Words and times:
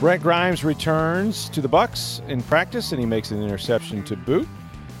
Brent 0.00 0.22
Grimes 0.22 0.64
returns 0.64 1.50
to 1.50 1.60
the 1.60 1.68
Bucks 1.68 2.22
in 2.26 2.42
practice, 2.44 2.92
and 2.92 2.98
he 2.98 3.04
makes 3.04 3.32
an 3.32 3.42
interception 3.42 4.02
to 4.04 4.16
boot. 4.16 4.48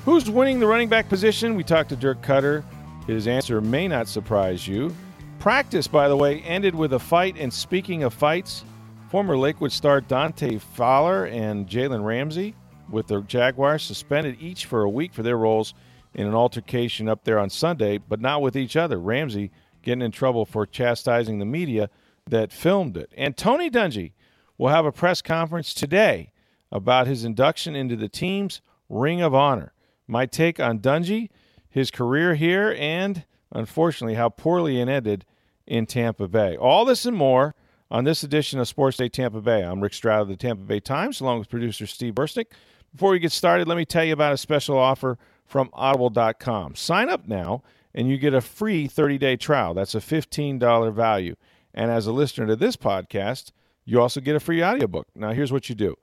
Who's 0.04 0.28
winning 0.28 0.60
the 0.60 0.66
running 0.66 0.90
back 0.90 1.08
position? 1.08 1.54
We 1.54 1.64
talked 1.64 1.88
to 1.88 1.96
Dirk 1.96 2.20
Koetter. 2.20 2.62
His 3.06 3.26
answer 3.26 3.62
may 3.62 3.88
not 3.88 4.08
surprise 4.08 4.68
you. 4.68 4.94
Practice, 5.38 5.88
by 5.88 6.06
the 6.06 6.16
way, 6.18 6.42
ended 6.42 6.74
with 6.74 6.92
a 6.92 6.98
fight. 6.98 7.36
And 7.38 7.50
speaking 7.50 8.02
of 8.02 8.12
fights, 8.12 8.62
former 9.08 9.38
Lakewood 9.38 9.72
star 9.72 10.02
Dante 10.02 10.58
Fowler 10.58 11.24
and 11.24 11.66
Jalen 11.66 12.04
Ramsey 12.04 12.54
with 12.90 13.06
the 13.06 13.22
Jaguars 13.22 13.82
suspended 13.82 14.36
each 14.38 14.66
for 14.66 14.82
a 14.82 14.90
week 14.90 15.14
for 15.14 15.22
their 15.22 15.38
roles 15.38 15.72
in 16.12 16.26
an 16.26 16.34
altercation 16.34 17.08
up 17.08 17.24
there 17.24 17.38
on 17.38 17.48
Sunday, 17.48 17.96
but 17.96 18.20
not 18.20 18.42
with 18.42 18.54
each 18.54 18.76
other. 18.76 19.00
Ramsey 19.00 19.50
getting 19.80 20.02
in 20.02 20.10
trouble 20.10 20.44
for 20.44 20.66
chastising 20.66 21.38
the 21.38 21.46
media 21.46 21.88
that 22.28 22.52
filmed 22.52 22.98
it. 22.98 23.10
And 23.16 23.34
Tony 23.34 23.70
Dungy 23.70 24.12
will 24.60 24.68
have 24.68 24.84
a 24.84 24.92
press 24.92 25.22
conference 25.22 25.72
today 25.72 26.30
about 26.70 27.06
his 27.06 27.24
induction 27.24 27.74
into 27.74 27.96
the 27.96 28.10
team's 28.10 28.60
Ring 28.90 29.22
of 29.22 29.34
Honor. 29.34 29.72
My 30.06 30.26
take 30.26 30.60
on 30.60 30.80
Dungy, 30.80 31.30
his 31.70 31.90
career 31.90 32.34
here, 32.34 32.76
and 32.78 33.24
unfortunately 33.50 34.16
how 34.16 34.28
poorly 34.28 34.78
it 34.78 34.86
ended 34.86 35.24
in 35.66 35.86
Tampa 35.86 36.28
Bay. 36.28 36.58
All 36.58 36.84
this 36.84 37.06
and 37.06 37.16
more 37.16 37.54
on 37.90 38.04
this 38.04 38.22
edition 38.22 38.60
of 38.60 38.68
Sports 38.68 38.98
Day 38.98 39.08
Tampa 39.08 39.40
Bay. 39.40 39.62
I'm 39.62 39.80
Rick 39.80 39.94
Stroud 39.94 40.20
of 40.20 40.28
the 40.28 40.36
Tampa 40.36 40.64
Bay 40.64 40.78
Times, 40.78 41.22
along 41.22 41.38
with 41.38 41.48
producer 41.48 41.86
Steve 41.86 42.12
Bursnick. 42.12 42.48
Before 42.92 43.12
we 43.12 43.18
get 43.18 43.32
started, 43.32 43.66
let 43.66 43.78
me 43.78 43.86
tell 43.86 44.04
you 44.04 44.12
about 44.12 44.34
a 44.34 44.36
special 44.36 44.76
offer 44.76 45.16
from 45.46 45.70
Audible.com. 45.72 46.74
Sign 46.74 47.08
up 47.08 47.26
now, 47.26 47.62
and 47.94 48.10
you 48.10 48.18
get 48.18 48.34
a 48.34 48.42
free 48.42 48.86
30 48.86 49.16
day 49.16 49.36
trial. 49.36 49.72
That's 49.72 49.94
a 49.94 50.00
$15 50.00 50.92
value. 50.92 51.36
And 51.72 51.90
as 51.90 52.06
a 52.06 52.12
listener 52.12 52.46
to 52.48 52.56
this 52.56 52.76
podcast, 52.76 53.52
you 53.84 54.00
also 54.00 54.20
get 54.20 54.36
a 54.36 54.40
free 54.40 54.62
audiobook. 54.62 55.08
Now, 55.14 55.32
here's 55.32 55.52
what 55.52 55.68
you 55.68 55.74
do 55.74 55.96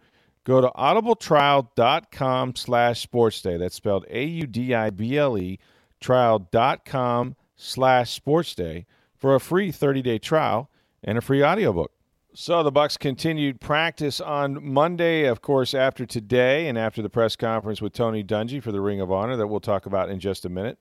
go 0.44 0.62
to 0.62 0.70
audibletrial.com 0.70 2.56
slash 2.56 3.06
sportsday. 3.06 3.60
That's 3.60 3.76
spelled 3.76 4.06
A 4.10 4.24
U 4.24 4.48
D 4.48 4.74
I 4.74 4.90
B 4.90 5.18
L 5.18 5.38
E, 5.38 5.60
trial.com 6.00 7.36
slash 7.56 8.20
sportsday 8.20 8.86
for 9.16 9.36
a 9.36 9.40
free 9.40 9.72
30-day 9.72 10.20
trial 10.20 10.70
and 11.04 11.18
a 11.18 11.22
free 11.22 11.44
audiobook. 11.44 11.92
So 12.34 12.62
the 12.62 12.72
Bucks 12.72 12.98
continued 12.98 13.60
practice 13.60 14.22
on 14.22 14.64
Monday, 14.64 15.26
of 15.26 15.42
course, 15.42 15.74
after 15.74 16.06
today 16.06 16.68
and 16.68 16.78
after 16.78 17.02
the 17.02 17.10
press 17.10 17.36
conference 17.36 17.82
with 17.82 17.94
Tony 17.94 18.24
Dungy 18.24 18.62
for 18.62 18.72
the 18.72 18.80
Ring 18.80 19.02
of 19.02 19.12
Honor 19.12 19.36
that 19.38 19.48
we'll 19.48 19.60
talk 19.60 19.88
about 19.88 20.12
in 20.12 20.20
just 20.20 20.46
a 20.46 20.50
minute. 20.50 20.78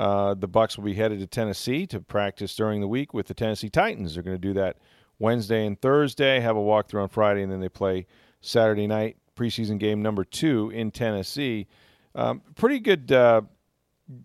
Uh, 0.00 0.32
the 0.32 0.48
Bucks 0.48 0.78
will 0.78 0.84
be 0.84 0.94
headed 0.94 1.20
to 1.20 1.26
Tennessee 1.26 1.86
to 1.88 2.00
practice 2.00 2.56
during 2.56 2.80
the 2.80 2.88
week 2.88 3.12
with 3.12 3.26
the 3.26 3.34
Tennessee 3.34 3.68
Titans. 3.68 4.14
They're 4.14 4.22
going 4.22 4.36
to 4.36 4.40
do 4.40 4.54
that 4.54 4.78
Wednesday 5.18 5.66
and 5.66 5.80
Thursday, 5.80 6.40
have 6.40 6.56
a 6.56 6.60
walkthrough 6.60 7.02
on 7.02 7.08
Friday, 7.08 7.42
and 7.42 7.52
then 7.52 7.60
they 7.60 7.68
play 7.68 8.06
Saturday 8.40 8.86
night 8.86 9.16
preseason 9.36 9.78
game 9.78 10.02
number 10.02 10.24
two 10.24 10.70
in 10.70 10.90
Tennessee. 10.90 11.66
Um, 12.14 12.42
pretty 12.54 12.78
good 12.78 13.10
uh, 13.10 13.42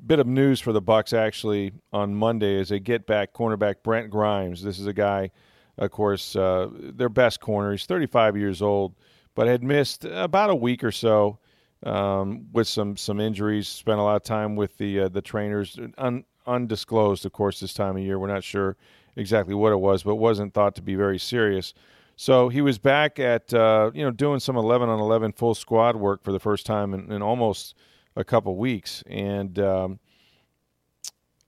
bit 0.05 0.19
of 0.19 0.27
news 0.27 0.59
for 0.59 0.73
the 0.73 0.81
Bucks 0.81 1.13
actually 1.13 1.71
on 1.91 2.13
Monday 2.13 2.59
as 2.59 2.69
they 2.69 2.79
get 2.79 3.07
back 3.07 3.33
cornerback 3.33 3.75
Brent 3.83 4.09
Grimes. 4.09 4.63
This 4.63 4.79
is 4.79 4.87
a 4.87 4.93
guy, 4.93 5.31
of 5.77 5.91
course, 5.91 6.35
uh, 6.35 6.67
their 6.71 7.09
best 7.09 7.39
corner. 7.39 7.71
He's 7.71 7.85
35 7.85 8.37
years 8.37 8.61
old, 8.61 8.95
but 9.35 9.47
had 9.47 9.63
missed 9.63 10.05
about 10.05 10.49
a 10.49 10.55
week 10.55 10.83
or 10.83 10.91
so 10.91 11.39
um, 11.83 12.47
with 12.51 12.67
some 12.67 12.97
some 12.97 13.19
injuries. 13.19 13.67
Spent 13.67 13.99
a 13.99 14.03
lot 14.03 14.17
of 14.17 14.23
time 14.23 14.55
with 14.55 14.77
the 14.77 15.01
uh, 15.01 15.09
the 15.09 15.21
trainers, 15.21 15.79
Un- 15.97 16.25
undisclosed, 16.45 17.25
of 17.25 17.31
course, 17.31 17.59
this 17.59 17.73
time 17.73 17.95
of 17.95 18.03
year. 18.03 18.19
We're 18.19 18.27
not 18.27 18.43
sure 18.43 18.75
exactly 19.19 19.53
what 19.53 19.71
it 19.71 19.79
was, 19.79 20.03
but 20.03 20.15
wasn't 20.15 20.53
thought 20.53 20.75
to 20.75 20.81
be 20.81 20.95
very 20.95 21.19
serious. 21.19 21.73
So 22.15 22.49
he 22.49 22.61
was 22.61 22.77
back 22.77 23.19
at 23.19 23.53
uh, 23.53 23.91
you 23.93 24.03
know 24.03 24.11
doing 24.11 24.39
some 24.39 24.57
11 24.57 24.89
on 24.89 24.99
11 24.99 25.33
full 25.33 25.55
squad 25.55 25.95
work 25.95 26.23
for 26.23 26.31
the 26.31 26.39
first 26.39 26.65
time 26.65 26.93
in, 26.93 27.11
in 27.11 27.21
almost 27.21 27.75
a 28.15 28.23
couple 28.23 28.55
weeks. 28.57 29.03
And 29.07 29.57
um, 29.59 29.99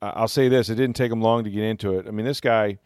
I'll 0.02 0.28
say 0.28 0.48
this: 0.48 0.70
it 0.70 0.76
didn't 0.76 0.96
take 0.96 1.12
him 1.12 1.22
long 1.22 1.44
to 1.44 1.50
get 1.50 1.64
into 1.64 1.98
it. 1.98 2.08
I 2.08 2.12
mean, 2.12 2.26
this 2.26 2.40
guy, 2.40 2.78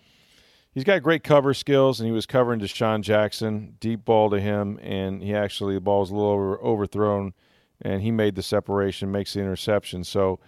he's 0.73 0.83
got 0.83 1.03
great 1.03 1.23
cover 1.23 1.53
skills, 1.53 1.99
and 1.99 2.07
he 2.07 2.11
was 2.11 2.25
covering 2.25 2.59
DeSean 2.59 3.01
Jackson, 3.01 3.75
deep 3.79 4.05
ball 4.05 4.29
to 4.29 4.39
him, 4.39 4.79
and 4.81 5.21
he 5.21 5.35
actually 5.35 5.75
the 5.75 5.81
ball 5.81 5.99
was 5.99 6.11
a 6.11 6.15
little 6.15 6.31
over, 6.31 6.59
overthrown, 6.61 7.33
and 7.81 8.01
he 8.01 8.11
made 8.11 8.35
the 8.35 8.43
separation, 8.43 9.11
makes 9.11 9.33
the 9.33 9.41
interception. 9.41 10.03
So. 10.03 10.39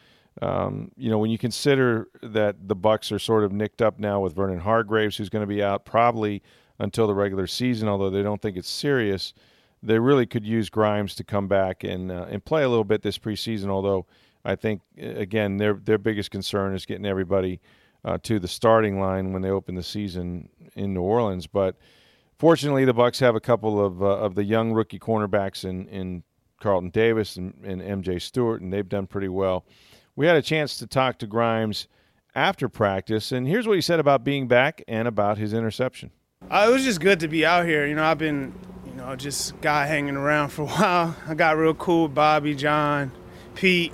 Um, 0.42 0.92
you 0.96 1.09
know, 1.09 1.18
when 1.18 1.31
you 1.31 1.38
consider 1.38 2.08
that 2.22 2.68
the 2.68 2.75
Bucks 2.75 3.12
are 3.12 3.20
sort 3.20 3.44
of 3.44 3.52
nicked 3.52 3.81
up 3.81 4.00
now 4.00 4.20
with 4.20 4.36
Vernon 4.36 4.59
Hargreaves, 4.59 5.18
who's 5.18 5.30
going 5.30 5.44
to 5.44 5.48
be 5.48 5.64
out 5.64 5.86
probably 5.86 6.44
until 6.80 7.08
the 7.08 7.16
regular 7.16 7.48
season, 7.48 7.88
although 7.88 8.09
they 8.09 8.22
don't 8.22 8.42
think 8.42 8.56
it's 8.56 8.70
serious 8.70 9.34
they 9.84 10.00
really 10.00 10.26
could 10.26 10.46
use 10.46 10.70
Grimes 10.70 11.16
to 11.16 11.24
come 11.24 11.47
back 11.47 11.84
and 11.84 12.12
uh, 12.12 12.26
and 12.30 12.44
play 12.44 12.64
a 12.64 12.70
little 12.70 12.84
bit 12.84 13.02
this 13.02 13.18
preseason. 13.18 13.70
Although 13.70 14.06
I 14.44 14.56
think 14.56 14.81
again 14.97 15.58
their 15.58 15.74
their 15.74 15.97
biggest 15.97 16.31
concern 16.31 16.74
is 16.74 16.86
getting 16.86 17.06
everybody 17.06 17.59
uh, 18.03 18.18
to 18.24 18.40
the 18.40 18.47
starting 18.47 19.00
line 19.00 19.34
when 19.34 19.42
they 19.42 19.50
open 19.50 19.76
the 19.76 19.84
season 19.84 20.50
in 20.76 20.94
New 20.94 21.02
Orleans. 21.02 21.47
But 21.47 21.78
fortunately, 22.38 22.86
the 22.86 22.94
Bucks 22.94 23.20
have 23.20 23.36
a 23.36 23.40
couple 23.40 23.84
of 23.84 24.02
uh, 24.02 24.18
of 24.18 24.36
the 24.36 24.44
young 24.44 24.74
rookie 24.74 25.00
cornerbacks 25.00 25.64
in 25.64 25.88
in 25.90 26.24
Carlton 26.59 26.90
Davis 26.90 27.36
and, 27.36 27.53
and 27.64 27.81
MJ 27.81 28.22
Stewart, 28.22 28.62
and 28.62 28.74
they've 28.74 28.90
done 28.90 29.06
pretty 29.06 29.30
well. 29.30 29.66
We 30.17 30.25
had 30.25 30.35
a 30.35 30.41
chance 30.41 30.78
to 30.79 30.88
talk 30.88 31.19
to 31.19 31.28
Grimes 31.28 31.88
after 32.33 32.67
practice, 32.67 33.31
and 33.31 33.47
here's 33.47 33.67
what 33.67 33.75
he 33.75 33.81
said 33.81 34.00
about 34.00 34.23
being 34.23 34.47
back 34.47 34.83
and 34.88 35.07
about 35.07 35.38
his 35.38 35.53
interception. 35.53 36.09
Uh, 36.50 36.66
it 36.67 36.73
was 36.73 36.83
just 36.83 37.00
good 37.00 37.19
to 37.19 37.28
be 37.28 37.45
out 37.45 37.67
here. 37.67 37.85
You 37.85 37.94
know, 37.94 38.03
I've 38.03 38.17
been 38.17 38.51
you 38.88 38.94
know, 38.94 39.16
just 39.16 39.61
guy 39.61 39.85
hanging 39.85 40.16
around 40.16 40.50
for 40.50 40.63
a 40.63 40.66
while. 40.69 41.16
I 41.28 41.35
got 41.35 41.55
real 41.55 41.75
cool 41.75 42.03
with 42.07 42.16
Bobby, 42.16 42.55
John, 42.55 43.11
Pete, 43.53 43.94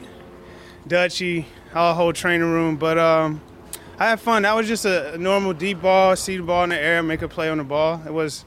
Dutchy, 0.88 1.46
our 1.74 1.94
whole 1.94 2.14
training 2.14 2.50
room. 2.50 2.78
But 2.78 2.98
um, 2.98 3.42
I 4.00 4.08
had 4.08 4.22
fun. 4.22 4.44
That 4.44 4.56
was 4.56 4.66
just 4.66 4.86
a, 4.86 5.18
normal 5.18 5.52
deep 5.52 5.82
ball, 5.82 6.16
see 6.16 6.38
the 6.38 6.44
ball 6.44 6.64
in 6.64 6.70
the 6.70 6.80
air, 6.80 7.04
make 7.04 7.22
a 7.22 7.28
play 7.28 7.50
on 7.50 7.58
the 7.58 7.66
ball. 7.66 8.02
It 8.06 8.14
was 8.14 8.46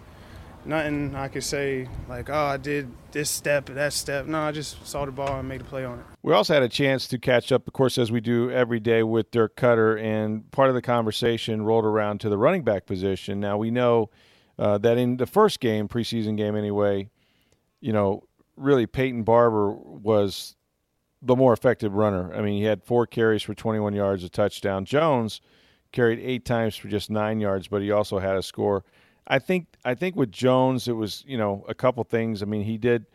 nothing 0.67 1.15
I 1.15 1.29
could 1.29 1.45
say 1.45 1.89
like, 2.09 2.29
oh, 2.29 2.35
I 2.35 2.57
did 2.57 2.91
this 3.13 3.31
step, 3.31 3.67
that 3.67 3.93
step. 3.93 4.27
No, 4.27 4.41
I 4.41 4.53
just 4.53 4.87
saw 4.87 5.05
the 5.05 5.13
ball 5.13 5.39
and 5.39 5.49
made 5.49 5.63
a 5.63 5.65
play 5.65 5.85
on 5.85 5.99
it. 6.01 6.05
We 6.23 6.33
also 6.33 6.55
had 6.55 6.63
a 6.63 6.69
chance 6.69 7.09
to 7.09 7.19
catch 7.19 7.53
up, 7.53 7.67
of 7.67 7.73
course, 7.73 7.99
as 7.99 8.11
we 8.11 8.21
do 8.21 8.51
every 8.51 8.81
day 8.81 9.03
with 9.03 9.31
Dirk 9.31 9.57
Koetter, 9.57 10.01
and 10.03 10.51
part 10.51 10.69
of 10.69 10.75
the 10.75 10.83
conversation 10.83 11.63
rolled 11.63 11.85
around 11.85 12.21
to 12.21 12.29
the 12.29 12.39
running 12.39 12.63
back 12.63 12.87
position. 12.87 13.41
Now 13.41 13.57
we 13.57 13.71
know– 13.71 14.11
uh, 14.59 14.79
that 14.79 14.99
in 14.99 15.17
the 15.17 15.27
first 15.27 15.61
game, 15.61 15.89
preseason 15.89 16.37
game 16.37 16.57
anyway, 16.57 17.09
you 17.81 17.93
know, 17.93 18.25
really 18.57 18.87
Peyton 18.87 19.23
Barber 19.23 19.73
was 19.73 20.57
the 21.21 21.37
more 21.37 21.53
effective 21.53 21.95
runner. 21.95 22.33
I 22.35 22.41
mean, 22.41 22.59
he 22.59 22.65
had 22.65 22.83
four 22.83 23.07
carries 23.07 23.43
for 23.43 23.55
21 23.55 23.93
yards, 23.95 24.25
a 24.25 24.29
touchdown. 24.29 24.85
Jones 24.85 25.41
carried 25.93 26.21
eight 26.21 26.45
times 26.45 26.77
for 26.77 26.89
just 26.89 27.11
nine 27.11 27.41
yards, 27.41 27.69
but 27.69 27.83
he 27.83 27.91
also 27.91 28.19
had 28.19 28.37
a 28.37 28.43
score. 28.43 28.85
I 29.27 29.39
think 29.39 29.67
I 29.85 29.95
think 29.95 30.17
with 30.17 30.31
Jones, 30.31 30.89
it 30.89 30.93
was 30.93 31.25
you 31.27 31.37
know 31.37 31.65
a 31.69 31.75
couple 31.75 32.03
things. 32.05 32.43
I 32.43 32.47
mean, 32.47 32.63
he 32.63 32.79
did 32.79 33.07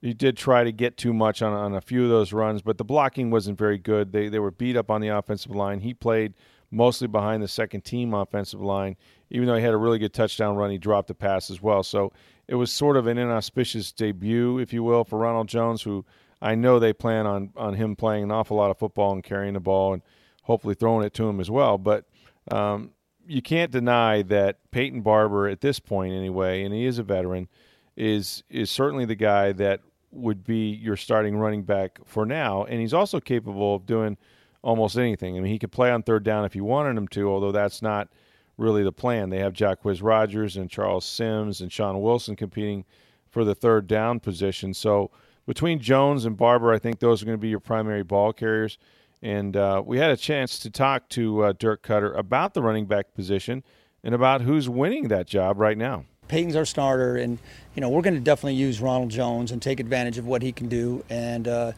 he 0.00 0.12
did 0.12 0.36
try 0.36 0.64
to 0.64 0.72
get 0.72 0.96
too 0.96 1.12
much 1.12 1.42
on 1.42 1.52
on 1.52 1.74
a 1.74 1.80
few 1.80 2.04
of 2.04 2.10
those 2.10 2.32
runs, 2.32 2.62
but 2.62 2.78
the 2.78 2.84
blocking 2.84 3.30
wasn't 3.30 3.58
very 3.58 3.78
good. 3.78 4.12
They 4.12 4.28
they 4.28 4.38
were 4.38 4.50
beat 4.50 4.76
up 4.76 4.90
on 4.90 5.00
the 5.00 5.08
offensive 5.08 5.52
line. 5.52 5.80
He 5.80 5.94
played 5.94 6.34
mostly 6.70 7.06
behind 7.06 7.42
the 7.42 7.48
second 7.48 7.82
team 7.82 8.14
offensive 8.14 8.60
line. 8.60 8.96
Even 9.30 9.46
though 9.46 9.56
he 9.56 9.62
had 9.62 9.74
a 9.74 9.78
really 9.78 9.98
good 9.98 10.12
touchdown 10.12 10.56
run, 10.56 10.70
he 10.70 10.78
dropped 10.78 11.08
the 11.08 11.14
pass 11.14 11.50
as 11.50 11.62
well. 11.62 11.82
So 11.82 12.12
it 12.48 12.54
was 12.54 12.72
sort 12.72 12.96
of 12.96 13.06
an 13.06 13.18
inauspicious 13.18 13.92
debut, 13.92 14.58
if 14.58 14.72
you 14.72 14.82
will, 14.82 15.04
for 15.04 15.18
Ronald 15.18 15.48
Jones, 15.48 15.82
who 15.82 16.04
I 16.40 16.54
know 16.54 16.78
they 16.78 16.92
plan 16.92 17.26
on 17.26 17.50
on 17.56 17.74
him 17.74 17.94
playing 17.94 18.24
an 18.24 18.32
awful 18.32 18.56
lot 18.56 18.70
of 18.70 18.78
football 18.78 19.12
and 19.12 19.22
carrying 19.22 19.54
the 19.54 19.60
ball 19.60 19.92
and 19.92 20.02
hopefully 20.42 20.74
throwing 20.74 21.06
it 21.06 21.14
to 21.14 21.28
him 21.28 21.38
as 21.38 21.50
well. 21.50 21.78
But 21.78 22.06
um, 22.50 22.90
you 23.26 23.42
can't 23.42 23.70
deny 23.70 24.22
that 24.22 24.58
Peyton 24.70 25.02
Barber, 25.02 25.48
at 25.48 25.60
this 25.60 25.78
point 25.78 26.12
anyway, 26.12 26.64
and 26.64 26.74
he 26.74 26.86
is 26.86 26.98
a 26.98 27.02
veteran, 27.02 27.48
is 27.96 28.42
is 28.48 28.70
certainly 28.70 29.04
the 29.04 29.14
guy 29.14 29.52
that 29.52 29.80
would 30.10 30.44
be 30.44 30.70
your 30.70 30.96
starting 30.96 31.36
running 31.36 31.62
back 31.62 31.98
for 32.04 32.26
now, 32.26 32.64
and 32.64 32.80
he's 32.80 32.94
also 32.94 33.20
capable 33.20 33.74
of 33.74 33.86
doing 33.86 34.16
almost 34.62 34.96
anything. 34.96 35.36
I 35.36 35.40
mean, 35.40 35.52
he 35.52 35.58
could 35.58 35.72
play 35.72 35.90
on 35.90 36.02
third 36.02 36.22
down 36.22 36.44
if 36.44 36.54
you 36.54 36.64
wanted 36.64 36.96
him 36.96 37.08
to, 37.08 37.28
although 37.28 37.52
that's 37.52 37.82
not 37.82 38.08
really 38.56 38.82
the 38.82 38.92
plan. 38.92 39.30
They 39.30 39.38
have 39.38 39.52
Jacquizz 39.52 40.02
Rodgers 40.02 40.56
and 40.56 40.70
Charles 40.70 41.04
Sims 41.04 41.60
and 41.60 41.72
Shaun 41.72 42.00
Wilson 42.00 42.36
competing 42.36 42.84
for 43.30 43.44
the 43.44 43.54
third 43.54 43.86
down 43.86 44.20
position. 44.20 44.74
So 44.74 45.10
between 45.46 45.80
Jones 45.80 46.24
and 46.24 46.36
Barber, 46.36 46.72
I 46.72 46.78
think 46.78 47.00
those 47.00 47.22
are 47.22 47.26
going 47.26 47.38
to 47.38 47.42
be 47.42 47.48
your 47.48 47.60
primary 47.60 48.02
ball 48.02 48.32
carriers. 48.32 48.78
And 49.22 49.56
uh, 49.56 49.82
we 49.84 49.98
had 49.98 50.10
a 50.10 50.16
chance 50.16 50.58
to 50.60 50.70
talk 50.70 51.08
to 51.10 51.44
uh, 51.44 51.52
Dirk 51.56 51.82
Koetter 51.86 52.16
about 52.18 52.54
the 52.54 52.62
running 52.62 52.86
back 52.86 53.14
position 53.14 53.62
and 54.02 54.14
about 54.14 54.40
who's 54.40 54.68
winning 54.68 55.08
that 55.08 55.26
job 55.26 55.58
right 55.58 55.78
now. 55.78 56.04
Peyton's 56.28 56.56
our 56.56 56.64
starter, 56.64 57.16
and 57.16 57.38
you 57.74 57.80
know 57.80 57.88
we're 57.88 58.02
going 58.02 58.14
to 58.14 58.20
definitely 58.20 58.54
use 58.54 58.80
Ronald 58.80 59.10
Jones 59.10 59.52
and 59.52 59.60
take 59.60 59.80
advantage 59.80 60.18
of 60.18 60.26
what 60.26 60.42
he 60.42 60.50
can 60.50 60.68
do. 60.68 61.04
And 61.10 61.46
uh, 61.46 61.72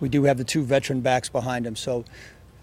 we 0.00 0.08
do 0.08 0.24
have 0.24 0.38
the 0.38 0.44
two 0.44 0.62
veteran 0.62 1.00
backs 1.00 1.28
behind 1.28 1.66
him. 1.66 1.76
So 1.76 2.04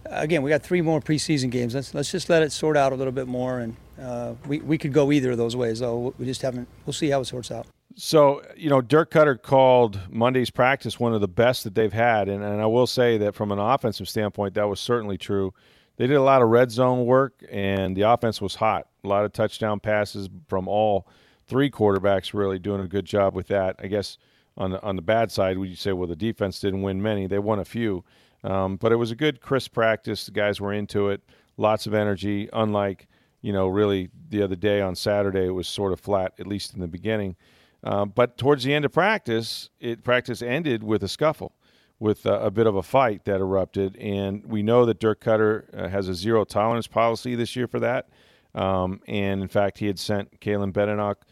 again, 0.05 0.41
we 0.41 0.49
got 0.49 0.63
three 0.63 0.81
more 0.81 0.99
preseason 1.01 1.49
games. 1.49 1.75
Let's 1.75 1.93
let's 1.93 2.11
just 2.11 2.29
let 2.29 2.43
it 2.43 2.51
sort 2.51 2.77
out 2.77 2.93
a 2.93 2.95
little 2.95 3.13
bit 3.13 3.27
more, 3.27 3.59
and 3.59 3.75
uh, 4.01 4.33
we 4.47 4.59
we 4.59 4.77
could 4.77 4.93
go 4.93 5.11
either 5.11 5.31
of 5.31 5.37
those 5.37 5.55
ways. 5.55 5.79
Though 5.79 6.13
we 6.17 6.25
just 6.25 6.41
haven't. 6.41 6.67
We'll 6.85 6.93
see 6.93 7.09
how 7.09 7.21
it 7.21 7.25
sorts 7.25 7.51
out. 7.51 7.67
So 7.95 8.41
you 8.55 8.69
know, 8.69 8.81
Dirk 8.81 9.11
Koetter 9.11 9.41
called 9.41 9.99
Monday's 10.09 10.49
practice 10.49 10.99
one 10.99 11.13
of 11.13 11.21
the 11.21 11.27
best 11.27 11.63
that 11.63 11.75
they've 11.75 11.93
had, 11.93 12.27
and, 12.27 12.43
and 12.43 12.61
I 12.61 12.65
will 12.65 12.87
say 12.87 13.17
that 13.19 13.35
from 13.35 13.51
an 13.51 13.59
offensive 13.59 14.09
standpoint, 14.09 14.55
that 14.55 14.67
was 14.67 14.79
certainly 14.79 15.17
true. 15.17 15.53
They 15.97 16.07
did 16.07 16.15
a 16.15 16.23
lot 16.23 16.41
of 16.41 16.49
red 16.49 16.71
zone 16.71 17.05
work, 17.05 17.43
and 17.51 17.95
the 17.95 18.01
offense 18.01 18.41
was 18.41 18.55
hot. 18.55 18.87
A 19.03 19.07
lot 19.07 19.25
of 19.25 19.31
touchdown 19.31 19.79
passes 19.79 20.27
from 20.47 20.67
all 20.67 21.07
three 21.45 21.69
quarterbacks, 21.69 22.33
really 22.33 22.57
doing 22.57 22.81
a 22.81 22.87
good 22.87 23.05
job 23.05 23.35
with 23.35 23.47
that. 23.47 23.75
I 23.79 23.87
guess 23.87 24.17
on 24.57 24.71
the 24.71 24.81
on 24.81 24.95
the 24.95 25.01
bad 25.01 25.31
side, 25.31 25.57
would 25.57 25.69
you 25.69 25.75
say, 25.75 25.93
well, 25.93 26.07
the 26.07 26.15
defense 26.15 26.59
didn't 26.59 26.81
win 26.81 27.01
many; 27.01 27.27
they 27.27 27.39
won 27.39 27.59
a 27.59 27.65
few. 27.65 28.03
Um, 28.43 28.75
but 28.75 28.91
it 28.91 28.97
was 28.97 29.11
a 29.11 29.15
good, 29.15 29.39
crisp 29.39 29.73
practice. 29.73 30.25
The 30.25 30.31
guys 30.31 30.59
were 30.59 30.73
into 30.73 31.09
it, 31.09 31.21
lots 31.57 31.85
of 31.85 31.93
energy. 31.93 32.49
Unlike 32.53 33.07
you 33.43 33.53
know, 33.53 33.67
really 33.67 34.09
the 34.29 34.41
other 34.41 34.55
day 34.55 34.81
on 34.81 34.95
Saturday, 34.95 35.45
it 35.45 35.51
was 35.51 35.67
sort 35.67 35.93
of 35.93 35.99
flat, 35.99 36.33
at 36.39 36.47
least 36.47 36.73
in 36.73 36.79
the 36.79 36.87
beginning. 36.87 37.35
Uh, 37.83 38.05
but 38.05 38.37
towards 38.37 38.63
the 38.63 38.73
end 38.73 38.85
of 38.85 38.91
practice, 38.91 39.69
it 39.79 40.03
practice 40.03 40.41
ended 40.41 40.83
with 40.83 41.03
a 41.03 41.07
scuffle, 41.07 41.53
with 41.99 42.25
a, 42.25 42.45
a 42.45 42.51
bit 42.51 42.65
of 42.65 42.75
a 42.75 42.83
fight 42.83 43.25
that 43.25 43.41
erupted, 43.41 43.97
and 43.97 44.45
we 44.45 44.63
know 44.63 44.85
that 44.85 44.99
Dirk 44.99 45.21
Koetter 45.21 45.65
uh, 45.77 45.89
has 45.89 46.07
a 46.07 46.15
zero 46.15 46.45
tolerance 46.45 46.87
policy 46.87 47.35
this 47.35 47.55
year 47.55 47.67
for 47.67 47.79
that. 47.79 48.09
Um, 48.55 49.01
and 49.07 49.41
in 49.41 49.47
fact, 49.47 49.79
he 49.79 49.87
had 49.87 49.99
sent 49.99 50.39
Caleb 50.39 50.73
Benenoch 50.73 51.25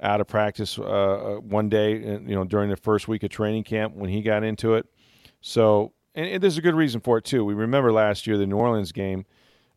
out 0.00 0.20
of 0.20 0.26
practice 0.26 0.78
uh, 0.78 0.82
uh 0.82 1.34
one 1.36 1.68
day, 1.68 1.94
uh, 1.94 2.18
you 2.18 2.34
know, 2.34 2.44
during 2.44 2.68
the 2.68 2.76
first 2.76 3.06
week 3.06 3.22
of 3.22 3.30
training 3.30 3.62
camp 3.62 3.94
when 3.94 4.10
he 4.10 4.22
got 4.22 4.42
into 4.42 4.74
it. 4.74 4.86
So 5.40 5.92
and, 6.14 6.26
and 6.28 6.42
there's 6.42 6.58
a 6.58 6.62
good 6.62 6.74
reason 6.74 7.00
for 7.00 7.18
it 7.18 7.24
too. 7.24 7.44
We 7.44 7.54
remember 7.54 7.92
last 7.92 8.26
year 8.26 8.36
the 8.36 8.46
New 8.46 8.56
Orleans 8.56 8.92
game 8.92 9.24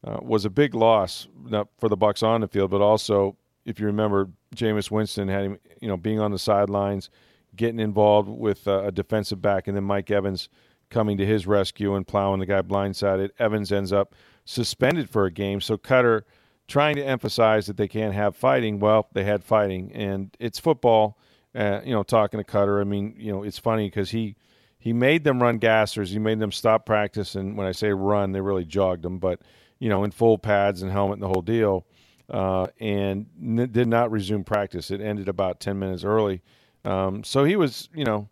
uh, 0.03 0.17
was 0.21 0.45
a 0.45 0.49
big 0.49 0.73
loss, 0.73 1.27
not 1.43 1.67
for 1.79 1.89
the 1.89 1.97
Bucks 1.97 2.23
on 2.23 2.41
the 2.41 2.47
field, 2.47 2.71
but 2.71 2.81
also 2.81 3.35
if 3.67 3.81
you 3.81 3.85
remember, 3.85 4.29
Jameis 4.55 4.89
Winston 4.89 5.27
had 5.27 5.43
him, 5.43 5.59
you 5.81 5.89
know, 5.89 5.97
being 5.97 6.21
on 6.21 6.31
the 6.31 6.39
sidelines, 6.39 7.09
getting 7.55 7.81
involved 7.81 8.29
with 8.29 8.65
uh, 8.65 8.83
a 8.85 8.91
defensive 8.91 9.41
back, 9.41 9.67
and 9.67 9.75
then 9.75 9.83
Mike 9.83 10.09
Evans 10.09 10.47
coming 10.89 11.17
to 11.17 11.25
his 11.25 11.45
rescue 11.45 11.93
and 11.95 12.07
plowing 12.07 12.39
the 12.39 12.45
guy 12.45 12.61
blindsided. 12.61 13.31
Evans 13.37 13.73
ends 13.73 13.91
up 13.91 14.15
suspended 14.45 15.09
for 15.09 15.25
a 15.25 15.31
game. 15.31 15.59
So 15.59 15.77
Koetter 15.77 16.21
trying 16.69 16.95
to 16.95 17.03
emphasize 17.03 17.67
that 17.67 17.75
they 17.75 17.89
can't 17.89 18.13
have 18.13 18.37
fighting. 18.37 18.79
Well, 18.79 19.07
they 19.11 19.25
had 19.25 19.43
fighting, 19.43 19.91
and 19.93 20.35
it's 20.39 20.59
football. 20.59 21.19
Uh, 21.53 21.81
you 21.83 21.91
know, 21.91 22.03
talking 22.03 22.39
to 22.39 22.45
Koetter, 22.45 22.79
I 22.79 22.85
mean, 22.85 23.15
you 23.17 23.33
know, 23.33 23.43
it's 23.43 23.59
funny 23.59 23.87
because 23.87 24.11
he 24.11 24.37
he 24.79 24.93
made 24.93 25.25
them 25.25 25.43
run 25.43 25.59
gassers. 25.59 26.07
He 26.07 26.19
made 26.19 26.39
them 26.39 26.53
stop 26.53 26.85
practice, 26.85 27.35
and 27.35 27.57
when 27.57 27.67
I 27.67 27.73
say 27.73 27.91
run, 27.91 28.31
they 28.31 28.39
really 28.39 28.65
jogged 28.65 29.03
them, 29.03 29.19
but 29.19 29.41
you 29.79 29.89
know, 29.89 30.05
in 30.05 30.11
full 30.11 30.37
pads 30.37 30.81
and 30.81 30.89
helmet 30.89 31.15
and 31.15 31.23
the 31.23 31.27
whole 31.27 31.41
deal, 31.41 31.85
uh, 32.29 32.67
and 32.79 33.25
n- 33.41 33.69
did 33.71 33.87
not 33.87 34.11
resume 34.11 34.43
practice. 34.43 34.91
It 34.91 35.01
ended 35.01 35.27
about 35.27 35.59
ten 35.59 35.79
minutes 35.79 36.03
early, 36.03 36.41
um, 36.85 37.23
so 37.23 37.43
he 37.43 37.55
was, 37.55 37.89
you 37.93 38.05
know, 38.05 38.29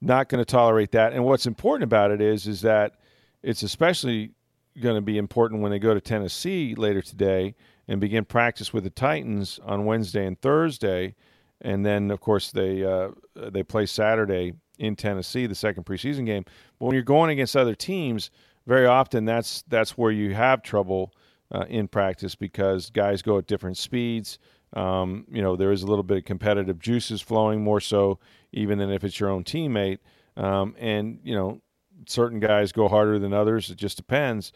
not 0.00 0.28
going 0.28 0.40
to 0.40 0.44
tolerate 0.44 0.92
that. 0.92 1.12
And 1.12 1.24
what's 1.24 1.46
important 1.46 1.84
about 1.84 2.10
it 2.10 2.20
is, 2.20 2.46
is 2.46 2.60
that 2.62 2.96
it's 3.42 3.62
especially 3.62 4.32
going 4.80 4.96
to 4.96 5.00
be 5.00 5.18
important 5.18 5.62
when 5.62 5.70
they 5.70 5.78
go 5.78 5.94
to 5.94 6.00
Tennessee 6.00 6.74
later 6.74 7.02
today 7.02 7.54
and 7.86 8.00
begin 8.00 8.24
practice 8.24 8.72
with 8.72 8.84
the 8.84 8.90
Titans 8.90 9.60
on 9.64 9.84
Wednesday 9.84 10.26
and 10.26 10.40
Thursday, 10.40 11.14
and 11.60 11.84
then 11.84 12.10
of 12.10 12.20
course 12.20 12.50
they 12.50 12.84
uh, 12.84 13.10
they 13.34 13.62
play 13.62 13.86
Saturday 13.86 14.54
in 14.78 14.96
Tennessee, 14.96 15.46
the 15.46 15.54
second 15.54 15.84
preseason 15.84 16.26
game. 16.26 16.44
But 16.78 16.86
when 16.86 16.94
you're 16.94 17.02
going 17.02 17.30
against 17.30 17.56
other 17.56 17.74
teams, 17.74 18.30
very 18.66 18.86
often 18.86 19.24
that's 19.24 19.62
that's 19.68 19.96
where 19.96 20.10
you 20.10 20.34
have 20.34 20.62
trouble 20.62 21.12
uh, 21.54 21.64
in 21.68 21.86
practice 21.86 22.34
because 22.34 22.90
guys 22.90 23.22
go 23.22 23.38
at 23.38 23.46
different 23.46 23.76
speeds. 23.76 24.38
Um, 24.72 25.24
you 25.30 25.40
know, 25.40 25.54
there 25.54 25.70
is 25.70 25.84
a 25.84 25.86
little 25.86 26.02
bit 26.02 26.18
of 26.18 26.24
competitive 26.24 26.80
juices 26.80 27.22
flowing 27.22 27.62
more 27.62 27.80
so 27.80 28.18
even 28.52 28.78
than 28.78 28.90
if 28.90 29.04
it's 29.04 29.20
your 29.20 29.30
own 29.30 29.44
teammate. 29.44 29.98
Um, 30.36 30.74
and 30.78 31.20
you 31.22 31.34
know, 31.34 31.60
certain 32.06 32.40
guys 32.40 32.72
go 32.72 32.88
harder 32.88 33.20
than 33.20 33.32
others. 33.32 33.70
It 33.70 33.76
just 33.76 33.96
depends. 33.96 34.52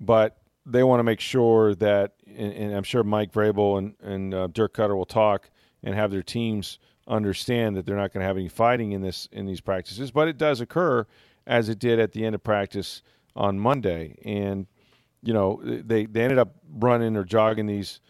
But 0.00 0.36
they 0.66 0.84
want 0.84 1.00
to 1.00 1.04
make 1.04 1.20
sure 1.20 1.74
that, 1.76 2.12
and, 2.26 2.52
and 2.52 2.74
I'm 2.76 2.82
sure 2.82 3.02
Mike 3.02 3.32
Vrabel 3.32 3.78
and, 3.78 3.94
and 4.02 4.34
uh, 4.34 4.48
Dirk 4.48 4.74
Koetter 4.74 4.94
will 4.94 5.06
talk 5.06 5.50
and 5.82 5.94
have 5.94 6.10
their 6.10 6.22
teams 6.22 6.78
understand 7.06 7.74
that 7.74 7.86
they're 7.86 7.96
not 7.96 8.12
going 8.12 8.20
to 8.20 8.26
have 8.26 8.36
any 8.36 8.48
fighting 8.48 8.92
in 8.92 9.00
this 9.00 9.28
in 9.32 9.46
these 9.46 9.62
practices, 9.62 10.10
but 10.10 10.28
it 10.28 10.36
does 10.36 10.60
occur 10.60 11.06
as 11.46 11.70
it 11.70 11.78
did 11.78 11.98
at 11.98 12.12
the 12.12 12.26
end 12.26 12.34
of 12.34 12.44
practice 12.44 13.02
on 13.34 13.58
Monday, 13.58 14.14
and 14.26 14.66
you 15.22 15.32
know 15.32 15.60
they 15.64 16.06
they 16.06 16.22
ended 16.22 16.38
up 16.38 16.54
running 16.70 17.16
or 17.16 17.24
jogging 17.24 17.66
these 17.66 18.00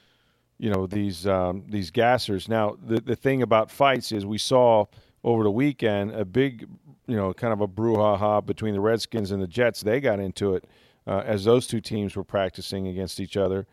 you 0.58 0.70
know 0.70 0.86
these 0.86 1.26
um, 1.26 1.64
these 1.68 1.90
gassers. 1.90 2.48
Now 2.48 2.76
the 2.82 3.00
the 3.00 3.16
thing 3.16 3.42
about 3.42 3.70
fights 3.70 4.12
is 4.12 4.26
we 4.26 4.38
saw 4.38 4.86
over 5.24 5.42
the 5.42 5.50
weekend 5.50 6.12
a 6.12 6.24
big 6.24 6.68
you 7.06 7.16
know 7.16 7.32
kind 7.32 7.52
of 7.52 7.60
a 7.60 7.68
brouhaha 7.68 8.44
between 8.44 8.74
the 8.74 8.80
Redskins 8.80 9.30
and 9.30 9.42
the 9.42 9.46
Jets. 9.46 9.80
They 9.80 10.00
got 10.00 10.20
into 10.20 10.54
it 10.54 10.64
uh, 11.06 11.22
as 11.24 11.44
those 11.44 11.66
two 11.66 11.80
teams 11.80 12.14
were 12.16 12.24
practicing 12.24 12.88
against 12.88 13.20
each 13.20 13.36
other. 13.36 13.66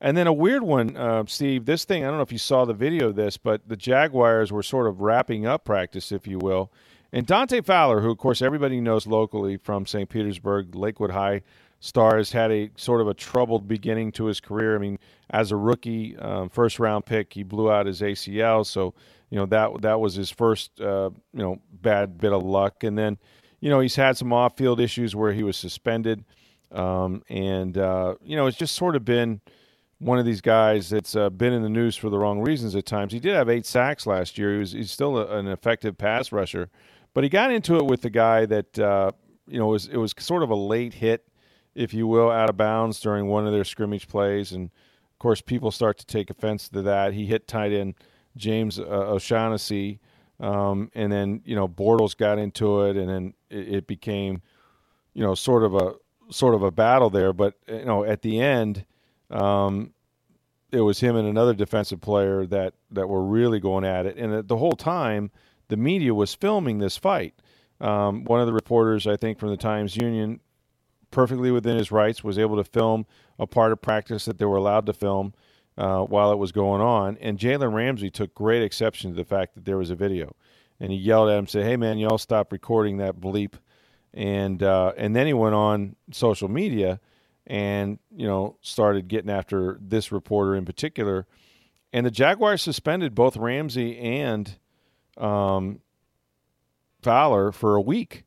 And 0.00 0.16
then 0.16 0.26
a 0.26 0.32
weird 0.32 0.64
one, 0.64 0.96
uh, 0.96 1.24
Steve. 1.26 1.64
This 1.64 1.84
thing, 1.84 2.04
I 2.04 2.08
don't 2.08 2.16
know 2.16 2.24
if 2.24 2.32
you 2.32 2.38
saw 2.38 2.64
the 2.64 2.74
video 2.74 3.10
of 3.10 3.14
this, 3.14 3.36
but 3.36 3.68
the 3.68 3.76
Jaguars 3.76 4.50
were 4.50 4.64
sort 4.64 4.88
of 4.88 5.00
wrapping 5.00 5.46
up 5.46 5.64
practice, 5.64 6.10
if 6.10 6.26
you 6.26 6.38
will. 6.40 6.72
And 7.12 7.24
Dante 7.24 7.60
Fowler, 7.60 8.00
who, 8.00 8.10
of 8.10 8.18
course, 8.18 8.42
everybody 8.42 8.80
knows 8.80 9.06
locally 9.06 9.58
from 9.58 9.86
St. 9.86 10.08
Petersburg, 10.08 10.74
Lakewood 10.74 11.12
High 11.12 11.42
Stars, 11.84 12.30
had 12.30 12.52
a 12.52 12.70
sort 12.76 13.00
of 13.00 13.08
a 13.08 13.14
troubled 13.14 13.66
beginning 13.66 14.12
to 14.12 14.26
his 14.26 14.38
career. 14.38 14.76
I 14.76 14.78
mean, 14.78 15.00
as 15.30 15.50
a 15.50 15.56
rookie, 15.56 16.16
um, 16.16 16.48
first 16.48 16.78
round 16.78 17.04
pick, 17.06 17.32
he 17.32 17.42
blew 17.42 17.72
out 17.72 17.86
his 17.86 18.00
ACL. 18.02 18.64
So, 18.64 18.94
you 19.30 19.36
know, 19.36 19.46
that, 19.46 19.82
that 19.82 19.98
was 19.98 20.14
his 20.14 20.30
first, 20.30 20.80
uh, 20.80 21.10
you 21.32 21.42
know, 21.42 21.60
bad 21.72 22.18
bit 22.18 22.32
of 22.32 22.44
luck. 22.44 22.84
And 22.84 22.96
then, 22.96 23.18
you 23.58 23.68
know, 23.68 23.80
he's 23.80 23.96
had 23.96 24.16
some 24.16 24.32
off 24.32 24.56
field 24.56 24.78
issues 24.78 25.16
where 25.16 25.32
he 25.32 25.42
was 25.42 25.56
suspended. 25.56 26.24
Um, 26.70 27.24
and, 27.28 27.76
uh, 27.76 28.14
you 28.22 28.36
know, 28.36 28.46
it's 28.46 28.56
just 28.56 28.76
sort 28.76 28.94
of 28.94 29.04
been 29.04 29.40
one 29.98 30.20
of 30.20 30.24
these 30.24 30.40
guys 30.40 30.88
that's 30.88 31.16
uh, 31.16 31.30
been 31.30 31.52
in 31.52 31.62
the 31.62 31.68
news 31.68 31.96
for 31.96 32.10
the 32.10 32.18
wrong 32.18 32.40
reasons 32.40 32.76
at 32.76 32.86
times. 32.86 33.12
He 33.12 33.18
did 33.18 33.34
have 33.34 33.48
eight 33.48 33.66
sacks 33.66 34.06
last 34.06 34.38
year. 34.38 34.52
He 34.52 34.58
was, 34.58 34.72
he's 34.72 34.90
still 34.92 35.18
a, 35.18 35.36
an 35.36 35.48
effective 35.48 35.98
pass 35.98 36.30
rusher, 36.30 36.70
but 37.12 37.24
he 37.24 37.30
got 37.30 37.52
into 37.52 37.76
it 37.76 37.86
with 37.86 38.02
the 38.02 38.10
guy 38.10 38.46
that 38.46 38.78
uh, 38.78 39.10
you 39.48 39.58
know 39.58 39.66
was 39.66 39.88
it 39.88 39.96
was 39.96 40.14
sort 40.18 40.42
of 40.42 40.50
a 40.50 40.54
late 40.54 40.94
hit, 40.94 41.26
if 41.74 41.94
you 41.94 42.06
will, 42.06 42.30
out 42.30 42.50
of 42.50 42.56
bounds 42.56 43.00
during 43.00 43.26
one 43.26 43.46
of 43.46 43.52
their 43.52 43.64
scrimmage 43.64 44.08
plays, 44.08 44.52
and 44.52 44.66
of 44.66 45.18
course 45.18 45.40
people 45.40 45.70
start 45.70 45.98
to 45.98 46.06
take 46.06 46.30
offense 46.30 46.68
to 46.70 46.82
that. 46.82 47.14
He 47.14 47.26
hit 47.26 47.46
tight 47.46 47.72
end 47.72 47.94
James 48.36 48.78
uh, 48.78 48.82
O'Shaughnessy, 48.84 50.00
um, 50.40 50.90
and 50.94 51.12
then 51.12 51.42
you 51.44 51.54
know 51.54 51.68
Bortles 51.68 52.16
got 52.16 52.38
into 52.38 52.82
it, 52.82 52.96
and 52.96 53.08
then 53.08 53.34
it, 53.50 53.74
it 53.74 53.86
became 53.86 54.42
you 55.14 55.22
know 55.22 55.34
sort 55.34 55.62
of 55.62 55.74
a 55.74 55.94
sort 56.30 56.54
of 56.54 56.62
a 56.62 56.70
battle 56.70 57.10
there. 57.10 57.32
But 57.32 57.54
you 57.66 57.84
know 57.84 58.04
at 58.04 58.22
the 58.22 58.40
end 58.40 58.84
um, 59.30 59.94
it 60.72 60.80
was 60.80 61.00
him 61.00 61.16
and 61.16 61.28
another 61.28 61.54
defensive 61.54 62.00
player 62.00 62.46
that, 62.46 62.74
that 62.90 63.08
were 63.08 63.22
really 63.22 63.60
going 63.60 63.84
at 63.84 64.06
it. 64.06 64.16
And 64.16 64.46
the 64.48 64.56
whole 64.56 64.72
time, 64.72 65.30
the 65.68 65.76
media 65.76 66.14
was 66.14 66.34
filming 66.34 66.78
this 66.78 66.96
fight. 66.96 67.34
Um, 67.80 68.24
one 68.24 68.40
of 68.40 68.46
the 68.46 68.52
reporters, 68.52 69.06
I 69.06 69.16
think, 69.16 69.38
from 69.38 69.50
the 69.50 69.56
Times 69.56 69.96
Union, 69.96 70.40
perfectly 71.12 71.52
within 71.52 71.76
his 71.76 71.92
rights, 71.92 72.24
was 72.24 72.38
able 72.38 72.56
to 72.56 72.64
film 72.64 73.06
a 73.38 73.46
part 73.46 73.70
of 73.70 73.80
practice 73.80 74.24
that 74.24 74.38
they 74.38 74.44
were 74.44 74.56
allowed 74.56 74.86
to 74.86 74.92
film 74.92 75.34
uh, 75.78 76.00
while 76.00 76.32
it 76.32 76.38
was 76.38 76.52
going 76.52 76.80
on. 76.80 77.16
And 77.20 77.38
Jalen 77.38 77.72
Ramsey 77.72 78.10
took 78.10 78.34
great 78.34 78.62
exception 78.62 79.10
to 79.10 79.16
the 79.16 79.24
fact 79.24 79.54
that 79.54 79.64
there 79.64 79.78
was 79.78 79.90
a 79.90 79.94
video. 79.94 80.34
And 80.80 80.90
he 80.90 80.98
yelled 80.98 81.28
at 81.28 81.38
him, 81.38 81.46
said, 81.46 81.64
"Hey 81.64 81.76
man, 81.76 81.98
y'all 81.98 82.18
stop 82.18 82.50
recording 82.50 82.96
that 82.96 83.20
bleep." 83.20 83.54
And 84.12 84.62
uh, 84.62 84.92
and 84.96 85.14
then 85.14 85.26
he 85.26 85.32
went 85.32 85.54
on 85.54 85.94
social 86.10 86.48
media 86.48 87.00
and 87.46 87.98
you 88.14 88.26
know 88.26 88.56
started 88.60 89.08
getting 89.08 89.30
after 89.30 89.78
this 89.80 90.10
reporter 90.10 90.56
in 90.56 90.64
particular. 90.64 91.26
And 91.92 92.04
the 92.06 92.10
Jaguars 92.10 92.62
suspended 92.62 93.14
both 93.14 93.36
Ramsey 93.36 93.98
and 93.98 94.56
um, 95.18 95.80
Fowler 97.02 97.52
for 97.52 97.76
a 97.76 97.80
week. 97.80 98.24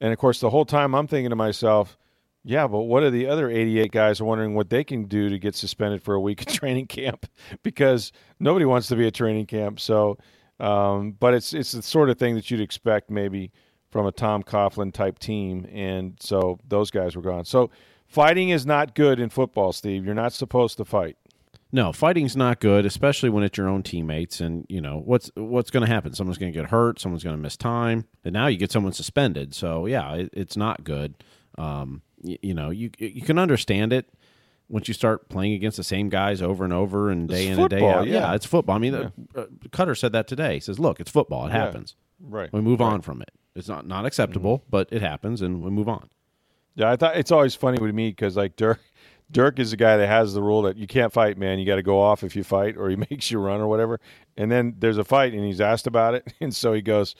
And 0.00 0.12
of 0.12 0.18
course, 0.18 0.40
the 0.40 0.50
whole 0.50 0.64
time 0.64 0.94
I'm 0.94 1.06
thinking 1.06 1.30
to 1.30 1.36
myself, 1.36 1.96
Yeah, 2.42 2.66
but 2.66 2.82
what 2.82 3.02
are 3.02 3.10
the 3.10 3.26
other 3.26 3.50
88 3.50 3.92
guys 3.92 4.22
wondering 4.22 4.54
what 4.54 4.70
they 4.70 4.82
can 4.82 5.04
do 5.04 5.28
to 5.28 5.38
get 5.38 5.54
suspended 5.54 6.02
for 6.02 6.14
a 6.14 6.20
week 6.20 6.40
of 6.40 6.46
training 6.52 6.86
camp 6.86 7.26
because 7.62 8.12
nobody 8.38 8.64
wants 8.64 8.88
to 8.88 8.96
be 8.96 9.06
at 9.06 9.14
training 9.14 9.46
camp. 9.46 9.78
So, 9.78 10.16
um, 10.58 11.12
but 11.12 11.34
it's 11.34 11.52
it's 11.52 11.72
the 11.72 11.82
sort 11.82 12.10
of 12.10 12.18
thing 12.18 12.34
that 12.34 12.50
you'd 12.50 12.60
expect 12.60 13.10
maybe 13.10 13.52
from 13.90 14.06
a 14.06 14.12
Tom 14.12 14.42
Coughlin 14.42 14.92
type 14.92 15.18
team, 15.18 15.66
and 15.72 16.16
so 16.20 16.58
those 16.66 16.90
guys 16.90 17.16
were 17.16 17.22
gone. 17.22 17.44
So, 17.44 17.70
fighting 18.06 18.50
is 18.50 18.64
not 18.64 18.94
good 18.94 19.20
in 19.20 19.30
football, 19.30 19.72
Steve. 19.72 20.04
You're 20.04 20.14
not 20.14 20.32
supposed 20.32 20.76
to 20.78 20.84
fight. 20.84 21.16
No, 21.72 21.92
fighting's 21.92 22.36
not 22.36 22.60
good, 22.60 22.84
especially 22.84 23.30
when 23.30 23.44
it's 23.44 23.56
your 23.56 23.68
own 23.68 23.82
teammates. 23.82 24.40
And 24.40 24.66
you 24.68 24.80
know 24.80 25.02
what's 25.04 25.30
what's 25.34 25.70
going 25.70 25.86
to 25.86 25.92
happen? 25.92 26.14
Someone's 26.14 26.38
going 26.38 26.52
to 26.52 26.58
get 26.58 26.70
hurt. 26.70 27.00
Someone's 27.00 27.24
going 27.24 27.36
to 27.36 27.42
miss 27.42 27.56
time, 27.56 28.06
and 28.24 28.32
now 28.32 28.46
you 28.46 28.56
get 28.56 28.72
someone 28.72 28.92
suspended. 28.92 29.54
So 29.54 29.86
yeah, 29.86 30.14
it, 30.14 30.30
it's 30.32 30.56
not 30.56 30.84
good. 30.84 31.22
Um, 31.58 32.02
you, 32.22 32.38
you 32.42 32.54
know, 32.54 32.70
you 32.70 32.90
you 32.98 33.22
can 33.22 33.38
understand 33.38 33.92
it 33.92 34.08
once 34.68 34.86
you 34.88 34.94
start 34.94 35.28
playing 35.28 35.52
against 35.54 35.76
the 35.76 35.84
same 35.84 36.08
guys 36.08 36.40
over 36.40 36.62
and 36.64 36.72
over 36.72 37.10
and 37.10 37.28
day 37.28 37.48
It's 37.48 37.56
in 37.56 37.60
and 37.60 37.70
day 37.70 37.88
out. 37.88 38.06
yeah. 38.06 38.34
it's 38.34 38.46
football. 38.46 38.76
I 38.76 38.78
mean, 38.78 38.94
uh, 38.94 39.10
uh, 39.34 39.46
Koetter 39.70 39.96
said 39.98 40.12
that 40.12 40.28
today. 40.28 40.54
He 40.54 40.60
says, 40.60 40.78
"Look, 40.78 41.00
it's 41.00 41.10
football. 41.10 41.46
It 41.46 41.50
Yeah. 41.50 41.64
happens. 41.64 41.96
Right. 42.20 42.52
We 42.52 42.60
move 42.60 42.80
Right. 42.80 42.86
on 42.92 43.00
from 43.02 43.20
it. 43.22 43.30
It's 43.56 43.68
not 43.68 43.86
not 43.86 44.06
acceptable, 44.06 44.64
but 44.70 44.88
it 44.92 45.02
happens, 45.02 45.42
and 45.42 45.62
we 45.62 45.70
move 45.70 45.88
on." 45.88 46.08
Yeah, 46.76 46.90
I 46.90 46.96
thought 46.96 47.16
it's 47.16 47.32
always 47.32 47.54
funny 47.56 47.80
with 47.80 47.92
me 47.94 48.10
because 48.10 48.36
like 48.36 48.54
Dirk, 48.56 48.80
Dirk 49.30 49.58
is 49.58 49.72
the 49.72 49.76
guy 49.76 49.96
that 49.96 50.06
has 50.06 50.34
the 50.34 50.42
rule 50.42 50.62
that 50.62 50.76
you 50.76 50.86
can't 50.86 51.12
fight, 51.12 51.36
man. 51.36 51.58
You 51.58 51.66
got 51.66 51.76
to 51.76 51.82
go 51.82 52.00
off 52.00 52.22
if 52.22 52.36
you 52.36 52.44
fight, 52.44 52.76
or 52.76 52.88
he 52.90 52.96
makes 53.10 53.30
you 53.30 53.40
run 53.40 53.60
or 53.60 53.66
whatever. 53.66 53.98
And 54.36 54.50
then 54.52 54.76
there's 54.78 54.98
a 54.98 55.04
fight, 55.04 55.32
and 55.34 55.44
he's 55.44 55.60
asked 55.60 55.88
about 55.88 56.14
it, 56.14 56.32
and 56.40 56.54
so 56.54 56.72
he 56.72 56.80
goes, 56.80 57.16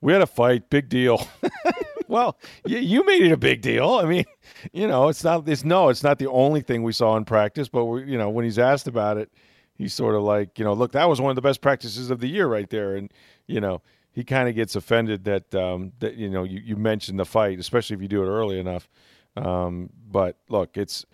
"We 0.00 0.14
had 0.14 0.22
a 0.22 0.26
fight, 0.26 0.70
big 0.70 0.88
deal." 0.88 1.26
well, 2.08 2.36
you, 2.64 2.78
you 2.78 3.04
made 3.04 3.22
it 3.22 3.32
a 3.32 3.36
big 3.36 3.62
deal. 3.62 3.94
I 3.94 4.04
mean, 4.04 4.24
you 4.72 4.86
know, 4.86 5.08
it's 5.08 5.24
not. 5.24 5.48
It's 5.48 5.64
no, 5.64 5.88
it's 5.88 6.02
not 6.02 6.18
the 6.18 6.28
only 6.28 6.60
thing 6.60 6.82
we 6.82 6.92
saw 6.92 7.16
in 7.16 7.24
practice, 7.24 7.68
but 7.68 7.84
we, 7.84 8.04
you 8.04 8.18
know, 8.18 8.30
when 8.30 8.44
he's 8.44 8.58
asked 8.58 8.86
about 8.86 9.16
it, 9.16 9.30
he's 9.74 9.94
sort 9.94 10.14
of 10.14 10.22
like, 10.22 10.58
you 10.58 10.64
know, 10.64 10.72
look, 10.72 10.92
that 10.92 11.08
was 11.08 11.20
one 11.20 11.30
of 11.30 11.36
the 11.36 11.42
best 11.42 11.60
practices 11.60 12.10
of 12.10 12.20
the 12.20 12.28
year 12.28 12.46
right 12.46 12.70
there, 12.70 12.96
and 12.96 13.12
you 13.46 13.60
know. 13.60 13.82
He 14.12 14.24
kind 14.24 14.48
of 14.48 14.54
gets 14.54 14.74
offended 14.74 15.24
that 15.24 15.54
um, 15.54 15.92
that 15.98 16.14
you 16.14 16.30
know 16.30 16.42
you, 16.42 16.58
you 16.58 16.76
mentioned 16.76 17.20
the 17.20 17.26
fight, 17.26 17.58
especially 17.58 17.96
if 17.96 18.00
you 18.00 18.08
do 18.08 18.22
it 18.22 18.28
early 18.28 18.58
enough. 18.58 18.88
Um, 19.36 19.90
but 20.10 20.38
look, 20.48 20.78
it's 20.78 21.04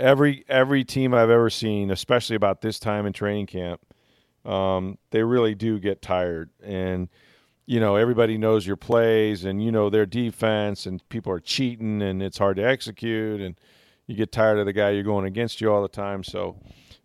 every 0.00 0.44
every 0.48 0.82
team 0.84 1.14
I've 1.14 1.30
ever 1.30 1.50
seen, 1.50 1.90
especially 1.90 2.36
about 2.36 2.60
this 2.60 2.78
time 2.78 3.06
in 3.06 3.12
training 3.12 3.46
camp, 3.46 3.80
um, 4.44 4.98
they 5.10 5.22
really 5.22 5.54
do 5.54 5.78
get 5.78 6.02
tired, 6.02 6.50
and 6.62 7.08
you 7.70 7.78
know 7.78 7.94
everybody 7.94 8.36
knows 8.36 8.66
your 8.66 8.74
plays, 8.74 9.44
and 9.44 9.62
you 9.62 9.70
know 9.70 9.90
their 9.90 10.04
defense, 10.04 10.86
and 10.86 11.08
people 11.08 11.32
are 11.32 11.38
cheating, 11.38 12.02
and 12.02 12.20
it's 12.20 12.36
hard 12.36 12.56
to 12.56 12.64
execute, 12.64 13.40
and 13.40 13.54
you 14.08 14.16
get 14.16 14.32
tired 14.32 14.58
of 14.58 14.66
the 14.66 14.72
guy 14.72 14.90
you're 14.90 15.04
going 15.04 15.24
against 15.24 15.60
you 15.60 15.72
all 15.72 15.80
the 15.80 15.86
time, 15.88 16.24
so 16.24 16.56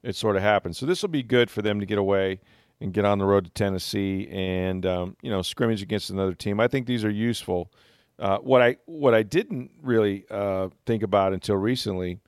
it 0.01 0.15
sort 0.15 0.36
of 0.36 0.41
happens. 0.41 0.79
So 0.79 0.88
this 0.88 1.03
will 1.03 1.10
be 1.10 1.22
good 1.22 1.51
for 1.51 1.62
them 1.62 1.79
to 1.81 1.86
get 1.86 2.00
away 2.00 2.39
and 2.81 2.91
get 2.91 3.05
on 3.05 3.19
the 3.19 3.25
road 3.25 3.45
to 3.45 3.51
Tennessee, 3.51 4.27
and 4.31 4.84
um, 4.88 5.15
you 5.22 5.29
know 5.29 5.43
scrimmage 5.43 5.84
against 5.84 6.10
another 6.10 6.34
team. 6.34 6.60
I 6.60 6.67
think 6.67 6.88
these 6.88 7.05
are 7.05 7.12
useful. 7.12 7.72
Uh, 8.17 8.39
what 8.39 8.63
I 8.63 8.77
what 8.86 9.13
I 9.13 9.22
didn't 9.22 9.69
really 9.84 10.25
uh, 10.31 10.69
think 10.88 11.03
about 11.03 11.31
until 11.31 11.57
recently, 11.57 12.22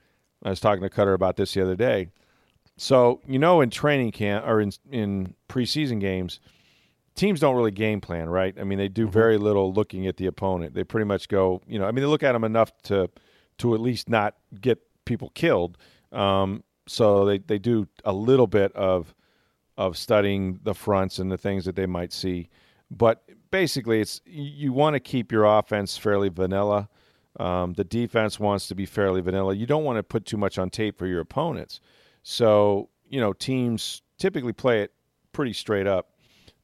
I 0.44 0.50
was 0.50 0.60
talking 0.60 0.84
to 0.84 0.88
Koetter 0.88 1.14
about 1.14 1.34
this 1.34 1.54
the 1.54 1.62
other 1.62 1.74
day. 1.74 2.06
So 2.76 3.20
you 3.26 3.40
know, 3.40 3.60
in 3.62 3.70
training 3.70 4.12
camp 4.12 4.46
or 4.46 4.60
in 4.60 4.70
in 4.92 5.34
preseason 5.48 5.98
games, 6.00 6.38
teams 7.18 7.40
don't 7.40 7.56
really 7.56 7.70
game 7.70 8.00
plan, 8.00 8.28
right? 8.28 8.54
I 8.58 8.64
mean, 8.64 8.78
they 8.78 8.88
do 8.88 9.08
very 9.08 9.36
little 9.36 9.72
looking 9.72 10.06
at 10.06 10.16
the 10.16 10.26
opponent. 10.26 10.74
They 10.74 10.84
pretty 10.84 11.04
much 11.04 11.28
go, 11.28 11.60
you 11.66 11.78
know, 11.78 11.84
I 11.84 11.90
mean, 11.90 12.02
they 12.02 12.08
look 12.08 12.22
at 12.22 12.32
them 12.32 12.44
enough 12.44 12.72
to 12.84 13.10
to 13.58 13.74
at 13.74 13.80
least 13.80 14.08
not 14.08 14.36
get 14.60 14.78
people 15.04 15.30
killed. 15.34 15.76
Um, 16.12 16.62
so 16.86 17.24
they 17.24 17.38
they 17.38 17.58
do 17.58 17.88
a 18.04 18.12
little 18.12 18.46
bit 18.46 18.72
of 18.74 19.14
of 19.76 19.96
studying 19.96 20.60
the 20.62 20.74
fronts 20.74 21.18
and 21.18 21.30
the 21.30 21.36
things 21.36 21.64
that 21.64 21.76
they 21.76 21.86
might 21.86 22.12
see. 22.12 22.48
But 22.90 23.24
basically, 23.50 24.00
it's 24.00 24.20
you 24.24 24.72
want 24.72 24.94
to 24.94 25.00
keep 25.00 25.32
your 25.32 25.44
offense 25.44 25.96
fairly 25.96 26.28
vanilla. 26.28 26.88
Um, 27.38 27.74
the 27.74 27.84
defense 27.84 28.40
wants 28.40 28.68
to 28.68 28.74
be 28.74 28.86
fairly 28.86 29.20
vanilla. 29.20 29.54
You 29.54 29.66
don't 29.66 29.84
want 29.84 29.98
to 29.98 30.02
put 30.02 30.24
too 30.24 30.36
much 30.36 30.58
on 30.58 30.70
tape 30.70 30.98
for 30.98 31.06
your 31.06 31.20
opponents. 31.20 31.80
So 32.22 32.88
you 33.08 33.20
know, 33.20 33.32
teams 33.32 34.02
typically 34.18 34.52
play 34.52 34.82
it 34.82 34.92
pretty 35.32 35.52
straight 35.52 35.86
up, 35.86 36.10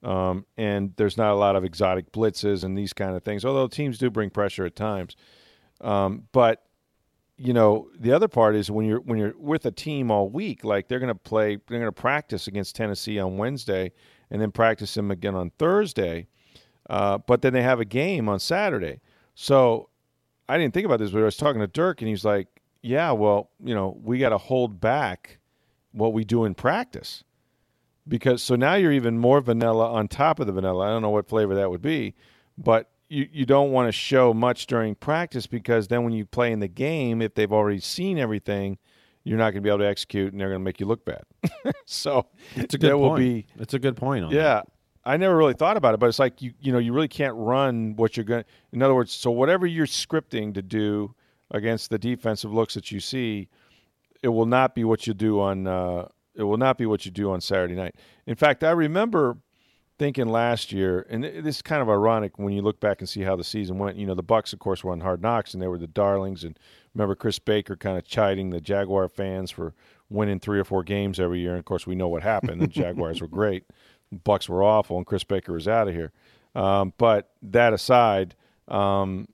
um, 0.04 0.44
and 0.56 0.92
there's 0.96 1.16
not 1.16 1.32
a 1.32 1.36
lot 1.36 1.56
of 1.56 1.64
exotic 1.64 2.12
blitzes 2.12 2.62
and 2.62 2.76
these 2.76 2.92
kind 2.92 3.16
of 3.16 3.22
things. 3.22 3.44
Although 3.44 3.68
teams 3.68 3.98
do 3.98 4.10
bring 4.10 4.30
pressure 4.30 4.66
at 4.66 4.76
times, 4.76 5.16
um, 5.80 6.24
but 6.32 6.64
you 7.36 7.52
know 7.52 7.88
the 7.98 8.12
other 8.12 8.28
part 8.28 8.54
is 8.54 8.70
when 8.70 8.86
you're 8.86 9.00
when 9.00 9.18
you're 9.18 9.34
with 9.38 9.66
a 9.66 9.70
team 9.70 10.10
all 10.10 10.28
week 10.28 10.64
like 10.64 10.88
they're 10.88 11.00
going 11.00 11.08
to 11.08 11.14
play 11.14 11.56
they're 11.66 11.80
going 11.80 11.82
to 11.82 11.92
practice 11.92 12.46
against 12.46 12.76
tennessee 12.76 13.18
on 13.18 13.36
wednesday 13.36 13.90
and 14.30 14.40
then 14.40 14.52
practice 14.52 14.94
them 14.94 15.10
again 15.10 15.34
on 15.34 15.50
thursday 15.58 16.26
uh, 16.90 17.18
but 17.18 17.42
then 17.42 17.52
they 17.52 17.62
have 17.62 17.80
a 17.80 17.84
game 17.84 18.28
on 18.28 18.38
saturday 18.38 19.00
so 19.34 19.88
i 20.48 20.56
didn't 20.56 20.72
think 20.72 20.86
about 20.86 21.00
this 21.00 21.10
but 21.10 21.22
i 21.22 21.24
was 21.24 21.36
talking 21.36 21.60
to 21.60 21.66
dirk 21.66 22.00
and 22.00 22.08
he's 22.08 22.24
like 22.24 22.46
yeah 22.82 23.10
well 23.10 23.50
you 23.62 23.74
know 23.74 23.98
we 24.02 24.18
got 24.18 24.28
to 24.28 24.38
hold 24.38 24.80
back 24.80 25.38
what 25.90 26.12
we 26.12 26.24
do 26.24 26.44
in 26.44 26.54
practice 26.54 27.24
because 28.06 28.42
so 28.42 28.54
now 28.54 28.74
you're 28.74 28.92
even 28.92 29.18
more 29.18 29.40
vanilla 29.40 29.90
on 29.90 30.08
top 30.08 30.38
of 30.40 30.46
the 30.46 30.52
vanilla 30.52 30.86
i 30.86 30.88
don't 30.90 31.02
know 31.02 31.10
what 31.10 31.28
flavor 31.28 31.54
that 31.54 31.70
would 31.70 31.82
be 31.82 32.14
but 32.58 32.90
you, 33.08 33.28
you 33.32 33.46
don't 33.46 33.70
want 33.70 33.88
to 33.88 33.92
show 33.92 34.34
much 34.34 34.66
during 34.66 34.94
practice 34.94 35.46
because 35.46 35.88
then 35.88 36.04
when 36.04 36.12
you 36.12 36.24
play 36.24 36.52
in 36.52 36.60
the 36.60 36.68
game, 36.68 37.20
if 37.20 37.34
they've 37.34 37.52
already 37.52 37.80
seen 37.80 38.18
everything, 38.18 38.78
you're 39.24 39.38
not 39.38 39.50
going 39.50 39.56
to 39.56 39.60
be 39.60 39.68
able 39.68 39.78
to 39.78 39.86
execute 39.86 40.32
and 40.32 40.40
they're 40.40 40.48
going 40.48 40.60
to 40.60 40.64
make 40.64 40.80
you 40.80 40.86
look 40.86 41.04
bad. 41.04 41.22
so 41.86 42.26
It's 42.56 42.74
a 42.74 42.78
good 42.78 42.92
point. 42.92 43.00
will 43.02 43.16
be 43.16 43.46
it's 43.58 43.74
a 43.74 43.78
good 43.78 43.96
point 43.96 44.24
on 44.24 44.30
that. 44.30 44.36
yeah. 44.36 44.62
I 45.06 45.18
never 45.18 45.36
really 45.36 45.52
thought 45.52 45.76
about 45.76 45.92
it, 45.92 46.00
but 46.00 46.08
it's 46.08 46.18
like 46.18 46.40
you 46.40 46.54
you 46.60 46.72
know 46.72 46.78
you 46.78 46.94
really 46.94 47.08
can't 47.08 47.34
run 47.36 47.94
what 47.96 48.16
you're 48.16 48.24
going. 48.24 48.44
In 48.72 48.82
other 48.82 48.94
words, 48.94 49.12
so 49.12 49.30
whatever 49.30 49.66
you're 49.66 49.86
scripting 49.86 50.54
to 50.54 50.62
do 50.62 51.14
against 51.50 51.90
the 51.90 51.98
defensive 51.98 52.54
looks 52.54 52.72
that 52.72 52.90
you 52.90 53.00
see, 53.00 53.48
it 54.22 54.28
will 54.28 54.46
not 54.46 54.74
be 54.74 54.82
what 54.82 55.06
you 55.06 55.12
do 55.12 55.40
on. 55.40 55.66
Uh, 55.66 56.08
it 56.34 56.42
will 56.42 56.56
not 56.56 56.78
be 56.78 56.86
what 56.86 57.04
you 57.04 57.10
do 57.10 57.30
on 57.30 57.40
Saturday 57.40 57.74
night. 57.74 57.94
In 58.26 58.34
fact, 58.34 58.64
I 58.64 58.70
remember 58.70 59.38
thinking 59.98 60.26
last 60.26 60.72
year, 60.72 61.06
and 61.08 61.22
this 61.22 61.56
is 61.56 61.62
kind 61.62 61.80
of 61.80 61.88
ironic 61.88 62.38
when 62.38 62.52
you 62.52 62.62
look 62.62 62.80
back 62.80 63.00
and 63.00 63.08
see 63.08 63.22
how 63.22 63.36
the 63.36 63.44
season 63.44 63.78
went. 63.78 63.96
You 63.96 64.06
know, 64.06 64.14
the 64.14 64.22
Bucks, 64.22 64.52
of 64.52 64.58
course, 64.58 64.82
were 64.82 64.92
on 64.92 65.00
Hard 65.00 65.22
Knocks, 65.22 65.54
and 65.54 65.62
they 65.62 65.68
were 65.68 65.78
the 65.78 65.86
darlings. 65.86 66.44
And 66.44 66.58
remember 66.94 67.14
Chris 67.14 67.38
Baker 67.38 67.76
kind 67.76 67.96
of 67.96 68.04
chiding 68.04 68.50
the 68.50 68.60
Jaguar 68.60 69.08
fans 69.08 69.50
for 69.50 69.74
winning 70.08 70.40
three 70.40 70.58
or 70.58 70.64
four 70.64 70.82
games 70.82 71.20
every 71.20 71.40
year. 71.40 71.50
And 71.50 71.58
of 71.58 71.64
course, 71.64 71.86
we 71.86 71.94
know 71.94 72.08
what 72.08 72.22
happened. 72.22 72.60
The 72.60 72.66
Jaguars 72.68 73.20
were 73.20 73.28
great, 73.28 73.64
Bucks 74.24 74.48
were 74.48 74.62
awful, 74.62 74.96
and 74.96 75.06
Chris 75.06 75.24
Baker 75.24 75.52
was 75.52 75.68
out 75.68 75.88
of 75.88 75.94
here. 75.94 76.12
Um, 76.54 76.92
but 76.98 77.30
that 77.42 77.72
aside, 77.72 78.34
um, 78.68 79.28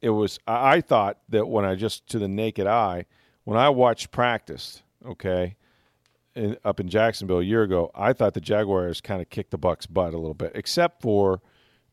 it 0.00 0.10
was. 0.10 0.38
I, 0.46 0.76
I 0.76 0.80
thought 0.80 1.18
that 1.28 1.48
when 1.48 1.64
I 1.64 1.74
just 1.74 2.06
to 2.08 2.18
the 2.18 2.28
naked 2.28 2.66
eye, 2.66 3.06
when 3.44 3.58
I 3.58 3.68
watched 3.70 4.10
practice, 4.10 4.82
okay, 5.04 5.56
in, 6.36 6.56
up 6.64 6.78
in 6.78 6.88
Jacksonville 6.88 7.40
a 7.40 7.44
year 7.44 7.62
ago, 7.62 7.90
I 7.94 8.12
thought 8.12 8.34
the 8.34 8.40
Jaguars 8.40 9.00
kind 9.00 9.20
of 9.20 9.30
kicked 9.30 9.50
the 9.50 9.58
Bucks' 9.58 9.86
butt 9.86 10.14
a 10.14 10.18
little 10.18 10.34
bit, 10.34 10.52
except 10.54 11.02
for 11.02 11.40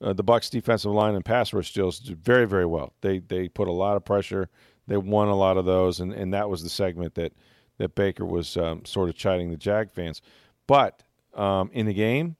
uh, 0.01 0.13
the 0.13 0.23
Bucks' 0.23 0.49
defensive 0.49 0.91
line 0.91 1.15
and 1.15 1.23
pass 1.23 1.53
rush 1.53 1.73
deals 1.73 1.99
did 1.99 2.23
very, 2.23 2.45
very 2.45 2.65
well. 2.65 2.93
They 3.01 3.19
they 3.19 3.47
put 3.47 3.67
a 3.67 3.71
lot 3.71 3.95
of 3.95 4.05
pressure. 4.05 4.49
They 4.87 4.97
won 4.97 5.29
a 5.29 5.35
lot 5.35 5.57
of 5.57 5.65
those, 5.65 6.01
and, 6.01 6.11
and 6.13 6.33
that 6.33 6.49
was 6.49 6.61
the 6.61 6.69
segment 6.69 7.15
that 7.15 7.33
that 7.77 7.95
Baker 7.95 8.25
was 8.25 8.57
um, 8.57 8.85
sort 8.85 9.09
of 9.09 9.15
chiding 9.15 9.49
the 9.49 9.57
Jag 9.57 9.91
fans. 9.91 10.21
But 10.67 11.03
um, 11.33 11.71
in 11.73 11.85
the 11.85 11.93
game, 11.93 12.35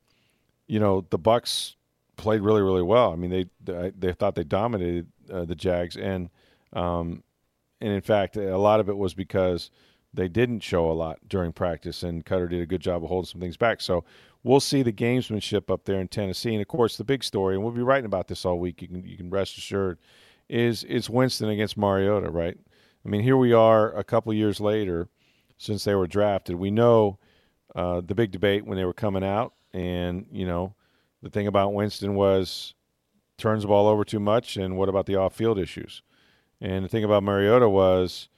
you 0.67 0.79
know, 0.79 1.05
the 1.09 1.17
Bucks 1.17 1.75
played 2.17 2.41
really, 2.41 2.61
really 2.61 2.83
well. 2.83 3.11
I 3.11 3.15
mean, 3.15 3.31
they 3.31 3.45
they, 3.63 3.91
they 3.97 4.11
thought 4.11 4.35
they 4.35 4.43
dominated 4.43 5.07
uh, 5.31 5.45
the 5.45 5.55
Jags, 5.55 5.95
and 5.95 6.29
um, 6.73 7.23
and 7.79 7.93
in 7.93 8.01
fact, 8.01 8.35
a 8.35 8.57
lot 8.57 8.81
of 8.81 8.89
it 8.89 8.97
was 8.97 9.13
because 9.13 9.71
they 10.13 10.27
didn't 10.27 10.59
show 10.59 10.89
a 10.89 10.93
lot 10.93 11.19
during 11.27 11.51
practice, 11.51 12.03
and 12.03 12.25
Koetter 12.25 12.49
did 12.49 12.61
a 12.61 12.65
good 12.65 12.81
job 12.81 13.03
of 13.03 13.09
holding 13.09 13.27
some 13.27 13.41
things 13.41 13.57
back. 13.57 13.81
So 13.81 14.03
we'll 14.43 14.59
see 14.59 14.83
the 14.83 14.93
gamesmanship 14.93 15.71
up 15.71 15.85
there 15.85 15.99
in 15.99 16.07
Tennessee, 16.07 16.53
and 16.53 16.61
of 16.61 16.67
course, 16.67 16.97
the 16.97 17.03
big 17.03 17.23
story, 17.23 17.55
and 17.55 17.63
we'll 17.63 17.73
be 17.73 17.81
writing 17.81 18.05
about 18.05 18.27
this 18.27 18.45
all 18.45 18.59
week. 18.59 18.81
You 18.81 18.87
can 18.87 19.05
you 19.05 19.17
can 19.17 19.29
rest 19.29 19.57
assured, 19.57 19.97
is 20.49 20.85
it's 20.87 21.09
Winston 21.09 21.49
against 21.49 21.77
Mariota, 21.77 22.29
right? 22.29 22.57
I 23.05 23.09
mean, 23.09 23.21
here 23.21 23.37
we 23.37 23.53
are 23.53 23.91
a 23.97 24.03
couple 24.03 24.33
years 24.33 24.59
later 24.59 25.09
since 25.57 25.83
they 25.83 25.95
were 25.95 26.07
drafted. 26.07 26.55
We 26.55 26.71
know 26.71 27.19
uh, 27.75 28.01
the 28.01 28.15
big 28.15 28.31
debate 28.31 28.65
when 28.65 28.77
they 28.77 28.85
were 28.85 28.93
coming 28.93 29.23
out, 29.23 29.53
and 29.73 30.27
you 30.31 30.45
know 30.45 30.75
the 31.21 31.29
thing 31.29 31.47
about 31.47 31.73
Winston 31.73 32.15
was 32.15 32.75
turns 33.37 33.63
the 33.63 33.67
ball 33.67 33.87
over 33.87 34.05
too 34.05 34.19
much, 34.19 34.57
and 34.57 34.77
what 34.77 34.89
about 34.89 35.07
the 35.07 35.15
off-field 35.15 35.57
issues? 35.57 36.03
And 36.61 36.85
the 36.85 36.89
thing 36.89 37.03
about 37.03 37.23
Mariota 37.23 37.67
was 37.67 38.29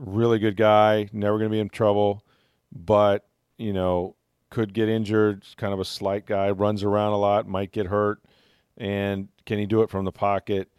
really 0.00 0.38
good 0.38 0.56
guy, 0.56 1.08
never 1.12 1.38
going 1.38 1.50
to 1.50 1.54
be 1.54 1.60
in 1.60 1.68
trouble, 1.68 2.24
but 2.72 3.26
you 3.58 3.72
know 3.72 4.16
could 4.50 4.74
get 4.74 4.88
injured. 4.88 5.44
Kind 5.56 5.72
of 5.72 5.80
a 5.80 5.84
slight 5.84 6.26
guy, 6.26 6.50
runs 6.50 6.82
around 6.82 7.12
a 7.12 7.18
lot, 7.18 7.46
might 7.46 7.72
get 7.72 7.86
hurt, 7.86 8.22
and 8.76 9.28
can 9.46 9.58
he 9.58 9.66
do 9.66 9.82
it 9.82 9.90
from 9.90 10.04
the 10.04 10.12
pocket? 10.12 10.70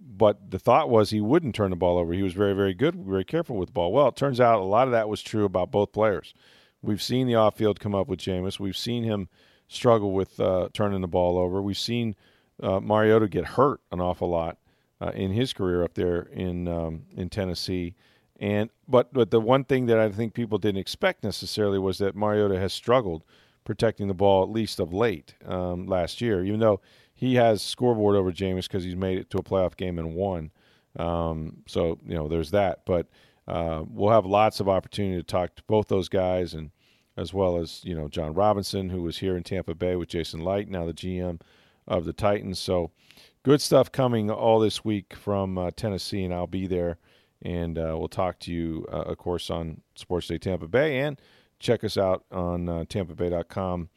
but 0.00 0.50
the 0.50 0.58
thought 0.58 0.88
was 0.88 1.10
he 1.10 1.20
wouldn't 1.20 1.54
turn 1.54 1.70
the 1.70 1.76
ball 1.76 1.98
over. 1.98 2.12
He 2.12 2.22
was 2.22 2.32
very, 2.32 2.54
very 2.54 2.74
good, 2.74 2.94
very 2.94 3.24
careful 3.24 3.56
with 3.56 3.68
the 3.68 3.72
ball. 3.72 3.92
Well, 3.92 4.08
it 4.08 4.16
turns 4.16 4.40
out 4.40 4.60
a 4.60 4.64
lot 4.64 4.86
of 4.86 4.92
that 4.92 5.08
was 5.08 5.22
true 5.22 5.44
about 5.44 5.70
both 5.70 5.92
players. 5.92 6.34
We've 6.82 7.02
seen 7.02 7.26
the 7.26 7.34
off 7.34 7.56
field 7.56 7.80
come 7.80 7.94
up 7.94 8.06
with 8.06 8.20
Jameis. 8.20 8.60
We've 8.60 8.76
seen 8.76 9.02
him 9.02 9.28
struggle 9.66 10.12
with 10.12 10.38
uh, 10.38 10.68
turning 10.72 11.00
the 11.00 11.08
ball 11.08 11.36
over. 11.36 11.60
We've 11.60 11.78
seen 11.78 12.14
uh, 12.62 12.80
Mariota 12.80 13.28
get 13.28 13.44
hurt 13.44 13.80
an 13.90 14.00
awful 14.00 14.28
lot 14.30 14.58
uh, 15.00 15.10
in 15.14 15.32
his 15.32 15.52
career 15.52 15.82
up 15.82 15.94
there 15.94 16.22
in 16.32 16.68
um, 16.68 17.02
in 17.16 17.28
Tennessee. 17.28 17.94
And 18.38 18.70
but 18.86 19.12
but 19.12 19.30
the 19.30 19.40
one 19.40 19.64
thing 19.64 19.86
that 19.86 19.98
I 19.98 20.10
think 20.10 20.34
people 20.34 20.58
didn't 20.58 20.80
expect 20.80 21.24
necessarily 21.24 21.78
was 21.78 21.98
that 21.98 22.14
Mariota 22.14 22.58
has 22.58 22.72
struggled 22.72 23.24
protecting 23.64 24.08
the 24.08 24.14
ball 24.14 24.42
at 24.42 24.48
least 24.48 24.80
of 24.80 24.92
late 24.92 25.34
um, 25.44 25.86
last 25.86 26.20
year, 26.20 26.44
even 26.44 26.60
though 26.60 26.80
he 27.14 27.34
has 27.34 27.62
scoreboard 27.62 28.14
over 28.14 28.30
Jameis 28.30 28.68
because 28.68 28.84
he's 28.84 28.96
made 28.96 29.18
it 29.18 29.28
to 29.30 29.38
a 29.38 29.42
playoff 29.42 29.76
game 29.76 29.98
and 29.98 30.14
won. 30.14 30.52
Um, 30.96 31.58
so 31.66 31.98
you 32.06 32.14
know 32.14 32.28
there's 32.28 32.52
that, 32.52 32.82
but 32.86 33.08
uh, 33.48 33.82
we'll 33.88 34.12
have 34.12 34.24
lots 34.26 34.60
of 34.60 34.68
opportunity 34.68 35.16
to 35.16 35.22
talk 35.22 35.56
to 35.56 35.62
both 35.66 35.88
those 35.88 36.08
guys 36.08 36.54
and 36.54 36.70
as 37.16 37.34
well 37.34 37.56
as 37.56 37.84
you 37.84 37.94
know 37.94 38.08
Jon 38.08 38.32
Robinson, 38.32 38.88
who 38.90 39.02
was 39.02 39.18
here 39.18 39.36
in 39.36 39.42
Tampa 39.42 39.74
Bay 39.74 39.96
with 39.96 40.08
Jason 40.08 40.40
Licht, 40.44 40.70
now 40.70 40.86
the 40.86 40.94
GM 40.94 41.40
of 41.88 42.04
the 42.04 42.12
Titans. 42.12 42.60
So 42.60 42.92
good 43.42 43.60
stuff 43.60 43.90
coming 43.90 44.30
all 44.30 44.60
this 44.60 44.84
week 44.84 45.14
from 45.14 45.58
uh, 45.58 45.72
Tennessee, 45.74 46.24
and 46.24 46.32
I'll 46.32 46.46
be 46.46 46.68
there. 46.68 46.98
And 47.42 47.78
uh, 47.78 47.94
we'll 47.96 48.08
talk 48.08 48.40
to 48.40 48.52
you, 48.52 48.86
uh, 48.92 49.02
of 49.02 49.18
course, 49.18 49.48
on 49.50 49.80
Sports 49.94 50.26
Day 50.26 50.38
Tampa 50.38 50.66
Bay, 50.66 50.98
and 51.00 51.20
check 51.60 51.84
us 51.84 51.96
out 51.96 52.24
on 52.32 52.68
uh, 52.68 52.84
TampaBay.com 52.88 53.88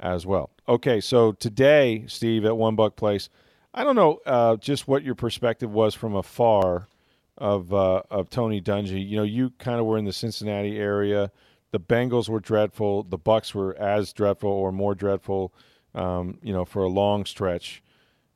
as 0.00 0.26
well. 0.26 0.50
Okay, 0.68 1.00
so 1.00 1.32
today, 1.32 2.04
Steve, 2.06 2.44
at 2.44 2.56
One 2.56 2.76
Buc 2.76 2.96
Place, 2.96 3.28
I 3.72 3.82
don't 3.82 3.96
know 3.96 4.20
uh, 4.26 4.56
just 4.56 4.86
what 4.86 5.02
your 5.02 5.14
perspective 5.16 5.70
was 5.72 5.94
from 5.94 6.14
afar 6.14 6.88
of 7.36 7.74
uh, 7.74 8.02
of 8.10 8.30
Tony 8.30 8.60
Dungy. 8.60 9.06
You 9.06 9.16
know, 9.16 9.24
you 9.24 9.50
kind 9.58 9.80
of 9.80 9.86
were 9.86 9.98
in 9.98 10.04
the 10.04 10.12
Cincinnati 10.12 10.78
area. 10.78 11.32
The 11.72 11.80
Bengals 11.80 12.28
were 12.28 12.38
dreadful. 12.38 13.02
The 13.02 13.18
Bucks 13.18 13.54
were 13.54 13.76
as 13.76 14.12
dreadful 14.12 14.50
or 14.50 14.70
more 14.70 14.94
dreadful. 14.94 15.52
Um, 15.94 16.38
you 16.42 16.52
know, 16.52 16.64
for 16.64 16.84
a 16.84 16.88
long 16.88 17.24
stretch, 17.24 17.82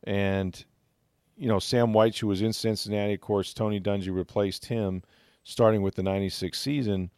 and 0.04 0.64
you 1.38 1.49
know 1.49 1.59
Sam 1.59 1.92
Wyche, 1.92 2.21
who 2.21 2.26
was 2.26 2.42
in 2.42 2.52
Cincinnati, 2.52 3.14
of 3.14 3.21
course, 3.21 3.54
Tony 3.54 3.80
Dungy 3.80 4.14
replaced 4.14 4.66
him, 4.66 5.02
starting 5.45 5.83
with 5.83 5.95
the 5.95 6.02
'96 6.02 6.59
season. 6.59 7.11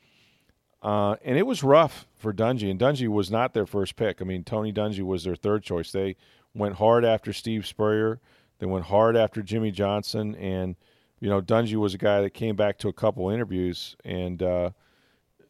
Uh, 0.82 1.16
and 1.24 1.36
it 1.36 1.46
was 1.46 1.62
rough 1.62 2.06
for 2.16 2.32
Dungy, 2.32 2.70
and 2.70 2.80
Dungy 2.80 3.06
was 3.06 3.30
not 3.30 3.52
their 3.52 3.66
first 3.66 3.96
pick. 3.96 4.22
I 4.22 4.24
mean, 4.24 4.44
Tony 4.44 4.72
Dungy 4.72 5.02
was 5.02 5.24
their 5.24 5.36
third 5.36 5.62
choice. 5.62 5.92
They 5.92 6.16
went 6.54 6.76
hard 6.76 7.04
after 7.04 7.32
Steve 7.34 7.66
Spurrier. 7.66 8.18
They 8.58 8.66
went 8.66 8.86
hard 8.86 9.16
after 9.16 9.42
Jimmy 9.42 9.70
Johnson, 9.70 10.34
and 10.36 10.76
you 11.20 11.28
know, 11.28 11.42
Dungy 11.42 11.76
was 11.76 11.94
a 11.94 11.98
guy 11.98 12.22
that 12.22 12.30
came 12.30 12.56
back 12.56 12.78
to 12.78 12.88
a 12.88 12.92
couple 12.92 13.28
interviews, 13.28 13.96
and 14.04 14.42
uh, 14.42 14.70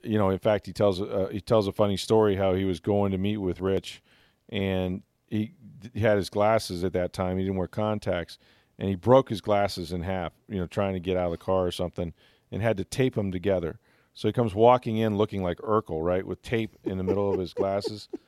you 0.02 0.18
know, 0.18 0.30
in 0.30 0.38
fact, 0.38 0.66
he 0.66 0.72
tells 0.72 1.00
uh, 1.00 1.28
he 1.30 1.40
tells 1.40 1.68
a 1.68 1.72
funny 1.72 1.96
story 1.96 2.36
how 2.36 2.54
he 2.54 2.64
was 2.64 2.80
going 2.80 3.12
to 3.12 3.18
meet 3.18 3.36
with 3.36 3.60
Rich, 3.60 4.02
and 4.48 5.02
he, 5.28 5.52
he 5.94 6.00
had 6.00 6.16
his 6.16 6.30
glasses 6.30 6.82
at 6.82 6.92
that 6.94 7.12
time. 7.12 7.38
He 7.38 7.44
didn't 7.44 7.56
wear 7.56 7.68
contacts, 7.68 8.38
and 8.80 8.88
he 8.88 8.96
broke 8.96 9.28
his 9.28 9.40
glasses 9.40 9.92
in 9.92 10.02
half. 10.02 10.32
You 10.48 10.58
know, 10.58 10.66
trying 10.66 10.94
to 10.94 11.00
get 11.00 11.16
out 11.16 11.26
of 11.26 11.32
the 11.32 11.36
car 11.38 11.66
or 11.66 11.70
something, 11.70 12.12
and 12.50 12.62
had 12.62 12.78
to 12.78 12.84
tape 12.84 13.14
them 13.14 13.30
together. 13.30 13.78
So 14.14 14.26
he 14.26 14.32
comes 14.32 14.54
walking 14.54 14.96
in 14.96 15.16
looking 15.16 15.42
like 15.42 15.58
Urkel, 15.58 16.04
right, 16.04 16.26
with 16.26 16.42
tape 16.42 16.76
in 16.82 16.98
the 16.98 17.04
middle 17.04 17.32
of 17.32 17.38
his 17.38 17.54
glasses. 17.54 18.08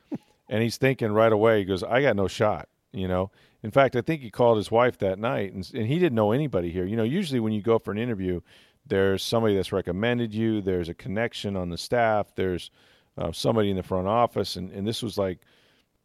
And 0.49 0.61
he's 0.61 0.77
thinking 0.77 1.13
right 1.13 1.31
away, 1.31 1.59
he 1.59 1.65
goes, 1.65 1.83
I 1.83 2.01
got 2.01 2.17
no 2.17 2.27
shot, 2.27 2.67
you 2.91 3.07
know. 3.07 3.31
In 3.63 3.71
fact, 3.71 3.95
I 3.95 4.01
think 4.01 4.21
he 4.21 4.29
called 4.29 4.57
his 4.57 4.69
wife 4.69 4.97
that 4.99 5.17
night, 5.17 5.53
and, 5.53 5.67
and 5.73 5.87
he 5.87 5.97
didn't 5.97 6.15
know 6.15 6.31
anybody 6.31 6.69
here. 6.69 6.85
You 6.85 6.97
know, 6.97 7.03
usually 7.03 7.39
when 7.39 7.53
you 7.53 7.61
go 7.61 7.79
for 7.79 7.91
an 7.91 7.97
interview, 7.97 8.41
there's 8.85 9.23
somebody 9.23 9.55
that's 9.55 9.71
recommended 9.71 10.33
you, 10.33 10.61
there's 10.61 10.89
a 10.89 10.93
connection 10.93 11.55
on 11.55 11.69
the 11.69 11.77
staff, 11.77 12.35
there's 12.35 12.69
uh, 13.17 13.31
somebody 13.31 13.69
in 13.69 13.77
the 13.77 13.83
front 13.83 14.07
office. 14.07 14.57
And, 14.57 14.69
and 14.71 14.85
this 14.85 15.01
was 15.01 15.17
like, 15.17 15.39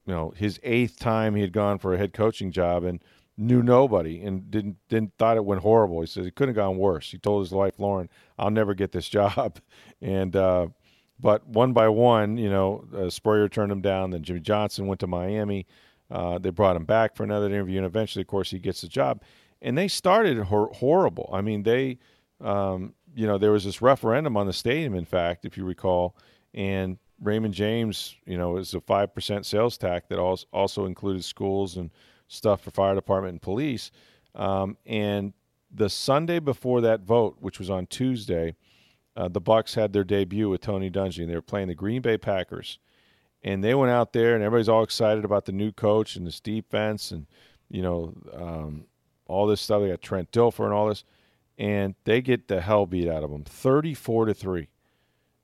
you 0.06 0.14
know, 0.14 0.32
his 0.36 0.60
eighth 0.62 0.98
time 0.98 1.34
he 1.34 1.42
had 1.42 1.52
gone 1.52 1.78
for 1.78 1.92
a 1.92 1.98
head 1.98 2.12
coaching 2.12 2.52
job 2.52 2.84
and 2.84 3.02
knew 3.38 3.62
nobody 3.62 4.22
and 4.22 4.50
didn't 4.50 4.76
didn't 4.88 5.12
thought 5.16 5.36
it 5.36 5.44
went 5.44 5.62
horrible. 5.62 6.00
He 6.00 6.06
says 6.06 6.26
it 6.26 6.34
couldn't 6.34 6.54
have 6.54 6.62
gone 6.62 6.76
worse. 6.76 7.10
He 7.10 7.18
told 7.18 7.44
his 7.44 7.52
wife 7.52 7.78
Lauren, 7.78 8.10
"I'll 8.38 8.50
never 8.50 8.74
get 8.74 8.92
this 8.92 9.08
job," 9.18 9.60
and 10.02 10.34
uh, 10.34 10.66
but 11.20 11.46
one 11.46 11.72
by 11.72 11.88
one, 11.88 12.36
you 12.36 12.50
know, 12.50 12.84
uh, 12.94 13.10
Spurrier 13.10 13.48
turned 13.48 13.72
him 13.72 13.80
down. 13.80 14.10
Then 14.10 14.22
Jimmy 14.22 14.40
Johnson 14.40 14.86
went 14.86 15.00
to 15.00 15.06
Miami. 15.06 15.66
Uh, 16.10 16.38
they 16.38 16.50
brought 16.50 16.76
him 16.76 16.84
back 16.84 17.14
for 17.14 17.22
another 17.22 17.46
interview, 17.46 17.78
and 17.78 17.86
eventually, 17.86 18.22
of 18.22 18.28
course, 18.28 18.50
he 18.50 18.58
gets 18.58 18.80
the 18.80 18.88
job. 18.88 19.22
And 19.60 19.76
they 19.76 19.88
started 19.88 20.38
hor- 20.38 20.72
horrible. 20.74 21.28
I 21.32 21.40
mean, 21.40 21.64
they, 21.64 21.98
um, 22.40 22.94
you 23.14 23.26
know, 23.26 23.36
there 23.36 23.50
was 23.50 23.64
this 23.64 23.82
referendum 23.82 24.36
on 24.36 24.46
the 24.46 24.52
stadium, 24.52 24.94
in 24.94 25.04
fact, 25.04 25.44
if 25.44 25.56
you 25.56 25.64
recall, 25.64 26.16
and 26.54 26.98
Raymond 27.20 27.52
James, 27.52 28.14
you 28.24 28.38
know, 28.38 28.56
is 28.56 28.74
a 28.74 28.80
five 28.80 29.12
percent 29.12 29.44
sales 29.44 29.76
tax 29.76 30.06
that 30.08 30.18
also 30.18 30.86
included 30.86 31.24
schools 31.24 31.76
and 31.76 31.90
stuff 32.28 32.60
for 32.62 32.70
fire 32.70 32.94
department 32.94 33.32
and 33.32 33.42
police. 33.42 33.90
Um, 34.34 34.76
and 34.86 35.32
the 35.74 35.88
Sunday 35.88 36.38
before 36.38 36.80
that 36.82 37.00
vote, 37.00 37.36
which 37.40 37.58
was 37.58 37.70
on 37.70 37.86
Tuesday, 37.86 38.54
uh, 39.16 39.28
the 39.28 39.40
Bucks 39.40 39.74
had 39.74 39.92
their 39.92 40.04
debut 40.04 40.48
with 40.48 40.60
Tony 40.60 40.90
Dungy, 40.90 41.20
and 41.20 41.30
they 41.30 41.34
were 41.34 41.42
playing 41.42 41.68
the 41.68 41.74
Green 41.74 42.00
Bay 42.00 42.16
Packers. 42.16 42.78
And 43.42 43.62
they 43.64 43.74
went 43.74 43.90
out 43.90 44.12
there, 44.12 44.34
and 44.34 44.44
everybody's 44.44 44.68
all 44.68 44.82
excited 44.82 45.24
about 45.24 45.44
the 45.44 45.52
new 45.52 45.72
coach 45.72 46.16
and 46.16 46.26
this 46.26 46.40
defense, 46.40 47.10
and 47.10 47.26
you 47.68 47.82
know 47.82 48.14
um, 48.32 48.84
all 49.26 49.46
this 49.46 49.60
stuff. 49.60 49.82
They 49.82 49.88
got 49.88 50.02
Trent 50.02 50.30
Dilfer 50.32 50.64
and 50.64 50.72
all 50.72 50.88
this, 50.88 51.04
and 51.56 51.94
they 52.04 52.20
get 52.20 52.48
the 52.48 52.60
hell 52.60 52.84
beat 52.86 53.08
out 53.08 53.22
of 53.22 53.30
them, 53.30 53.44
thirty-four 53.44 54.26
to 54.26 54.34
three. 54.34 54.68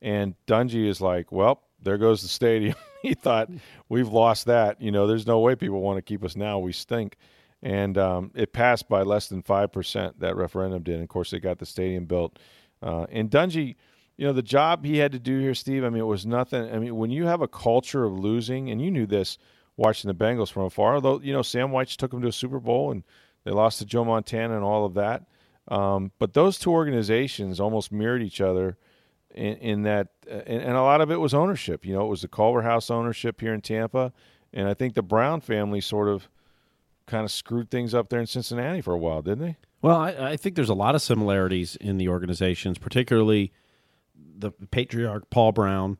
And 0.02 0.34
Dungy 0.46 0.88
is 0.88 1.00
like, 1.00 1.30
"Well, 1.30 1.62
there 1.80 1.98
goes 1.98 2.22
the 2.22 2.28
stadium." 2.28 2.74
he 3.08 3.12
thought 3.12 3.50
we've 3.90 4.08
lost 4.08 4.46
that. 4.46 4.80
You 4.80 4.90
know, 4.90 5.06
there's 5.06 5.26
no 5.26 5.38
way 5.40 5.54
people 5.54 5.82
want 5.82 5.98
to 5.98 6.02
keep 6.02 6.24
us 6.24 6.36
now. 6.36 6.58
We 6.58 6.72
stink. 6.72 7.16
And 7.62 7.98
um, 7.98 8.30
it 8.34 8.54
passed 8.54 8.88
by 8.88 9.02
less 9.02 9.28
than 9.28 9.42
five 9.42 9.72
percent. 9.72 10.20
That 10.20 10.36
referendum 10.36 10.82
did. 10.82 10.94
And 10.94 11.02
of 11.02 11.08
course, 11.10 11.30
they 11.30 11.38
got 11.38 11.58
the 11.58 11.66
stadium 11.66 12.06
built. 12.06 12.38
Uh, 12.82 13.06
and 13.10 13.30
Dungy, 13.30 13.76
you 14.16 14.26
know, 14.26 14.32
the 14.32 14.42
job 14.42 14.84
he 14.84 14.98
had 14.98 15.12
to 15.12 15.18
do 15.18 15.38
here, 15.38 15.54
Steve. 15.54 15.84
I 15.84 15.90
mean, 15.90 16.00
it 16.00 16.06
was 16.06 16.24
nothing. 16.24 16.70
I 16.70 16.78
mean, 16.78 16.96
when 16.96 17.10
you 17.10 17.26
have 17.26 17.42
a 17.42 17.48
culture 17.48 18.04
of 18.04 18.18
losing, 18.18 18.70
and 18.70 18.80
you 18.80 18.90
knew 18.90 19.06
this 19.06 19.36
watching 19.76 20.08
the 20.08 20.14
Bengals 20.14 20.50
from 20.50 20.64
afar. 20.64 20.94
Although 20.94 21.20
you 21.20 21.32
know, 21.32 21.42
Sam 21.42 21.68
Wyche 21.68 21.96
took 21.96 22.10
them 22.10 22.22
to 22.22 22.28
a 22.28 22.32
Super 22.32 22.60
Bowl, 22.60 22.90
and 22.90 23.02
they 23.44 23.50
lost 23.50 23.80
to 23.80 23.84
Joe 23.84 24.04
Montana 24.04 24.56
and 24.56 24.64
all 24.64 24.86
of 24.86 24.94
that. 24.94 25.24
Um, 25.68 26.12
but 26.18 26.32
those 26.32 26.58
two 26.58 26.70
organizations 26.70 27.60
almost 27.60 27.92
mirrored 27.92 28.22
each 28.22 28.40
other 28.40 28.76
in, 29.34 29.56
in 29.56 29.82
that, 29.82 30.08
uh, 30.30 30.34
and, 30.46 30.62
and, 30.62 30.76
a 30.76 30.82
lot 30.82 31.00
of 31.00 31.10
it 31.10 31.16
was 31.16 31.34
ownership. 31.34 31.84
You 31.84 31.94
know, 31.94 32.06
it 32.06 32.08
was 32.08 32.22
the 32.22 32.28
Culverhouse 32.28 32.90
ownership 32.90 33.40
here 33.40 33.52
in 33.52 33.60
Tampa, 33.60 34.12
and 34.52 34.68
I 34.68 34.74
think 34.74 34.94
the 34.94 35.02
Brown 35.02 35.40
family 35.40 35.80
sort 35.80 36.08
of 36.08 36.28
kind 37.06 37.24
of 37.24 37.30
screwed 37.30 37.70
things 37.70 37.94
up 37.94 38.08
there 38.08 38.20
in 38.20 38.26
Cincinnati 38.26 38.80
for 38.80 38.94
a 38.94 38.98
while, 38.98 39.22
didn't 39.22 39.40
they? 39.40 39.56
Well, 39.82 39.96
I, 39.96 40.30
I 40.30 40.36
think 40.36 40.56
there's 40.56 40.70
a 40.70 40.74
lot 40.74 40.94
of 40.94 41.02
similarities 41.02 41.76
in 41.76 41.98
the 41.98 42.08
organizations, 42.08 42.78
particularly 42.78 43.52
the 44.36 44.50
patriarch 44.70 45.28
Paul 45.30 45.52
Brown, 45.52 45.98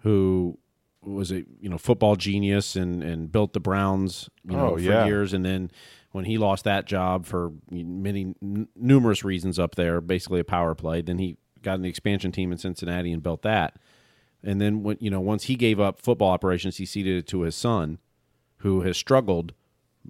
who 0.00 0.58
was 1.02 1.30
a 1.30 1.44
you 1.60 1.68
know 1.68 1.78
football 1.78 2.16
genius 2.16 2.76
and 2.76 3.02
and 3.02 3.30
built 3.30 3.52
the 3.52 3.60
Browns 3.60 4.28
you 4.44 4.56
know 4.56 4.72
oh, 4.72 4.74
for 4.74 4.80
yeah. 4.80 5.06
years, 5.06 5.32
and 5.32 5.44
then 5.44 5.70
when 6.12 6.24
he 6.24 6.38
lost 6.38 6.64
that 6.64 6.86
job 6.86 7.26
for 7.26 7.52
many 7.70 8.34
n- 8.42 8.68
numerous 8.74 9.24
reasons 9.24 9.58
up 9.58 9.74
there, 9.74 10.00
basically 10.00 10.40
a 10.40 10.44
power 10.44 10.74
play, 10.74 11.02
then 11.02 11.18
he 11.18 11.36
got 11.66 11.82
the 11.82 11.88
expansion 11.88 12.30
team 12.30 12.52
in 12.52 12.58
Cincinnati 12.58 13.12
and 13.12 13.22
built 13.22 13.42
that. 13.42 13.76
And 14.42 14.60
then 14.60 14.84
when 14.84 14.96
you 15.00 15.10
know 15.10 15.20
once 15.20 15.44
he 15.44 15.56
gave 15.56 15.80
up 15.80 16.00
football 16.00 16.30
operations, 16.30 16.76
he 16.76 16.86
ceded 16.86 17.18
it 17.18 17.26
to 17.28 17.40
his 17.40 17.56
son, 17.56 17.98
who 18.58 18.82
has 18.82 18.96
struggled 18.96 19.52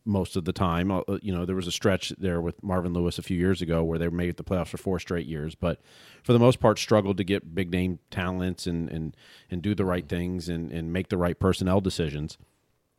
most 0.05 0.37
of 0.37 0.45
the 0.45 0.53
time. 0.53 0.91
Uh, 0.91 1.01
you 1.23 1.33
know, 1.35 1.47
there 1.47 1.57
was 1.57 1.67
a 1.67 1.73
stretch 1.73 2.11
there 2.19 2.43
with 2.43 2.63
Marvin 2.63 2.93
Lewis 2.93 3.19
a 3.19 3.23
few 3.23 3.39
years 3.39 3.63
ago 3.63 3.83
where 3.83 3.99
they 3.99 4.09
made 4.09 4.37
the 4.37 4.45
playoffs 4.45 4.69
for 4.69 4.77
four 4.77 4.99
straight 4.99 5.27
years, 5.27 5.55
but 5.55 5.81
for 6.23 6.35
the 6.35 6.39
most 6.39 6.61
part, 6.61 6.79
struggled 6.79 7.17
to 7.17 7.25
get 7.25 7.55
big 7.55 7.71
name 7.73 7.99
talents 8.11 8.67
and 8.67 8.91
and 8.91 9.17
and 9.51 9.63
do 9.63 9.75
the 9.75 9.87
right 9.87 10.07
things 10.07 10.51
and 10.51 10.71
and 10.71 10.93
make 10.93 11.09
the 11.09 11.17
right 11.17 11.41
personnel 11.41 11.81
decisions. 11.81 12.37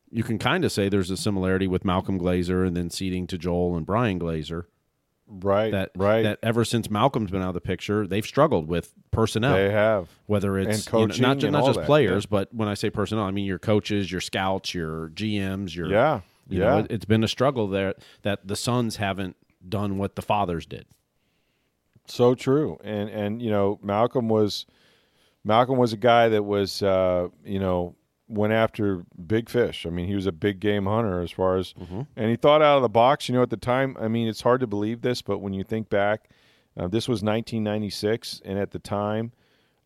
You 0.10 0.24
can 0.24 0.40
kind 0.40 0.66
of 0.66 0.72
say 0.72 0.90
there's 0.90 1.12
a 1.12 1.18
similarity 1.18 1.68
with 1.68 1.86
Malcolm 1.86 2.20
Glazer 2.20 2.66
and 2.66 2.76
then 2.76 2.90
ceding 2.90 3.28
to 3.28 3.38
Joel 3.38 3.78
and 3.78 3.86
Bryan 3.86 4.20
Glazer 4.20 4.64
Right. 5.30 5.72
That 5.72 5.92
right. 5.96 6.24
That 6.24 6.40
ever 6.42 6.64
since 6.64 6.90
Malcolm's 6.90 7.32
been 7.32 7.42
out 7.42 7.50
of 7.50 7.54
the 7.54 7.62
picture, 7.62 8.08
they've 8.08 8.26
struggled 8.26 8.68
with 8.68 8.94
personnel. 9.12 9.56
They 9.56 9.70
have. 9.70 10.10
Whether 10.26 10.58
it's 10.58 10.78
and 10.78 10.86
coaching, 10.88 11.16
you 11.18 11.22
know, 11.22 11.28
not, 11.30 11.38
just, 11.40 11.52
not 11.52 11.66
just 11.66 11.80
that. 11.80 11.86
players, 11.86 12.24
yeah. 12.24 12.30
but 12.30 12.54
when 12.54 12.70
I 12.70 12.74
say 12.74 12.90
personnel, 12.90 13.26
I 13.26 13.32
mean 13.32 13.46
your 13.46 13.60
coaches, 13.60 14.12
your 14.12 14.22
scouts, 14.22 14.74
your 14.74 15.10
GMs, 15.10 15.76
your 15.76 15.88
yeah, 15.88 16.22
you 16.48 16.60
yeah. 16.60 16.66
Know, 16.66 16.78
it, 16.80 16.88
it's 16.92 17.06
been 17.06 17.24
a 17.24 17.28
struggle 17.28 17.68
there 17.68 17.96
that 18.22 18.48
the 18.48 18.56
sons 18.56 18.98
haven't 18.98 19.36
done 19.68 19.98
what 19.98 20.16
the 20.16 20.22
fathers 20.22 20.66
did. 20.66 20.86
So 22.08 22.36
true, 22.36 22.78
and 22.84 23.10
and 23.10 23.42
you 23.42 23.50
know 23.50 23.80
Malcolm 23.84 24.30
was 24.30 24.66
Malcolm 25.44 25.78
was 25.78 25.92
a 25.92 25.98
guy 25.98 26.30
that 26.30 26.44
was 26.44 26.82
uh, 26.82 27.28
you 27.44 27.60
know 27.60 27.96
went 28.28 28.54
after 28.54 29.06
big 29.26 29.50
fish. 29.50 29.86
I 29.86 29.90
mean, 29.90 30.08
he 30.08 30.16
was 30.16 30.26
a 30.26 30.32
big 30.32 30.60
game 30.60 30.86
hunter 30.86 31.22
as 31.22 31.32
far 31.32 31.58
as, 31.58 31.74
mm-hmm. 31.74 32.02
and 32.16 32.30
he 32.30 32.36
thought 32.36 32.62
out 32.62 32.78
of 32.78 32.82
the 32.82 32.90
box. 32.90 33.30
You 33.30 33.36
know, 33.36 33.42
at 33.42 33.50
the 33.50 33.58
time, 33.58 33.96
I 34.00 34.08
mean, 34.08 34.28
it's 34.28 34.42
hard 34.42 34.62
to 34.62 34.68
believe 34.68 35.02
this, 35.02 35.22
but 35.22 35.40
when 35.40 35.54
you 35.54 35.64
think 35.64 35.90
back, 35.90 36.30
uh, 36.78 36.88
this 36.88 37.08
was 37.08 37.24
1996, 37.24 38.42
and 38.46 38.60
at 38.60 38.72
the 38.72 38.80
time, 38.80 39.32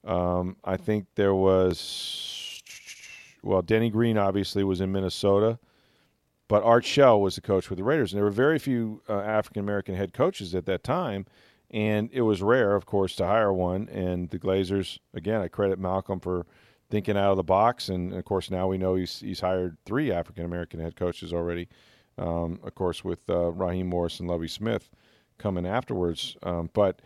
um, 0.03 0.57
I 0.63 0.77
think 0.77 1.05
there 1.15 1.35
was, 1.35 2.61
well, 3.43 3.61
Denny 3.61 3.89
Green 3.89 4.17
obviously 4.17 4.63
was 4.63 4.81
in 4.81 4.91
Minnesota, 4.91 5.57
but 6.47 6.63
Art 6.63 6.83
Shell 6.83 7.21
was 7.21 7.35
the 7.35 7.41
coach 7.41 7.69
with 7.69 7.77
the 7.77 7.83
Raiders, 7.83 8.11
and 8.11 8.17
there 8.17 8.25
were 8.25 8.31
very 8.31 8.59
few 8.59 9.01
uh, 9.07 9.19
African 9.19 9.61
American 9.61 9.95
head 9.95 10.13
coaches 10.13 10.53
at 10.53 10.65
that 10.65 10.83
time 10.83 11.25
and 11.71 12.09
it 12.11 12.21
was 12.21 12.41
rare, 12.41 12.75
of 12.75 12.85
course, 12.85 13.15
to 13.15 13.25
hire 13.25 13.53
one. 13.53 13.87
And 13.89 14.29
the 14.29 14.37
Glazers, 14.37 14.99
again, 15.13 15.41
I 15.41 15.47
credit 15.47 15.79
Malcolm 15.79 16.19
for 16.19 16.45
thinking 16.91 17.17
out 17.17 17.31
of 17.31 17.37
the 17.37 17.43
box. 17.43 17.89
And 17.89 18.13
of 18.13 18.25
course, 18.25 18.51
now 18.51 18.67
we 18.67 18.77
know 18.77 18.95
he's 18.95 19.19
he's 19.19 19.39
hired 19.39 19.77
three 19.85 20.11
African 20.11 20.45
American 20.45 20.79
head 20.79 20.95
coaches 20.95 21.33
already. 21.33 21.67
Um, 22.17 22.59
of 22.63 22.75
course, 22.75 23.03
with 23.03 23.27
uh, 23.29 23.51
Raheem 23.51 23.87
Morris 23.87 24.19
and 24.19 24.29
Lovie 24.29 24.47
Smith 24.47 24.89
coming 25.37 25.65
afterwards. 25.65 26.37
Um, 26.43 26.69
but 26.73 27.01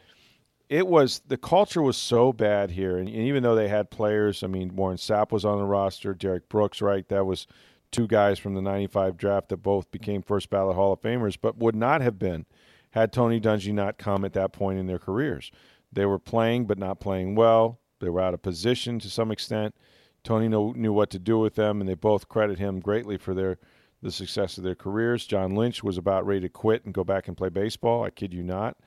it 0.68 0.88
was 0.88 1.22
the 1.28 1.38
culture 1.38 1.82
was 1.82 1.96
so 1.96 2.34
bad 2.34 2.72
here, 2.72 2.98
and, 2.98 3.08
and, 3.08 3.18
even 3.18 3.44
though 3.44 3.56
they 3.56 3.68
had 3.68 3.92
players, 3.92 4.44
I 4.44 4.48
mean, 4.48 4.76
Warren 4.76 4.98
Sapp 4.98 5.32
was 5.32 5.46
on 5.46 5.60
the 5.60 5.64
roster, 5.64 6.14
Derrick 6.14 6.50
Brooks, 6.50 6.82
right? 6.82 7.08
That 7.08 7.26
was 7.26 7.46
two 7.92 8.08
guys 8.08 8.40
from 8.40 8.56
the 8.56 8.62
'95 8.62 9.16
draft 9.16 9.50
that 9.50 9.58
both 9.58 9.90
became 9.92 10.22
first 10.22 10.50
ballot 10.50 10.76
Hall 10.76 10.92
of 10.92 11.02
Famers, 11.02 11.38
but 11.40 11.58
would 11.58 11.76
not 11.76 12.02
have 12.02 12.18
been 12.18 12.46
had 12.92 13.12
Tony 13.12 13.42
Dungy 13.42 13.74
not 13.74 13.98
come 13.98 14.24
at 14.24 14.34
that 14.34 14.54
point 14.54 14.80
in 14.80 14.88
their 14.88 15.00
careers. 15.00 15.52
They 15.92 16.06
were 16.06 16.20
playing, 16.20 16.66
but 16.66 16.80
not 16.80 17.00
playing 17.00 17.36
well. 17.36 17.80
They 18.06 18.10
were 18.10 18.22
out 18.22 18.34
of 18.34 18.42
position 18.42 19.00
to 19.00 19.10
some 19.10 19.32
extent. 19.32 19.76
Tony 20.24 20.48
knew, 20.48 20.94
what 20.94 21.10
to 21.12 21.20
do 21.20 21.38
with 21.40 21.56
them, 21.56 21.82
and 21.82 21.90
they 21.90 21.94
both 21.94 22.30
credit 22.30 22.58
him 22.58 22.80
greatly 22.80 23.18
for 23.18 23.34
their 23.34 23.58
the 24.02 24.12
success 24.12 24.58
of 24.58 24.64
their 24.64 24.76
careers. 24.76 25.26
John 25.26 25.56
Lynch 25.56 25.84
was 25.84 25.98
about 25.98 26.26
ready 26.28 26.42
to 26.42 26.50
quit 26.50 26.86
and 26.86 26.94
go 26.94 27.04
back 27.04 27.28
and 27.28 27.36
play 27.36 27.50
baseball. 27.50 28.04
I 28.04 28.12
kid 28.12 28.34
you 28.34 28.44
not, 28.44 28.78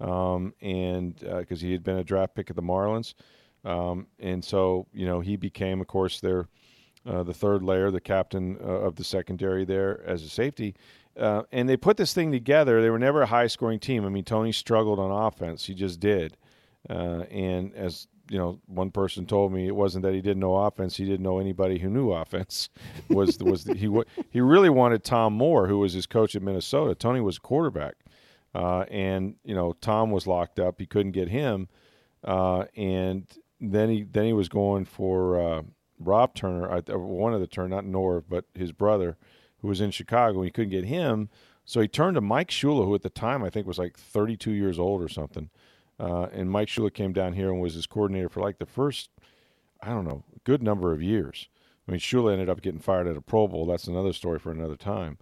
um, 0.00 0.54
and 0.60 1.16
because 1.16 1.62
uh, 1.62 1.66
he 1.66 1.72
had 1.72 1.82
been 1.82 1.98
a 1.98 2.04
draft 2.04 2.34
pick 2.34 2.50
of 2.50 2.56
the 2.56 2.62
Marlins, 2.62 3.14
um, 3.64 4.06
and 4.20 4.44
so 4.44 4.86
you 4.92 5.06
know 5.06 5.20
he 5.20 5.36
became, 5.36 5.80
of 5.80 5.86
course, 5.86 6.20
their 6.20 6.46
uh, 7.06 7.22
the 7.22 7.34
third 7.34 7.62
layer, 7.62 7.90
the 7.90 8.00
captain 8.00 8.58
uh, 8.60 8.66
of 8.66 8.96
the 8.96 9.04
secondary 9.04 9.64
there 9.64 10.02
as 10.04 10.22
a 10.22 10.28
safety. 10.28 10.74
Uh, 11.18 11.42
and 11.50 11.68
they 11.68 11.76
put 11.76 11.96
this 11.96 12.14
thing 12.14 12.30
together. 12.30 12.80
They 12.80 12.90
were 12.90 12.98
never 12.98 13.22
a 13.22 13.26
high 13.26 13.48
scoring 13.48 13.80
team. 13.80 14.04
I 14.04 14.08
mean, 14.08 14.24
Tony 14.24 14.52
struggled 14.52 15.00
on 15.00 15.10
offense. 15.10 15.64
He 15.66 15.74
just 15.74 15.98
did. 15.98 16.36
Uh, 16.88 17.24
and 17.30 17.74
as 17.74 18.06
you 18.30 18.38
know, 18.38 18.60
one 18.66 18.90
person 18.90 19.26
told 19.26 19.52
me 19.52 19.66
it 19.66 19.74
wasn't 19.74 20.02
that 20.04 20.14
he 20.14 20.20
didn't 20.20 20.40
know 20.40 20.56
offense; 20.56 20.96
he 20.96 21.04
didn't 21.04 21.22
know 21.22 21.38
anybody 21.38 21.78
who 21.78 21.88
knew 21.88 22.12
offense. 22.12 22.68
was 23.08 23.38
was 23.38 23.64
the, 23.64 23.74
he 23.74 23.90
he 24.30 24.40
really 24.40 24.70
wanted 24.70 25.04
Tom 25.04 25.32
Moore, 25.34 25.66
who 25.66 25.78
was 25.78 25.92
his 25.92 26.06
coach 26.06 26.34
at 26.34 26.42
Minnesota. 26.42 26.94
Tony 26.94 27.20
was 27.20 27.38
quarterback, 27.38 27.94
uh, 28.54 28.84
and 28.90 29.36
you 29.44 29.54
know 29.54 29.72
Tom 29.80 30.10
was 30.10 30.26
locked 30.26 30.58
up. 30.58 30.78
He 30.78 30.86
couldn't 30.86 31.12
get 31.12 31.28
him, 31.28 31.68
uh, 32.24 32.64
and 32.76 33.26
then 33.60 33.88
he 33.88 34.02
then 34.02 34.24
he 34.24 34.32
was 34.32 34.48
going 34.48 34.84
for 34.84 35.40
uh, 35.40 35.62
Ron 35.98 36.30
Turner, 36.34 36.82
one 36.88 37.34
of 37.34 37.40
the 37.40 37.46
Turner, 37.46 37.68
not 37.68 37.84
Norv, 37.84 38.24
but 38.28 38.44
his 38.54 38.72
brother 38.72 39.16
who 39.60 39.68
was 39.68 39.80
in 39.80 39.90
Chicago. 39.90 40.42
He 40.42 40.50
couldn't 40.50 40.70
get 40.70 40.84
him, 40.84 41.28
so 41.64 41.80
he 41.80 41.88
turned 41.88 42.14
to 42.14 42.20
Mike 42.20 42.48
Shula, 42.48 42.84
who 42.84 42.94
at 42.94 43.02
the 43.02 43.10
time 43.10 43.42
I 43.42 43.50
think 43.50 43.66
was 43.66 43.78
like 43.78 43.96
32 43.96 44.52
years 44.52 44.78
old 44.78 45.02
or 45.02 45.08
something. 45.08 45.50
Uh, 45.98 46.28
and 46.32 46.50
Mike 46.50 46.68
Shula 46.68 46.92
came 46.92 47.12
down 47.12 47.32
here 47.32 47.50
and 47.50 47.60
was 47.60 47.74
his 47.74 47.86
coordinator 47.86 48.28
for 48.28 48.40
like 48.40 48.58
the 48.58 48.66
first, 48.66 49.10
I 49.82 49.88
don't 49.88 50.06
know, 50.06 50.24
good 50.44 50.62
number 50.62 50.92
of 50.92 51.02
years. 51.02 51.48
I 51.86 51.90
mean, 51.90 52.00
Shula 52.00 52.32
ended 52.32 52.48
up 52.48 52.60
getting 52.60 52.80
fired 52.80 53.06
at 53.06 53.16
a 53.16 53.20
Pro 53.20 53.48
Bowl. 53.48 53.66
That's 53.66 53.86
another 53.86 54.12
story 54.12 54.38
for 54.38 54.50
another 54.50 54.76
time. 54.76 55.18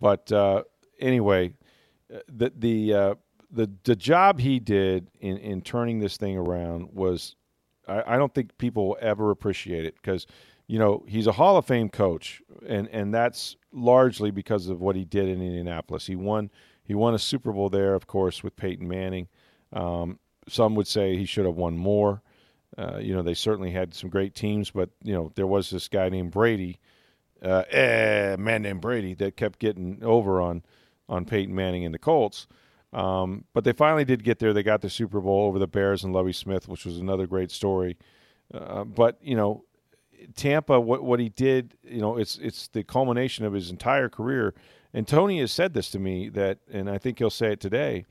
But 0.00 0.30
uh, 0.32 0.62
anyway, 1.00 1.54
uh, 2.14 2.20
the 2.28 2.52
the, 2.56 2.94
uh, 2.94 3.14
the 3.50 3.70
the 3.84 3.96
job 3.96 4.40
he 4.40 4.60
did 4.60 5.10
in 5.20 5.36
in 5.38 5.60
turning 5.60 5.98
this 5.98 6.16
thing 6.16 6.36
around 6.36 6.88
was, 6.92 7.36
I, 7.86 8.14
I 8.14 8.16
don't 8.16 8.32
think 8.32 8.56
people 8.58 8.88
will 8.88 8.98
ever 9.00 9.30
appreciate 9.30 9.84
it 9.84 9.96
because 9.96 10.26
you 10.66 10.78
know, 10.78 11.04
he's 11.06 11.26
a 11.26 11.32
Hall 11.32 11.56
of 11.56 11.66
Fame 11.66 11.88
coach, 11.88 12.42
and 12.66 12.88
and 12.88 13.12
that's 13.12 13.56
largely 13.72 14.30
because 14.30 14.68
of 14.68 14.80
what 14.80 14.96
he 14.96 15.04
did 15.04 15.28
in 15.28 15.42
Indianapolis. 15.42 16.06
He 16.06 16.16
won 16.16 16.50
he 16.84 16.94
won 16.94 17.14
a 17.14 17.18
Super 17.18 17.52
Bowl 17.52 17.68
there, 17.68 17.94
of 17.94 18.06
course, 18.06 18.42
with 18.42 18.56
Peyton 18.56 18.88
Manning. 18.88 19.28
Um, 19.74 20.18
some 20.48 20.74
would 20.76 20.86
say 20.86 21.16
he 21.16 21.26
should 21.26 21.44
have 21.44 21.56
won 21.56 21.76
more. 21.76 22.22
Uh, 22.78 22.98
you 22.98 23.14
know, 23.14 23.22
they 23.22 23.34
certainly 23.34 23.70
had 23.70 23.94
some 23.94 24.10
great 24.10 24.34
teams, 24.34 24.70
but 24.70 24.90
you 25.02 25.12
know, 25.12 25.30
there 25.34 25.46
was 25.46 25.70
this 25.70 25.88
guy 25.88 26.08
named 26.08 26.32
Brady, 26.32 26.80
uh, 27.42 27.64
eh, 27.70 28.36
man 28.38 28.62
named 28.62 28.80
Brady, 28.80 29.14
that 29.14 29.36
kept 29.36 29.58
getting 29.58 30.02
over 30.02 30.40
on 30.40 30.62
on 31.08 31.24
Peyton 31.24 31.54
Manning 31.54 31.84
and 31.84 31.94
the 31.94 31.98
Colts. 31.98 32.46
Um, 32.92 33.44
but 33.52 33.64
they 33.64 33.72
finally 33.72 34.04
did 34.04 34.24
get 34.24 34.38
there. 34.38 34.52
They 34.52 34.62
got 34.62 34.80
the 34.80 34.88
Super 34.88 35.20
Bowl 35.20 35.46
over 35.46 35.58
the 35.58 35.66
Bears 35.66 36.04
and 36.04 36.12
Lovie 36.12 36.32
Smith, 36.32 36.68
which 36.68 36.86
was 36.86 36.98
another 36.98 37.26
great 37.26 37.50
story. 37.50 37.96
Uh, 38.52 38.84
but 38.84 39.18
you 39.20 39.36
know, 39.36 39.64
Tampa, 40.36 40.80
what 40.80 41.02
what 41.02 41.20
he 41.20 41.28
did, 41.28 41.76
you 41.82 42.00
know, 42.00 42.16
it's 42.16 42.38
it's 42.38 42.68
the 42.68 42.82
culmination 42.82 43.44
of 43.44 43.52
his 43.52 43.70
entire 43.70 44.08
career. 44.08 44.54
And 44.92 45.08
Tony 45.08 45.40
has 45.40 45.50
said 45.50 45.74
this 45.74 45.90
to 45.90 45.98
me 45.98 46.28
that, 46.30 46.58
and 46.72 46.88
I 46.88 46.98
think 46.98 47.18
he'll 47.18 47.30
say 47.30 47.52
it 47.52 47.60
today, 47.60 48.04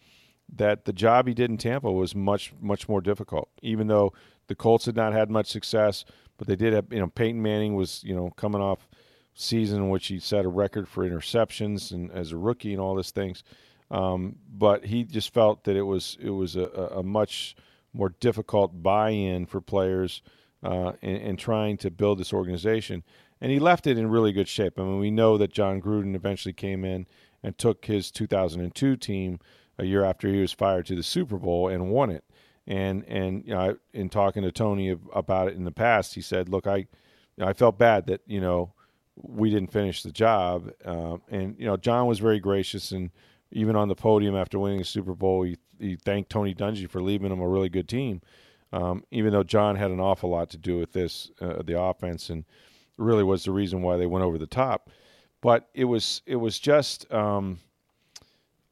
that 0.55 0.85
the 0.85 0.93
job 0.93 1.27
he 1.27 1.33
did 1.33 1.49
in 1.49 1.57
Tampa 1.57 1.91
was 1.91 2.15
much 2.15 2.53
much 2.59 2.87
more 2.87 3.01
difficult. 3.01 3.49
Even 3.61 3.87
though 3.87 4.13
the 4.47 4.55
Colts 4.55 4.85
had 4.85 4.95
not 4.95 5.13
had 5.13 5.29
much 5.29 5.47
success, 5.47 6.05
but 6.37 6.47
they 6.47 6.55
did 6.55 6.73
have, 6.73 6.85
you 6.91 6.99
know, 6.99 7.07
Peyton 7.07 7.41
Manning 7.41 7.75
was, 7.75 8.03
you 8.03 8.15
know, 8.15 8.29
coming 8.31 8.61
off 8.61 8.87
season 9.33 9.77
in 9.77 9.89
which 9.89 10.07
he 10.07 10.19
set 10.19 10.45
a 10.45 10.49
record 10.49 10.87
for 10.87 11.07
interceptions 11.07 11.91
and 11.91 12.11
as 12.11 12.31
a 12.31 12.37
rookie 12.37 12.71
and 12.71 12.81
all 12.81 12.95
these 12.95 13.11
things. 13.11 13.43
Um, 13.89 14.37
but 14.51 14.85
he 14.85 15.03
just 15.03 15.33
felt 15.33 15.63
that 15.65 15.75
it 15.75 15.83
was 15.83 16.17
it 16.19 16.31
was 16.31 16.55
a, 16.55 16.65
a 16.95 17.03
much 17.03 17.55
more 17.93 18.09
difficult 18.19 18.81
buy-in 18.81 19.45
for 19.45 19.61
players 19.61 20.21
uh, 20.63 20.93
and, 21.01 21.37
trying 21.37 21.77
to 21.77 21.91
build 21.91 22.17
this 22.17 22.33
organization. 22.33 23.03
And 23.39 23.51
he 23.51 23.59
left 23.59 23.85
it 23.85 23.97
in 23.97 24.09
really 24.09 24.31
good 24.31 24.47
shape. 24.47 24.79
I 24.79 24.83
mean, 24.83 24.99
we 24.99 25.11
know 25.11 25.37
that 25.37 25.51
Jon 25.51 25.81
Gruden 25.81 26.15
eventually 26.15 26.53
came 26.53 26.83
in 26.85 27.05
and 27.43 27.57
took 27.57 27.85
his 27.85 28.09
2002 28.09 28.95
team 28.95 29.39
a 29.77 29.85
year 29.85 30.03
after 30.03 30.27
he 30.27 30.41
was 30.41 30.51
fired 30.51 30.85
to 30.87 30.95
the 30.95 31.03
Super 31.03 31.37
Bowl 31.37 31.67
and 31.67 31.89
won 31.89 32.09
it. 32.09 32.23
And 32.65 33.03
and 33.05 33.43
you 33.45 33.53
know, 33.53 33.77
in 33.93 34.09
talking 34.09 34.43
to 34.43 34.51
Tony 34.51 34.97
about 35.13 35.49
it 35.49 35.55
in 35.55 35.65
the 35.65 35.71
past, 35.71 36.15
he 36.15 36.21
said, 36.21 36.47
"Look, 36.49 36.65
I 36.65 36.87
I 37.39 37.53
felt 37.53 37.77
bad 37.77 38.07
that 38.07 38.21
you 38.25 38.39
know 38.39 38.73
we 39.15 39.49
didn't 39.49 39.71
finish 39.71 40.01
the 40.03 40.11
job." 40.11 40.71
Uh, 40.85 41.17
and 41.29 41.55
you 41.59 41.65
know, 41.65 41.75
John 41.75 42.07
was 42.07 42.19
very 42.19 42.39
gracious, 42.39 42.91
and 42.91 43.11
even 43.51 43.75
on 43.75 43.89
the 43.89 43.95
podium 43.95 44.35
after 44.35 44.57
winning 44.59 44.79
the 44.79 44.85
Super 44.85 45.13
Bowl, 45.13 45.43
he, 45.43 45.57
he 45.79 45.95
thanked 45.97 46.29
Tony 46.29 46.55
Dungy 46.55 46.89
for 46.89 47.01
leaving 47.01 47.31
him 47.31 47.41
a 47.41 47.47
really 47.47 47.69
good 47.69 47.89
team 47.89 48.21
um, 48.73 49.03
even 49.11 49.31
though 49.31 49.43
John 49.43 49.75
had 49.75 49.91
an 49.91 49.99
awful 49.99 50.31
lot 50.31 50.49
to 50.49 50.57
do 50.57 50.79
with 50.79 50.93
this, 50.93 51.29
uh, 51.39 51.61
the 51.61 51.79
offense, 51.79 52.29
and 52.31 52.43
really 52.97 53.23
was 53.23 53.43
the 53.43 53.51
reason 53.51 53.83
why 53.83 53.97
they 53.97 54.07
went 54.07 54.25
over 54.25 54.39
the 54.39 54.47
top. 54.47 54.89
But 55.41 55.69
it 55.75 55.85
was 55.85 56.23
it 56.25 56.37
was 56.37 56.57
just, 56.57 57.11
um, 57.13 57.59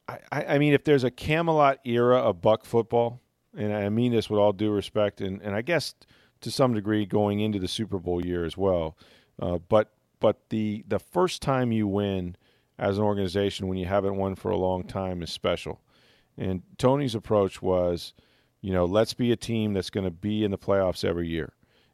I, 0.08 0.20
I 0.32 0.58
mean, 0.58 0.74
if 0.74 0.84
there's 0.84 1.04
a 1.04 1.12
Camelot 1.12 1.80
era 1.86 2.18
of 2.18 2.42
Buck 2.42 2.66
football, 2.66 3.22
and 3.56 3.74
I 3.74 3.90
mean 3.90 4.12
this 4.12 4.30
with 4.30 4.40
all 4.40 4.54
due 4.54 4.72
respect, 4.72 5.22
and, 5.22 5.42
and 5.42 5.56
I 5.56 5.62
guess 5.62 5.96
to 6.42 6.52
some 6.52 6.74
degree 6.74 7.06
going 7.06 7.40
into 7.40 7.60
the 7.60 7.68
Super 7.68 8.00
Bowl 8.00 8.26
year 8.26 8.46
as 8.46 8.58
well, 8.58 8.98
uh, 9.42 9.60
but 9.70 9.94
but 10.20 10.50
the 10.50 10.84
the 10.88 11.00
first 11.00 11.42
time 11.42 11.72
you 11.72 11.88
win 11.88 12.36
as 12.78 12.98
an 12.98 13.04
organization 13.04 13.68
when 13.68 13.78
you 13.78 13.86
haven't 13.86 14.16
won 14.16 14.36
for 14.36 14.52
a 14.52 14.58
long 14.58 14.84
time 14.84 15.22
is 15.22 15.32
special. 15.32 15.82
And 16.38 16.64
Tony's 16.78 17.16
approach 17.16 17.62
was 17.62 18.14
you 18.62 18.72
know, 18.72 18.86
let's 18.86 19.14
be 19.14 19.32
a 19.32 19.36
team 19.36 19.74
that's 19.74 19.90
going 19.90 20.04
to 20.04 20.12
be 20.12 20.44
in 20.44 20.52
the 20.52 20.58
playoffs 20.58 21.04
every 21.04 21.28
year. 21.28 21.54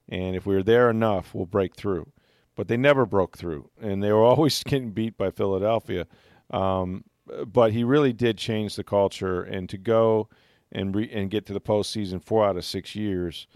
And 0.09 0.35
if 0.35 0.45
we're 0.45 0.63
there 0.63 0.89
enough, 0.89 1.33
we'll 1.33 1.45
break 1.45 1.75
through. 1.75 2.11
But 2.55 2.67
they 2.67 2.77
never 2.77 3.05
broke 3.05 3.37
through, 3.37 3.69
and 3.81 4.03
they 4.03 4.11
were 4.11 4.23
always 4.23 4.63
getting 4.63 4.91
beat 4.91 5.17
by 5.17 5.31
Philadelphia. 5.31 6.07
Um, 6.51 7.05
but 7.45 7.73
he 7.73 7.83
really 7.83 8.13
did 8.13 8.37
change 8.37 8.75
the 8.75 8.83
culture, 8.83 9.43
and 9.43 9.69
to 9.69 9.77
go 9.77 10.29
and 10.71 10.95
re- 10.95 11.11
and 11.11 11.29
get 11.29 11.45
to 11.47 11.53
the 11.53 11.61
postseason 11.61 12.23
four 12.23 12.45
out 12.45 12.57
of 12.57 12.65
six 12.65 12.95
years, 12.95 13.47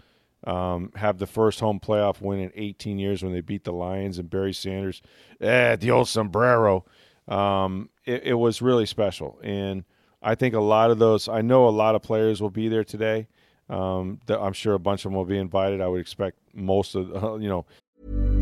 um, 0.44 0.90
have 0.96 1.18
the 1.18 1.26
first 1.26 1.60
home 1.60 1.80
playoff 1.80 2.20
win 2.20 2.40
in 2.40 2.52
18 2.54 2.98
years 2.98 3.22
when 3.22 3.32
they 3.32 3.40
beat 3.40 3.64
the 3.64 3.72
Lions 3.72 4.18
and 4.18 4.28
Barry 4.28 4.52
Sanders, 4.52 5.02
eh, 5.40 5.76
the 5.76 5.90
old 5.90 6.08
sombrero. 6.08 6.84
Um, 7.28 7.90
it, 8.04 8.24
it 8.24 8.34
was 8.34 8.60
really 8.60 8.86
special, 8.86 9.38
and 9.42 9.84
I 10.22 10.34
think 10.34 10.54
a 10.54 10.60
lot 10.60 10.90
of 10.90 10.98
those. 10.98 11.28
I 11.28 11.42
know 11.42 11.68
a 11.68 11.70
lot 11.70 11.94
of 11.94 12.02
players 12.02 12.40
will 12.40 12.50
be 12.50 12.68
there 12.68 12.84
today. 12.84 13.28
Um, 13.68 14.20
I'm 14.28 14.52
sure 14.52 14.74
a 14.74 14.78
bunch 14.78 15.04
of 15.04 15.10
them 15.10 15.14
will 15.14 15.24
be 15.24 15.38
invited. 15.38 15.80
I 15.80 15.88
would 15.88 16.00
expect 16.00 16.38
most 16.52 16.94
of 16.94 17.08
you 17.42 17.48
know. 17.48 18.41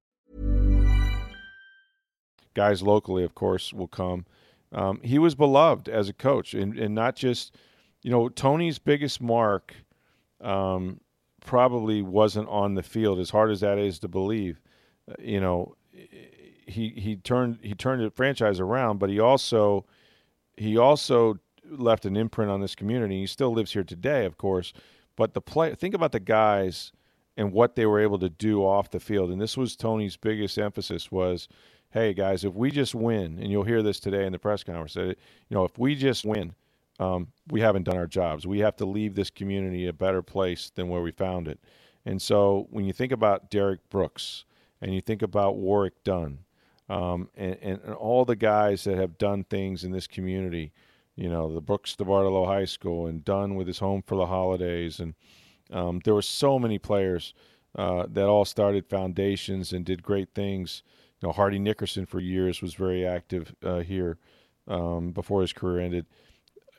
Guys 2.53 2.81
locally, 2.81 3.23
of 3.23 3.35
course, 3.35 3.73
will 3.73 3.87
come. 3.87 4.25
Um, 4.71 5.01
he 5.03 5.19
was 5.19 5.35
beloved 5.35 5.89
as 5.89 6.09
a 6.09 6.13
coach, 6.13 6.53
and, 6.53 6.77
and 6.79 6.95
not 6.95 7.15
just, 7.15 7.55
you 8.03 8.11
know, 8.11 8.29
Tony's 8.29 8.79
biggest 8.79 9.21
mark 9.21 9.75
um, 10.39 11.01
probably 11.45 12.01
wasn't 12.01 12.47
on 12.47 12.75
the 12.75 12.83
field, 12.83 13.19
as 13.19 13.29
hard 13.29 13.51
as 13.51 13.59
that 13.59 13.77
is 13.77 13.99
to 13.99 14.07
believe. 14.07 14.61
Uh, 15.09 15.15
you 15.19 15.39
know, 15.39 15.75
he 16.65 16.89
he 16.95 17.17
turned 17.17 17.59
he 17.61 17.73
turned 17.73 18.03
the 18.03 18.09
franchise 18.11 18.59
around, 18.59 18.97
but 18.97 19.09
he 19.09 19.19
also 19.19 19.85
he 20.55 20.77
also 20.77 21.37
left 21.69 22.05
an 22.05 22.15
imprint 22.15 22.51
on 22.51 22.61
this 22.61 22.75
community. 22.75 23.19
He 23.19 23.27
still 23.27 23.53
lives 23.53 23.73
here 23.73 23.83
today, 23.83 24.25
of 24.25 24.37
course. 24.37 24.73
But 25.15 25.33
the 25.33 25.41
play, 25.41 25.75
think 25.75 25.93
about 25.93 26.13
the 26.13 26.19
guys 26.19 26.91
and 27.37 27.51
what 27.51 27.75
they 27.75 27.85
were 27.85 27.99
able 27.99 28.19
to 28.19 28.29
do 28.29 28.65
off 28.65 28.91
the 28.91 28.99
field. 28.99 29.31
And 29.31 29.41
this 29.41 29.57
was 29.57 29.75
Tony's 29.75 30.17
biggest 30.17 30.57
emphasis 30.57 31.11
was, 31.11 31.47
hey 31.91 32.13
guys, 32.13 32.45
if 32.45 32.53
we 32.53 32.71
just 32.71 32.95
win, 32.95 33.37
and 33.39 33.51
you'll 33.51 33.63
hear 33.63 33.83
this 33.83 33.99
today 33.99 34.25
in 34.25 34.31
the 34.31 34.39
press 34.39 34.63
conference, 34.63 34.93
that 34.93 35.17
you 35.49 35.55
know 35.55 35.65
if 35.65 35.77
we 35.77 35.93
just 35.93 36.25
win, 36.25 36.53
um, 36.99 37.27
we 37.49 37.61
haven't 37.61 37.83
done 37.83 37.97
our 37.97 38.07
jobs. 38.07 38.47
We 38.47 38.59
have 38.59 38.77
to 38.77 38.85
leave 38.85 39.15
this 39.15 39.29
community 39.29 39.87
a 39.87 39.93
better 39.93 40.21
place 40.21 40.71
than 40.73 40.87
where 40.87 41.01
we 41.01 41.11
found 41.11 41.47
it. 41.47 41.59
And 42.05 42.21
so 42.21 42.67
when 42.69 42.85
you 42.85 42.93
think 42.93 43.11
about 43.11 43.49
Derrick 43.49 43.89
Brooks 43.89 44.45
and 44.81 44.93
you 44.93 45.01
think 45.01 45.21
about 45.21 45.57
Warrick 45.57 46.03
Dunn 46.03 46.39
um, 46.89 47.29
and, 47.35 47.57
and, 47.61 47.79
and 47.83 47.93
all 47.93 48.25
the 48.25 48.35
guys 48.35 48.83
that 48.85 48.97
have 48.97 49.17
done 49.17 49.43
things 49.43 49.83
in 49.83 49.91
this 49.91 50.07
community, 50.07 50.71
you 51.15 51.29
know, 51.29 51.53
the 51.53 51.61
Brooks 51.61 51.95
DeBartolo 51.95 52.45
High 52.45 52.65
School 52.65 53.07
and 53.07 53.23
Dunn 53.25 53.55
with 53.55 53.67
his 53.67 53.79
home 53.79 54.03
for 54.05 54.15
the 54.15 54.25
holidays. 54.25 54.99
And 54.99 55.13
um, 55.71 56.01
there 56.03 56.15
were 56.15 56.21
so 56.21 56.57
many 56.57 56.79
players 56.79 57.33
uh, 57.75 58.05
that 58.09 58.27
all 58.27 58.45
started 58.45 58.87
foundations 58.87 59.73
and 59.73 59.85
did 59.85 60.03
great 60.03 60.29
things. 60.33 60.83
You 61.21 61.27
know, 61.27 61.33
Hardy 61.33 61.59
Nickerson 61.59 62.05
for 62.05 62.19
years 62.19 62.61
was 62.61 62.73
very 62.73 63.05
active 63.05 63.55
uh, 63.63 63.79
here 63.79 64.17
um, 64.67 65.11
before 65.11 65.41
his 65.41 65.53
career 65.53 65.79
ended. 65.79 66.05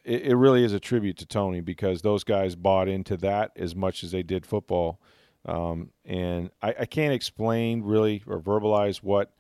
It, 0.05 0.23
it, 0.23 0.35
really 0.35 0.65
is 0.65 0.73
a 0.73 0.81
tribute 0.81 1.17
to 1.19 1.27
Tony 1.27 1.61
because 1.61 2.03
those 2.03 2.25
guys 2.25 2.57
bought 2.57 2.89
into 2.89 3.17
that 3.19 3.53
as 3.55 3.77
much 3.77 4.03
as 4.03 4.11
they 4.11 4.25
did 4.25 4.45
football. 4.45 5.01
Um, 5.47 5.91
and 6.05 6.51
I, 6.61 6.75
I 6.81 6.87
can't 6.87 7.15
explain 7.15 7.83
really 7.83 8.23
or 8.27 8.41
verbalize 8.41 8.97
what 8.97 9.33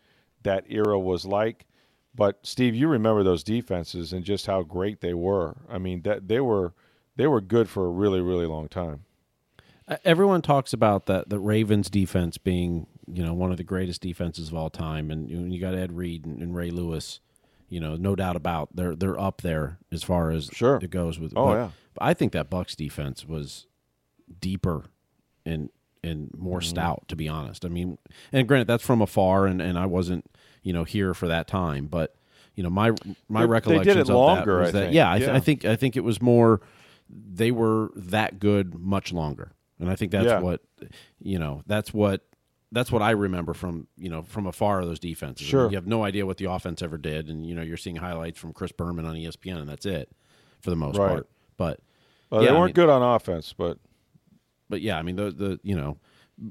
that 0.45 0.65
era 0.69 0.99
was 0.99 1.25
like. 1.25 1.67
But 2.15 2.38
Steve, 2.43 2.75
you 2.75 2.88
remember 2.88 3.23
those 3.23 3.43
defenses 3.43 4.12
and 4.12 4.25
just 4.25 4.47
how 4.47 4.62
great 4.62 5.01
they 5.01 5.15
were. 5.15 5.57
I 5.69 5.79
mean, 5.79 6.03
that 6.03 6.29
they 6.29 6.41
were 6.41 6.75
they 7.17 7.27
were 7.27 7.41
good 7.41 7.69
for 7.69 7.87
a 7.87 7.91
really 7.91 8.21
really 8.21 8.47
long 8.47 8.69
time. 8.69 9.05
Everyone 10.05 10.43
talks 10.43 10.73
about 10.73 11.07
that 11.07 11.29
the 11.29 11.38
Ravens 11.38 11.91
defense 11.91 12.38
being 12.38 12.87
you 13.07 13.25
know 13.25 13.35
one 13.35 13.51
of 13.51 13.57
the 13.57 13.65
greatest 13.65 14.01
defenses 14.01 14.49
of 14.49 14.55
all 14.55 14.71
time, 14.71 15.11
and 15.11 15.31
you, 15.31 15.41
you 15.41 15.61
got 15.61 15.75
Ed 15.75 15.97
Reed 15.97 16.25
and, 16.25 16.41
and, 16.43 16.55
Ray 16.55 16.71
Lewis. 16.71 17.21
You 17.69 17.81
know, 17.81 17.97
no 17.97 18.15
doubt 18.15 18.37
about 18.37 18.77
they're 18.77 18.95
they're 18.95 19.19
up 19.19 19.41
there 19.41 19.79
as 19.91 20.03
far 20.03 20.31
as 20.31 20.51
sure. 20.53 20.79
it 20.83 20.91
goes 20.91 21.19
with. 21.19 21.33
Oh 21.35 21.47
but, 21.47 21.55
yeah, 21.55 21.71
but 21.95 22.05
I 22.05 22.15
think 22.15 22.33
that 22.33 22.51
Bucks 22.51 22.77
defense 22.77 23.25
was 23.27 23.67
deeper 24.41 24.85
and 25.47 25.71
and 26.05 26.31
more 26.37 26.61
mm-hmm. 26.61 26.69
stout. 26.69 27.05
To 27.09 27.17
be 27.17 27.29
honest, 27.29 27.65
I 27.65 27.69
mean, 27.69 27.99
and 28.31 28.47
granted 28.47 28.67
that's 28.67 28.85
from 28.85 29.01
afar, 29.01 29.47
and 29.47 29.62
and 29.62 29.79
I 29.79 29.87
wasn't 29.87 30.31
you 30.62 30.73
know 30.73 30.85
here 30.85 31.15
for 31.15 31.29
that 31.29 31.49
time, 31.49 31.87
but 31.87 32.15
you 32.55 32.62
know 32.62 32.71
my 32.71 32.93
my 33.29 33.45
recollection 33.45 33.99
it 33.99 34.09
longer, 34.09 34.57
that 34.57 34.61
was 34.61 34.69
I 34.69 34.73
that 34.73 34.79
think. 34.85 34.95
yeah, 34.95 35.11
I, 35.11 35.17
yeah. 35.17 35.35
I 35.35 35.41
think 35.41 35.65
I 35.65 35.77
think 35.77 35.97
it 35.97 36.05
was 36.05 36.21
more 36.21 36.61
they 37.09 37.51
were 37.51 37.91
that 37.97 38.38
good 38.38 38.75
much 38.75 39.12
longer, 39.12 39.53
and 39.79 39.91
I 39.91 39.97
think 39.97 40.12
that's 40.12 40.27
Yeah. 40.27 40.41
what 40.41 40.61
you 41.21 41.38
know 41.38 41.62
that's 41.67 41.93
what 41.95 42.23
that's 42.72 42.90
what 42.90 43.02
I 43.02 43.11
remember 43.11 43.54
from 43.54 43.87
you 43.96 44.08
know 44.08 44.22
from 44.22 44.46
afar 44.46 44.80
of 44.80 44.87
those 44.87 44.98
defenses. 44.98 45.46
I 45.46 45.50
Sure. 45.50 45.62
mean, 45.64 45.70
you 45.72 45.76
have 45.76 45.87
no 45.87 46.02
idea 46.04 46.26
what 46.26 46.38
the 46.38 46.46
offense 46.46 46.82
ever 46.82 46.98
did, 46.98 47.28
and 47.28 47.46
you 47.46 47.54
know 47.54 47.62
you're 47.62 47.76
seeing 47.76 47.96
highlights 47.96 48.38
from 48.40 48.52
Chris 48.52 48.72
Berman 48.72 49.04
on 49.04 49.14
ESPN, 49.16 49.58
and 49.58 49.68
that's 49.68 49.87
it 49.87 50.11
for 50.61 50.70
the 50.70 50.76
most 50.76 50.98
Right. 50.98 51.08
part. 51.08 51.28
But 51.56 51.80
well, 52.30 52.42
yeah, 52.42 52.48
they 52.50 52.54
weren't 52.54 52.68
mean- 52.68 52.74
good 52.87 52.88
on 52.88 53.02
offense, 53.02 53.52
but 53.52 53.78
but 54.68 54.80
yeah, 54.80 54.98
I 54.98 55.02
mean 55.02 55.16
the 55.16 55.30
the 55.30 55.61
you 55.62 55.76
know 55.76 55.98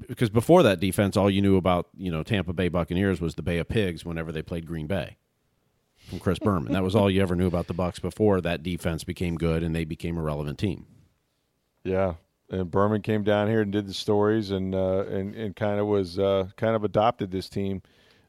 because 0.06 0.30
before 0.30 0.62
that 0.62 0.78
defense, 0.80 1.16
all 1.16 1.28
you 1.28 1.42
knew 1.42 1.56
about 1.56 1.88
you 1.96 2.10
know 2.10 2.22
Tampa 2.22 2.52
Bay 2.52 2.68
Buccaneers 2.68 3.20
was 3.20 3.34
the 3.34 3.42
Bay 3.42 3.58
of 3.58 3.68
Pigs 3.68 4.04
whenever 4.04 4.30
they 4.32 4.42
played 4.42 4.64
Green 4.66 4.86
Bay 4.86 5.16
from 6.08 6.18
Chris 6.20 6.38
Berman. 6.40 6.72
that 6.72 6.82
was 6.84 6.94
all 6.94 7.10
you 7.10 7.20
ever 7.20 7.34
knew 7.34 7.46
about 7.48 7.66
the 7.66 7.74
Bucks 7.74 7.98
before 7.98 8.40
that 8.40 8.62
defense 8.62 9.02
became 9.04 9.36
good 9.36 9.62
and 9.62 9.74
they 9.74 9.84
became 9.84 10.16
a 10.16 10.22
relevant 10.22 10.58
team. 10.58 10.86
Yeah, 11.84 12.14
and 12.52 12.70
Berman 12.70 13.00
came 13.00 13.24
down 13.24 13.48
here 13.48 13.62
and 13.62 13.72
did 13.72 13.86
the 13.86 13.94
stories 13.94 14.50
and 14.50 14.74
uh, 14.74 15.04
and 15.08 15.34
and 15.34 15.56
kind 15.56 15.80
of 15.80 15.86
was 15.86 16.18
uh, 16.18 16.48
kind 16.56 16.76
of 16.76 16.84
adopted 16.84 17.30
this 17.30 17.48
team 17.48 17.82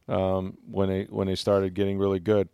um, 0.08 0.58
when 0.70 0.90
they 0.90 1.04
when 1.10 1.28
they 1.28 1.36
started 1.36 1.74
getting 1.74 1.98
really 1.98 2.20
good. 2.20 2.48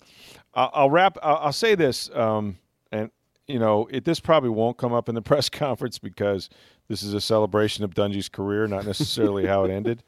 I'll, 0.54 0.72
I'll 0.74 0.90
wrap. 0.90 1.18
I'll, 1.22 1.38
I'll 1.38 1.54
say 1.54 1.76
this, 1.76 2.10
um, 2.16 2.58
and 2.92 3.12
you 3.48 3.60
know, 3.60 3.88
it 3.92 4.04
this 4.04 4.20
probably 4.20 4.50
won't 4.50 4.78
come 4.78 4.94
up 4.94 5.08
in 5.10 5.16
the 5.16 5.22
press 5.24 5.48
conference 5.48 6.00
because 6.00 6.50
this 6.88 7.04
is 7.04 7.14
a 7.14 7.22
celebration 7.22 7.84
of 7.84 7.94
Dungy's 7.94 8.30
career, 8.30 8.68
not 8.68 8.86
necessarily 8.86 9.46
how 9.46 9.64
it 9.64 9.72
ended. 9.72 10.04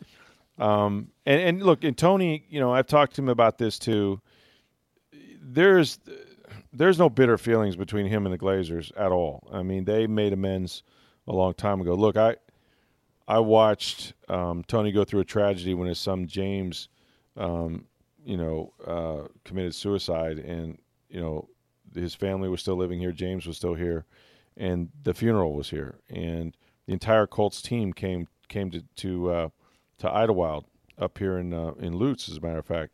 Um, 0.58 1.10
and, 1.26 1.42
and 1.42 1.64
look, 1.64 1.84
and 1.84 1.98
Tony, 1.98 2.46
you 2.50 2.60
know, 2.60 2.74
I've 2.74 2.88
talked 2.88 3.16
to 3.16 3.22
him 3.22 3.30
about 3.30 3.58
this 3.60 3.78
too. 3.78 4.20
There's 5.40 6.00
there's 6.74 6.98
no 6.98 7.10
bitter 7.10 7.38
feelings 7.38 7.76
between 7.76 8.08
him 8.08 8.26
and 8.26 8.34
the 8.34 8.38
Glazers 8.40 8.92
at 8.98 9.12
all. 9.12 9.48
I 9.52 9.62
mean, 9.62 9.86
they 9.86 10.08
made 10.08 10.34
amends 10.34 10.84
a 11.28 11.34
long 11.34 11.54
time 11.54 11.82
ago. 11.82 11.94
Look, 11.94 12.18
I 12.18 12.36
I 13.28 13.40
watched 13.40 14.14
um, 14.28 14.64
Tony 14.68 14.92
go 14.92 15.04
through 15.04 15.22
a 15.22 15.26
tragedy 15.26 15.74
when 15.74 15.88
his 15.88 16.00
son 16.00 16.28
James, 16.28 16.90
um, 17.38 17.86
you 18.26 18.38
know, 18.38 18.74
uh, 18.86 19.28
committed 19.44 19.76
suicide, 19.76 20.40
and 20.40 20.78
you 21.10 21.20
know, 21.20 21.48
his 21.94 22.16
family 22.16 22.50
was 22.50 22.62
still 22.62 22.76
living 22.76 23.00
here. 23.00 23.12
James 23.12 23.46
was 23.46 23.58
still 23.58 23.76
here, 23.76 24.06
and 24.58 24.90
the 25.04 25.14
funeral 25.14 25.54
was 25.54 25.70
here, 25.70 26.00
and 26.10 26.56
the 26.86 26.94
entire 26.94 27.28
Colts 27.28 27.62
team 27.62 27.94
came 27.94 28.28
came 28.50 28.72
to 28.72 28.84
to 28.98 29.32
uh, 29.32 29.50
to 30.00 30.10
Idlewild 30.10 30.66
up 30.98 31.18
here 31.18 31.38
in 31.38 31.54
uh, 31.54 31.74
in 31.80 31.94
Lutz, 31.94 32.28
as 32.30 32.38
a 32.38 32.42
matter 32.42 32.60
of 32.60 32.66
fact, 32.66 32.92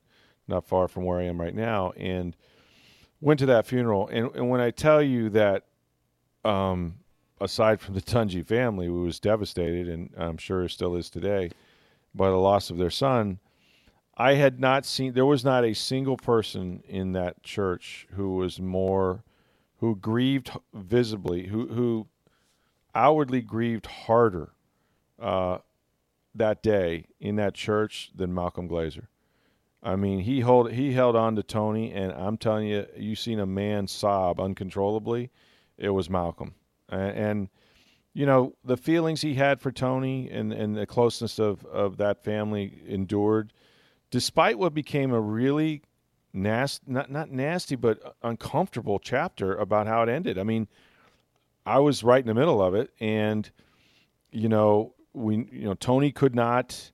not 0.48 0.66
far 0.66 0.88
from 0.88 1.04
where 1.04 1.20
I 1.20 1.24
am 1.24 1.40
right 1.40 1.56
now, 1.56 1.92
and 1.98 2.36
went 3.22 3.40
to 3.40 3.46
that 3.48 3.66
funeral. 3.66 4.08
And, 4.08 4.34
and 4.36 4.50
when 4.50 4.62
I 4.62 4.72
tell 4.72 5.02
you 5.02 5.30
that, 5.30 5.66
um, 6.46 6.96
aside 7.40 7.80
from 7.80 7.96
the 7.96 8.02
Dungy 8.02 8.46
family, 8.46 8.88
who 8.88 9.04
was 9.04 9.20
devastated, 9.20 9.88
and 9.88 10.10
I'm 10.18 10.38
sure 10.38 10.68
still 10.68 10.96
is 10.96 11.10
today, 11.10 11.52
by 12.14 12.30
the 12.30 12.36
loss 12.38 12.70
of 12.70 12.78
their 12.78 12.90
son, 12.90 13.40
I 14.18 14.34
had 14.34 14.60
not 14.60 14.86
seen. 14.86 15.14
There 15.14 15.26
was 15.26 15.46
not 15.46 15.64
a 15.64 15.74
single 15.74 16.18
person 16.18 16.84
in 16.88 17.14
that 17.14 17.44
church 17.44 18.08
who 18.14 18.36
was 18.36 18.60
more, 18.60 19.24
who 19.80 19.96
grieved 19.96 20.52
visibly, 20.74 21.48
who 21.48 21.68
who 21.68 22.08
outwardly 22.96 23.42
grieved 23.42 23.86
harder 23.86 24.50
uh, 25.22 25.60
that 26.34 26.64
day 26.64 27.06
in 27.20 27.36
that 27.36 27.54
church 27.54 28.12
than 28.16 28.34
Malcolm 28.34 28.68
Glazer. 28.68 29.06
I 29.84 29.96
mean, 29.96 30.20
he 30.20 30.40
hold 30.40 30.72
he 30.72 30.94
held 30.94 31.16
on 31.16 31.36
to 31.36 31.44
Tony, 31.44 31.94
and 31.94 32.12
I'm 32.12 32.38
telling 32.38 32.68
you, 32.68 32.88
you 32.98 33.16
seen 33.16 33.40
a 33.40 33.46
man 33.46 33.88
sob 33.88 34.40
uncontrollably. 34.40 35.30
It 35.78 35.90
was 35.92 36.10
Malcolm, 36.10 36.56
and, 36.90 37.12
and 37.12 37.50
you 38.14 38.26
know 38.26 38.54
the 38.64 38.78
feelings 38.78 39.22
he 39.22 39.36
had 39.36 39.62
for 39.62 39.72
Tony 39.72 40.30
and 40.30 40.52
and 40.52 40.76
the 40.76 40.86
closeness 40.86 41.40
of 41.40 41.64
of 41.66 41.98
that 41.98 42.24
family 42.24 42.82
endured, 42.88 43.54
despite 44.12 44.58
what 44.58 44.74
became 44.74 45.12
a 45.12 45.22
really 45.22 45.84
nasty, 46.34 46.86
not 46.92 47.12
not 47.12 47.32
nasty, 47.32 47.76
but 47.76 48.16
uncomfortable 48.24 49.00
chapter 49.00 49.56
about 49.56 49.88
how 49.88 50.04
it 50.04 50.10
ended. 50.10 50.38
I 50.38 50.44
mean, 50.44 50.68
I 51.66 51.80
was 51.80 52.04
right 52.04 52.22
in 52.22 52.28
the 52.28 52.34
middle 52.34 52.62
of 52.62 52.74
it, 52.76 52.92
and 53.00 53.50
you 54.32 54.50
know 54.50 54.94
we 55.14 55.48
you 55.52 55.66
know 55.66 55.74
Tony 55.74 56.12
could 56.12 56.36
not 56.36 56.92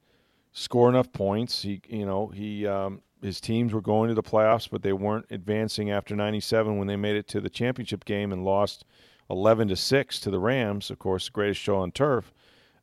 score 0.54 0.90
enough 0.90 1.12
points. 1.12 1.62
He, 1.62 1.82
you 1.88 2.06
know, 2.06 2.28
he 2.28 2.66
um, 2.66 3.02
his 3.22 3.42
teams 3.42 3.74
were 3.74 3.82
going 3.82 4.10
to 4.10 4.16
the 4.16 4.24
playoffs, 4.24 4.70
but 4.70 4.82
they 4.82 4.94
weren't 4.94 5.26
advancing 5.30 5.92
after 5.92 6.16
'97 6.16 6.78
when 6.78 6.88
they 6.88 6.96
made 6.96 7.16
it 7.16 7.28
to 7.30 7.42
the 7.42 7.50
championship 7.50 8.06
game 8.06 8.32
and 8.32 8.46
lost 8.46 8.86
11 9.30 9.70
to 9.70 9.76
six 9.76 10.20
to 10.22 10.30
the 10.30 10.40
Rams. 10.40 10.90
Of 10.90 11.00
course, 11.00 11.26
the 11.26 11.32
greatest 11.32 11.62
show 11.62 11.78
on 11.78 11.92
turf. 11.92 12.34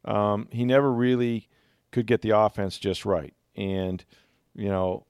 Um, 0.04 0.48
he 0.50 0.64
never 0.64 0.92
really 0.92 1.48
could 1.90 2.06
get 2.06 2.22
the 2.22 2.30
offense 2.30 2.78
just 2.78 3.04
right, 3.04 3.34
and 3.56 4.04
you 4.54 4.68
know 4.68 5.06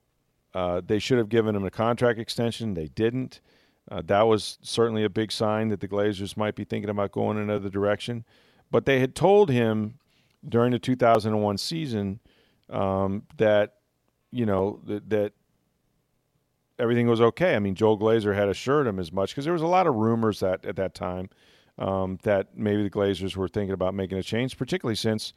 uh, 0.54 0.80
they 0.84 0.98
should 0.98 1.18
have 1.18 1.28
given 1.28 1.54
him 1.54 1.64
a 1.64 1.70
contract 1.70 2.18
extension. 2.18 2.74
They 2.74 2.88
didn't. 2.88 3.40
Uh, 3.90 4.02
that 4.06 4.22
was 4.22 4.58
certainly 4.62 5.04
a 5.04 5.10
big 5.10 5.32
sign 5.32 5.68
that 5.68 5.80
the 5.80 5.88
Glazers 5.88 6.36
might 6.36 6.54
be 6.54 6.64
thinking 6.64 6.90
about 6.90 7.12
going 7.12 7.38
another 7.38 7.68
direction. 7.68 8.24
But 8.70 8.86
they 8.86 9.00
had 9.00 9.14
told 9.14 9.50
him 9.50 9.98
during 10.48 10.70
the 10.72 10.78
2001 10.78 11.58
season 11.58 12.20
um, 12.68 13.24
that 13.36 13.74
you 14.30 14.46
know 14.46 14.80
that 14.84 15.32
everything 16.80 17.06
was 17.06 17.20
okay. 17.20 17.54
I 17.54 17.58
mean, 17.58 17.74
Joel 17.74 17.98
Glazer 17.98 18.34
had 18.34 18.48
assured 18.48 18.86
him 18.86 18.98
as 18.98 19.12
much 19.12 19.30
because 19.30 19.44
there 19.44 19.52
was 19.52 19.62
a 19.62 19.66
lot 19.66 19.86
of 19.86 19.94
rumors 19.94 20.40
that 20.40 20.64
at 20.64 20.76
that 20.76 20.94
time 20.94 21.28
um, 21.78 22.18
that 22.22 22.56
maybe 22.56 22.82
the 22.82 22.90
Glazers 22.90 23.36
were 23.36 23.48
thinking 23.48 23.72
about 23.72 23.94
making 23.94 24.18
a 24.18 24.22
change, 24.22 24.56
particularly 24.56 24.96
since 24.96 25.32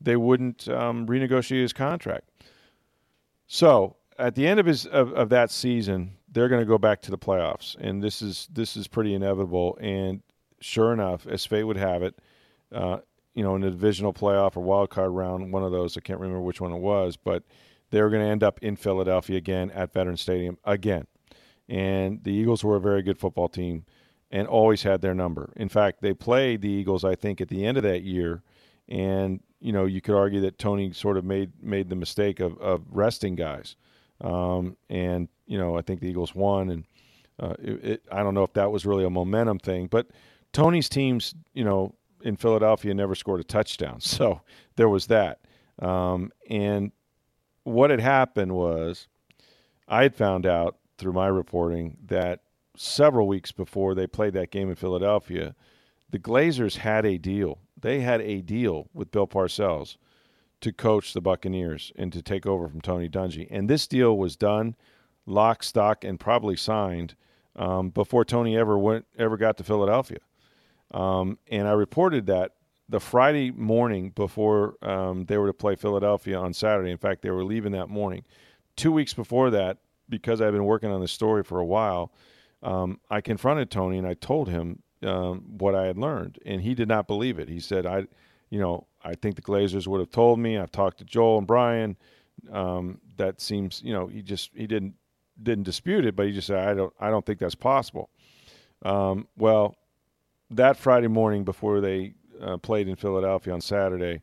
they 0.00 0.16
wouldn't 0.16 0.68
um, 0.68 1.06
renegotiate 1.06 1.62
his 1.62 1.72
contract. 1.72 2.28
So 3.46 3.96
at 4.18 4.34
the 4.34 4.46
end 4.46 4.60
of 4.60 4.66
his 4.66 4.86
of, 4.86 5.12
of 5.12 5.28
that 5.30 5.50
season, 5.50 6.14
they're 6.30 6.48
going 6.48 6.60
to 6.62 6.66
go 6.66 6.78
back 6.78 7.00
to 7.02 7.10
the 7.10 7.18
playoffs, 7.18 7.76
and 7.76 8.02
this 8.02 8.20
is 8.20 8.48
this 8.52 8.76
is 8.76 8.88
pretty 8.88 9.14
inevitable. 9.14 9.78
And 9.80 10.22
sure 10.60 10.92
enough, 10.92 11.26
as 11.26 11.46
fate 11.46 11.64
would 11.64 11.76
have 11.76 12.02
it, 12.02 12.18
uh, 12.72 12.98
you 13.34 13.42
know, 13.42 13.54
in 13.54 13.62
the 13.62 13.70
divisional 13.70 14.12
playoff 14.12 14.56
or 14.56 14.60
wild 14.60 14.90
card 14.90 15.12
round, 15.12 15.52
one 15.52 15.62
of 15.62 15.72
those, 15.72 15.96
I 15.96 16.00
can't 16.00 16.20
remember 16.20 16.42
which 16.42 16.60
one 16.60 16.72
it 16.72 16.78
was, 16.78 17.16
but 17.16 17.44
they 17.90 18.02
were 18.02 18.10
going 18.10 18.24
to 18.24 18.30
end 18.30 18.42
up 18.42 18.58
in 18.62 18.76
Philadelphia 18.76 19.36
again 19.36 19.70
at 19.70 19.92
Veterans 19.92 20.20
Stadium 20.20 20.58
again. 20.64 21.06
And 21.68 22.22
the 22.24 22.32
Eagles 22.32 22.64
were 22.64 22.76
a 22.76 22.80
very 22.80 23.02
good 23.02 23.18
football 23.18 23.48
team 23.48 23.84
and 24.30 24.46
always 24.46 24.82
had 24.82 25.00
their 25.00 25.14
number. 25.14 25.52
In 25.56 25.68
fact, 25.68 26.02
they 26.02 26.14
played 26.14 26.62
the 26.62 26.68
Eagles, 26.68 27.04
I 27.04 27.14
think, 27.14 27.40
at 27.40 27.48
the 27.48 27.64
end 27.64 27.76
of 27.76 27.82
that 27.82 28.02
year, 28.02 28.42
and 28.88 29.40
you 29.60 29.72
know, 29.72 29.86
you 29.86 30.00
could 30.00 30.14
argue 30.14 30.40
that 30.42 30.58
Tony 30.58 30.92
sort 30.92 31.16
of 31.16 31.24
made 31.24 31.52
made 31.62 31.88
the 31.88 31.96
mistake 31.96 32.40
of, 32.40 32.58
of 32.58 32.82
resting 32.90 33.34
guys, 33.34 33.76
um, 34.20 34.76
and 34.88 35.28
you 35.46 35.58
know, 35.58 35.76
I 35.76 35.82
think 35.82 36.00
the 36.00 36.08
Eagles 36.08 36.34
won, 36.34 36.70
and 36.70 36.84
uh, 37.40 37.54
it, 37.58 37.84
it, 37.84 38.02
I 38.12 38.22
don't 38.22 38.34
know 38.34 38.44
if 38.44 38.52
that 38.54 38.70
was 38.70 38.86
really 38.86 39.04
a 39.04 39.10
momentum 39.10 39.58
thing, 39.58 39.86
but 39.86 40.08
Tony's 40.52 40.88
teams, 40.88 41.34
you 41.54 41.64
know, 41.64 41.94
in 42.22 42.36
Philadelphia 42.36 42.94
never 42.94 43.14
scored 43.14 43.40
a 43.40 43.44
touchdown, 43.44 44.00
so 44.00 44.42
there 44.76 44.88
was 44.88 45.06
that, 45.06 45.40
um, 45.80 46.32
and 46.48 46.92
what 47.68 47.90
had 47.90 48.00
happened 48.00 48.52
was 48.52 49.08
I 49.86 50.02
had 50.02 50.14
found 50.14 50.46
out 50.46 50.76
through 50.96 51.12
my 51.12 51.28
reporting 51.28 51.96
that 52.06 52.40
several 52.76 53.26
weeks 53.26 53.52
before 53.52 53.94
they 53.94 54.06
played 54.06 54.34
that 54.34 54.50
game 54.50 54.68
in 54.68 54.76
Philadelphia, 54.76 55.54
the 56.10 56.18
Glazers 56.18 56.76
had 56.76 57.04
a 57.04 57.18
deal. 57.18 57.58
They 57.80 58.00
had 58.00 58.20
a 58.20 58.40
deal 58.40 58.88
with 58.92 59.10
Bill 59.10 59.26
Parcells 59.26 59.96
to 60.60 60.72
coach 60.72 61.12
the 61.12 61.20
Buccaneers 61.20 61.92
and 61.96 62.12
to 62.12 62.22
take 62.22 62.46
over 62.46 62.68
from 62.68 62.80
Tony 62.80 63.08
Dungy. 63.08 63.46
And 63.50 63.68
this 63.68 63.86
deal 63.86 64.16
was 64.16 64.36
done, 64.36 64.74
lock, 65.26 65.62
stock, 65.62 66.04
and 66.04 66.18
probably 66.18 66.56
signed 66.56 67.14
um, 67.54 67.90
before 67.90 68.24
Tony 68.24 68.56
ever 68.56 68.78
went 68.78 69.06
ever 69.18 69.36
got 69.36 69.56
to 69.58 69.64
Philadelphia. 69.64 70.18
Um, 70.90 71.38
and 71.50 71.68
I 71.68 71.72
reported 71.72 72.26
that 72.26 72.52
the 72.88 73.00
Friday 73.00 73.50
morning 73.50 74.10
before 74.10 74.76
um, 74.82 75.26
they 75.26 75.36
were 75.36 75.46
to 75.48 75.52
play 75.52 75.74
Philadelphia 75.76 76.38
on 76.38 76.52
Saturday. 76.52 76.90
In 76.90 76.98
fact, 76.98 77.22
they 77.22 77.30
were 77.30 77.44
leaving 77.44 77.72
that 77.72 77.88
morning. 77.88 78.24
Two 78.76 78.92
weeks 78.92 79.12
before 79.12 79.50
that, 79.50 79.78
because 80.08 80.40
I've 80.40 80.52
been 80.52 80.64
working 80.64 80.90
on 80.90 81.00
this 81.00 81.12
story 81.12 81.42
for 81.42 81.58
a 81.58 81.64
while, 81.66 82.12
um, 82.62 82.98
I 83.10 83.20
confronted 83.20 83.70
Tony 83.70 83.98
and 83.98 84.06
I 84.06 84.14
told 84.14 84.48
him 84.48 84.82
um, 85.02 85.44
what 85.58 85.74
I 85.74 85.86
had 85.86 85.98
learned, 85.98 86.38
and 86.44 86.62
he 86.62 86.74
did 86.74 86.88
not 86.88 87.06
believe 87.06 87.38
it. 87.38 87.48
He 87.48 87.60
said, 87.60 87.86
"I, 87.86 88.06
you 88.50 88.58
know, 88.58 88.86
I 89.04 89.14
think 89.14 89.36
the 89.36 89.42
Glazers 89.42 89.86
would 89.86 90.00
have 90.00 90.10
told 90.10 90.38
me. 90.38 90.58
I've 90.58 90.72
talked 90.72 90.98
to 90.98 91.04
Joel 91.04 91.38
and 91.38 91.46
Bryan. 91.46 91.96
Um, 92.50 93.00
that 93.16 93.40
seems, 93.40 93.82
you 93.84 93.92
know, 93.92 94.06
he 94.06 94.22
just 94.22 94.50
he 94.54 94.66
didn't 94.66 94.94
didn't 95.40 95.64
dispute 95.64 96.04
it, 96.04 96.16
but 96.16 96.26
he 96.26 96.32
just 96.32 96.48
said, 96.48 96.66
I 96.66 96.74
don't 96.74 96.92
I 96.98 97.10
don't 97.10 97.24
think 97.24 97.38
that's 97.38 97.54
possible." 97.54 98.10
Um, 98.82 99.28
well, 99.36 99.76
that 100.50 100.76
Friday 100.76 101.08
morning 101.08 101.44
before 101.44 101.80
they 101.80 102.14
uh, 102.40 102.56
played 102.58 102.88
in 102.88 102.96
Philadelphia 102.96 103.52
on 103.52 103.60
Saturday, 103.60 104.22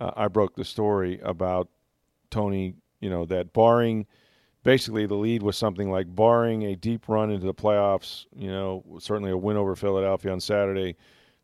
uh, 0.00 0.12
I 0.16 0.28
broke 0.28 0.56
the 0.56 0.64
story 0.64 1.20
about 1.22 1.68
Tony. 2.30 2.74
You 3.00 3.10
know 3.10 3.26
that 3.26 3.52
barring 3.52 4.06
basically 4.64 5.06
the 5.06 5.14
lead 5.14 5.42
was 5.42 5.56
something 5.56 5.90
like 5.90 6.12
barring 6.12 6.62
a 6.62 6.74
deep 6.74 7.08
run 7.08 7.30
into 7.30 7.46
the 7.46 7.54
playoffs. 7.54 8.26
You 8.34 8.50
know, 8.50 8.84
certainly 8.98 9.30
a 9.30 9.36
win 9.36 9.56
over 9.56 9.76
Philadelphia 9.76 10.32
on 10.32 10.40
Saturday. 10.40 10.96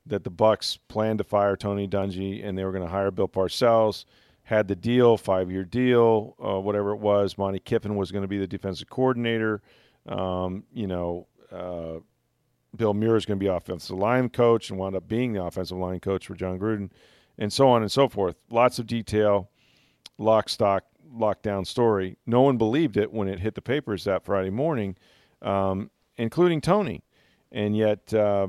That 0.07 0.25
the 0.25 0.31
Bucs 0.31 0.79
planned 0.89 1.19
to 1.19 1.25
fire 1.25 1.57
Tony 1.57 1.87
Dungy 1.87 2.45
and 2.45 2.59
they 2.59 2.65
were 2.65 2.73
going 2.73 2.83
to 2.83 2.91
hire 2.91 3.11
Bill 3.11 3.29
Parcells. 3.29 4.07
Had 4.43 4.67
the 4.67 4.75
deal, 4.75 5.17
five-year 5.17 5.65
deal, 5.65 6.35
uh, 6.45 6.59
whatever 6.59 6.91
it 6.91 6.97
was. 6.97 7.39
Monte 7.39 7.61
Kiffin 7.61 7.95
was 7.95 8.11
going 8.11 8.23
to 8.23 8.29
be 8.29 8.39
the 8.39 8.47
defensive 8.47 8.89
coordinator. 8.89 9.63
Um, 10.09 10.65
you 10.73 10.89
know, 10.89 11.29
uh, 11.53 12.01
Bill 12.77 12.95
Muir 12.95 13.17
is 13.17 13.27
going 13.27 13.39
to 13.39 13.45
be 13.45 13.49
offensive 13.49 13.97
line 13.97 14.29
coach 14.29 14.71
and 14.71 14.79
wound 14.79 14.97
up 14.97 15.09
being 15.09 15.33
the 15.33 15.43
offensive 15.43 15.77
line 15.77 16.01
coach 16.01 16.27
for 16.27 16.35
Jon 16.35 16.59
Gruden, 16.59 16.91
and 17.39 17.53
so 17.53 17.69
on 17.69 17.83
and 17.83 17.91
so 17.91 18.09
forth. 18.09 18.37
Lots 18.51 18.79
of 18.79 18.87
detail, 18.87 19.51
lock, 20.19 20.49
stock, 20.49 20.85
lockdown 21.13 21.67
story. 21.67 22.17
No 22.27 22.43
one 22.43 22.57
believed 22.57 22.97
it 22.97 23.13
when 23.13 23.29
it 23.29 23.41
hit 23.41 23.55
the 23.55 23.63
papers 23.63 24.05
that 24.05 24.25
Friday 24.25 24.51
morning, 24.51 24.97
um, 25.43 25.91
including 26.17 26.61
Tony. 26.61 27.03
And 27.53 27.77
yet, 27.77 28.15
uh, 28.15 28.49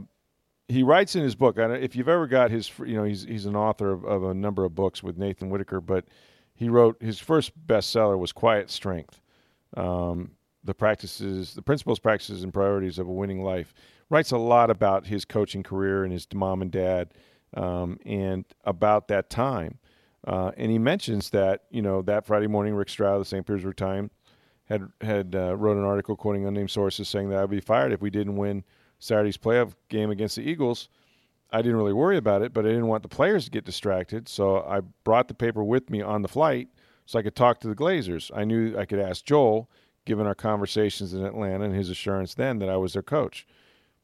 he 0.68 0.84
writes 0.84 1.16
in 1.16 1.24
his 1.24 1.36
book. 1.36 1.58
if 1.58 1.96
you've 1.96 2.08
ever 2.08 2.28
got 2.28 2.50
his, 2.52 2.72
you 2.80 2.96
know, 2.96 3.04
he's 3.04 3.24
he's 3.24 3.46
an 3.46 3.56
author 3.56 3.92
of, 3.92 4.06
of 4.06 4.24
a 4.24 4.34
number 4.34 4.64
of 4.64 4.74
books 4.74 5.04
with 5.04 5.18
Nathan 5.18 5.50
Whitaker, 5.50 5.82
but 5.82 6.06
he 6.56 6.70
wrote 6.70 7.02
his 7.02 7.20
first 7.20 7.52
bestseller 7.68 8.18
was 8.18 8.32
Quiet 8.32 8.70
Strength. 8.70 9.20
Um, 9.76 10.32
the 10.63 10.74
practices, 10.74 11.54
the 11.54 11.62
principles, 11.62 12.00
practices, 12.00 12.43
and 12.43 12.54
priorities 12.54 13.00
of 13.00 13.08
a 13.08 13.12
winning 13.12 13.43
life 13.43 13.74
writes 14.10 14.32
a 14.32 14.38
lot 14.38 14.69
about 14.69 15.08
his 15.08 15.26
coaching 15.26 15.63
career 15.63 16.04
and 16.04 16.12
his 16.13 16.28
mom 16.34 16.62
and 16.62 16.71
dad, 16.71 17.13
um, 17.56 17.97
and 18.06 18.45
about 18.65 19.08
that 19.08 19.30
time. 19.30 19.80
Uh, 20.28 20.52
and 20.58 20.71
he 20.71 20.78
mentions 20.78 21.32
that 21.32 21.63
you 21.71 21.82
know 21.82 22.02
that 22.04 22.26
Friday 22.26 22.47
morning, 22.47 22.76
Rick 22.76 22.89
Stroud 22.89 23.15
of 23.15 23.21
the 23.21 23.26
St. 23.26 23.45
Petersburg 23.45 23.76
Times 23.76 24.12
had 24.65 24.88
had 25.02 25.36
uh, 25.36 25.56
wrote 25.58 25.78
an 25.78 25.84
article 25.84 26.15
quoting 26.15 26.45
unnamed 26.45 26.71
sources 26.71 27.10
saying 27.10 27.30
that 27.30 27.39
I'd 27.39 27.50
be 27.50 27.60
fired 27.60 27.91
if 27.91 28.02
we 28.02 28.10
didn't 28.10 28.36
win 28.36 28.63
Saturday's 29.00 29.38
playoff 29.38 29.74
game 29.89 30.12
against 30.12 30.36
the 30.36 30.43
Eagles. 30.43 30.89
I 31.52 31.62
didn't 31.62 31.78
really 31.78 31.93
worry 31.93 32.17
about 32.17 32.43
it, 32.43 32.54
but 32.54 32.65
I 32.65 32.69
didn't 32.69 32.88
want 32.88 33.04
the 33.04 33.10
players 33.10 33.45
to 33.45 33.52
get 33.52 33.65
distracted, 33.65 34.30
so 34.30 34.60
I 34.60 34.80
brought 35.04 35.28
the 35.28 35.34
paper 35.34 35.63
with 35.63 35.89
me 35.89 36.02
on 36.02 36.21
the 36.21 36.30
flight 36.30 36.69
so 37.06 37.19
I 37.19 37.24
could 37.24 37.36
talk 37.36 37.60
to 37.60 37.67
the 37.67 37.76
Glazers. 37.76 38.32
I 38.34 38.45
knew 38.45 38.78
I 38.78 38.86
could 38.86 39.00
ask 39.00 39.26
Joel, 39.26 39.69
given 40.06 40.28
our 40.28 40.36
conversations 40.36 41.14
in 41.14 41.24
Atlanta 41.24 41.66
and 41.66 41.76
his 41.76 41.90
assurance 41.90 42.34
then 42.34 42.60
that 42.60 42.70
I 42.70 42.78
was 42.78 42.94
their 42.94 43.02
coach. 43.02 43.48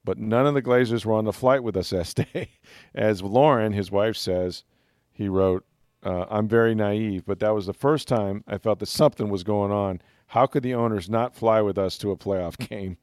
But 0.03 0.17
none 0.17 0.45
of 0.45 0.53
the 0.53 0.61
Glazers 0.61 1.05
were 1.05 1.13
on 1.13 1.25
the 1.25 1.33
flight 1.33 1.63
with 1.63 1.75
us 1.75 1.89
that 1.91 2.13
day. 2.33 2.51
As 2.95 3.21
Lauren, 3.21 3.73
his 3.73 3.91
wife, 3.91 4.15
says, 4.15 4.63
he 5.11 5.27
wrote, 5.27 5.65
uh, 6.03 6.25
I'm 6.29 6.47
very 6.47 6.75
naive, 6.75 7.25
but 7.25 7.39
that 7.39 7.53
was 7.53 7.65
the 7.65 7.73
first 7.73 8.07
time 8.07 8.43
I 8.47 8.57
felt 8.57 8.79
that 8.79 8.85
something 8.85 9.29
was 9.29 9.43
going 9.43 9.71
on. 9.71 10.01
How 10.27 10.45
could 10.45 10.63
the 10.63 10.75
owners 10.75 11.09
not 11.09 11.35
fly 11.35 11.61
with 11.61 11.77
us 11.77 11.97
to 11.99 12.11
a 12.11 12.17
playoff 12.17 12.57
game? 12.69 12.97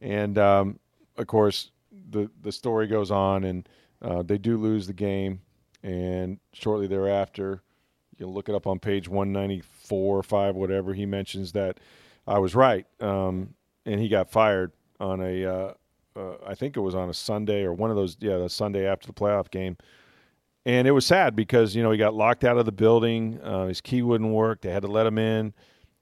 And 0.00 0.36
um, 0.38 0.78
of 1.16 1.26
course, 1.26 1.70
the 2.10 2.30
the 2.42 2.52
story 2.52 2.86
goes 2.86 3.10
on, 3.10 3.44
and 3.44 3.68
uh, 4.02 4.22
they 4.22 4.38
do 4.38 4.56
lose 4.56 4.86
the 4.86 4.92
game. 4.92 5.40
And 5.82 6.38
shortly 6.52 6.86
thereafter, 6.86 7.62
you 8.10 8.24
can 8.26 8.34
look 8.34 8.48
it 8.48 8.54
up 8.54 8.66
on 8.66 8.78
page 8.78 9.08
194 9.08 10.18
or 10.18 10.22
5, 10.22 10.54
whatever. 10.56 10.94
He 10.94 11.06
mentions 11.06 11.52
that 11.52 11.78
I 12.26 12.38
was 12.38 12.54
right, 12.54 12.86
um, 13.00 13.54
and 13.84 14.00
he 14.00 14.08
got 14.08 14.30
fired 14.30 14.72
on 14.98 15.20
a 15.20 15.44
uh, 15.44 15.72
uh, 16.16 16.36
I 16.46 16.54
think 16.54 16.76
it 16.76 16.80
was 16.80 16.94
on 16.94 17.08
a 17.08 17.14
Sunday 17.14 17.62
or 17.62 17.72
one 17.72 17.90
of 17.90 17.96
those, 17.96 18.16
yeah, 18.20 18.38
the 18.38 18.48
Sunday 18.48 18.86
after 18.86 19.06
the 19.06 19.12
playoff 19.12 19.50
game. 19.50 19.76
And 20.64 20.88
it 20.88 20.92
was 20.92 21.06
sad 21.06 21.36
because, 21.36 21.76
you 21.76 21.82
know, 21.82 21.92
he 21.92 21.98
got 21.98 22.14
locked 22.14 22.42
out 22.42 22.58
of 22.58 22.66
the 22.66 22.72
building. 22.72 23.38
Uh, 23.40 23.66
his 23.66 23.80
key 23.80 24.02
wouldn't 24.02 24.32
work. 24.32 24.62
They 24.62 24.72
had 24.72 24.82
to 24.82 24.88
let 24.88 25.06
him 25.06 25.18
in. 25.18 25.54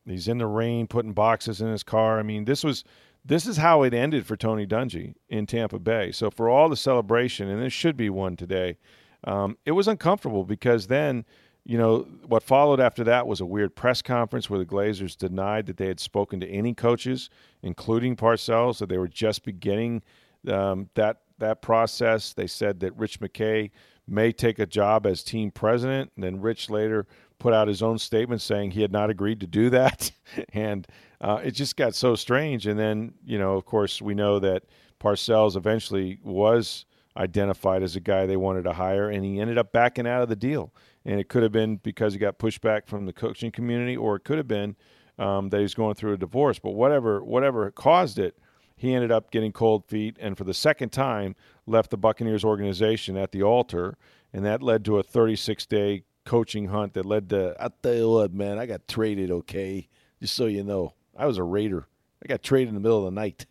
He's 0.06 0.28
in 0.28 0.38
the 0.38 0.46
rain 0.46 0.86
putting 0.86 1.12
boxes 1.12 1.60
in 1.60 1.68
his 1.68 1.82
car. 1.82 2.18
I 2.18 2.22
mean, 2.22 2.44
this 2.44 2.64
was 2.64 2.84
this 3.24 3.46
is 3.46 3.56
how 3.56 3.82
it 3.82 3.94
ended 3.94 4.26
for 4.26 4.36
Tony 4.36 4.66
Dungy 4.66 5.14
in 5.28 5.46
Tampa 5.46 5.78
Bay. 5.78 6.12
So 6.12 6.30
for 6.30 6.48
all 6.48 6.68
the 6.68 6.76
celebration, 6.76 7.48
and 7.48 7.60
there 7.60 7.70
should 7.70 7.96
be 7.96 8.10
one 8.10 8.36
today, 8.36 8.76
um, 9.24 9.56
it 9.64 9.72
was 9.72 9.88
uncomfortable 9.88 10.44
because 10.44 10.86
then– 10.86 11.24
you 11.64 11.78
know, 11.78 12.06
what 12.26 12.42
followed 12.42 12.78
after 12.78 13.04
that 13.04 13.26
was 13.26 13.40
a 13.40 13.46
weird 13.46 13.74
press 13.74 14.02
conference 14.02 14.50
where 14.50 14.58
the 14.58 14.66
Glazers 14.66 15.16
denied 15.16 15.66
that 15.66 15.78
they 15.78 15.86
had 15.86 15.98
spoken 15.98 16.38
to 16.40 16.48
any 16.48 16.74
coaches, 16.74 17.30
including 17.62 18.16
Parcells, 18.16 18.78
that 18.78 18.88
they 18.88 18.98
were 18.98 19.08
just 19.08 19.44
beginning 19.44 20.02
um, 20.48 20.90
that 20.94 21.20
that 21.38 21.62
process. 21.62 22.34
They 22.34 22.46
said 22.46 22.80
that 22.80 22.96
Rich 22.96 23.20
McKay 23.20 23.70
may 24.06 24.30
take 24.30 24.58
a 24.58 24.66
job 24.66 25.06
as 25.06 25.22
team 25.22 25.50
president, 25.50 26.12
and 26.16 26.24
then 26.24 26.40
Rich 26.40 26.68
later 26.68 27.06
put 27.38 27.54
out 27.54 27.66
his 27.66 27.82
own 27.82 27.98
statement 27.98 28.42
saying 28.42 28.70
he 28.70 28.82
had 28.82 28.92
not 28.92 29.10
agreed 29.10 29.40
to 29.40 29.46
do 29.46 29.70
that, 29.70 30.10
and 30.52 30.86
uh, 31.22 31.40
it 31.42 31.52
just 31.52 31.76
got 31.76 31.94
so 31.94 32.14
strange. 32.14 32.66
And 32.66 32.78
then, 32.78 33.14
you 33.24 33.38
know, 33.38 33.54
of 33.54 33.64
course, 33.64 34.02
we 34.02 34.14
know 34.14 34.38
that 34.38 34.64
Parcells 35.00 35.56
eventually 35.56 36.18
was 36.22 36.84
identified 37.16 37.82
as 37.82 37.96
a 37.96 38.00
guy 38.00 38.26
they 38.26 38.36
wanted 38.36 38.64
to 38.64 38.72
hire, 38.72 39.08
and 39.08 39.24
he 39.24 39.40
ended 39.40 39.56
up 39.56 39.72
backing 39.72 40.06
out 40.06 40.22
of 40.22 40.28
the 40.28 40.36
deal. 40.36 40.72
And 41.04 41.20
it 41.20 41.28
could 41.28 41.42
have 41.42 41.52
been 41.52 41.76
because 41.76 42.14
he 42.14 42.18
got 42.18 42.38
pushback 42.38 42.86
from 42.86 43.06
the 43.06 43.12
coaching 43.12 43.50
community, 43.50 43.96
or 43.96 44.16
it 44.16 44.24
could 44.24 44.38
have 44.38 44.48
been 44.48 44.76
um, 45.18 45.50
that 45.50 45.60
he's 45.60 45.74
going 45.74 45.94
through 45.94 46.14
a 46.14 46.18
divorce. 46.18 46.58
But 46.58 46.70
whatever 46.70 47.22
whatever 47.22 47.70
caused 47.70 48.18
it, 48.18 48.38
he 48.76 48.94
ended 48.94 49.12
up 49.12 49.30
getting 49.30 49.52
cold 49.52 49.86
feet, 49.86 50.16
and 50.20 50.36
for 50.36 50.44
the 50.44 50.54
second 50.54 50.90
time 50.90 51.36
left 51.66 51.90
the 51.90 51.96
Buccaneers 51.96 52.44
organization 52.44 53.16
at 53.16 53.32
the 53.32 53.42
altar, 53.42 53.96
and 54.32 54.44
that 54.44 54.62
led 54.62 54.84
to 54.86 54.98
a 54.98 55.02
36 55.02 55.66
day 55.66 56.04
coaching 56.24 56.68
hunt 56.68 56.94
that 56.94 57.04
led 57.06 57.28
to. 57.30 57.54
I 57.60 57.68
tell 57.82 57.94
you 57.94 58.10
what, 58.10 58.32
man, 58.32 58.58
I 58.58 58.66
got 58.66 58.88
traded. 58.88 59.30
Okay, 59.30 59.88
just 60.20 60.34
so 60.34 60.46
you 60.46 60.64
know, 60.64 60.94
I 61.16 61.26
was 61.26 61.38
a 61.38 61.42
Raider. 61.42 61.86
I 62.22 62.28
got 62.28 62.42
traded 62.42 62.68
in 62.68 62.74
the 62.74 62.80
middle 62.80 62.98
of 62.98 63.04
the 63.04 63.20
night. 63.20 63.46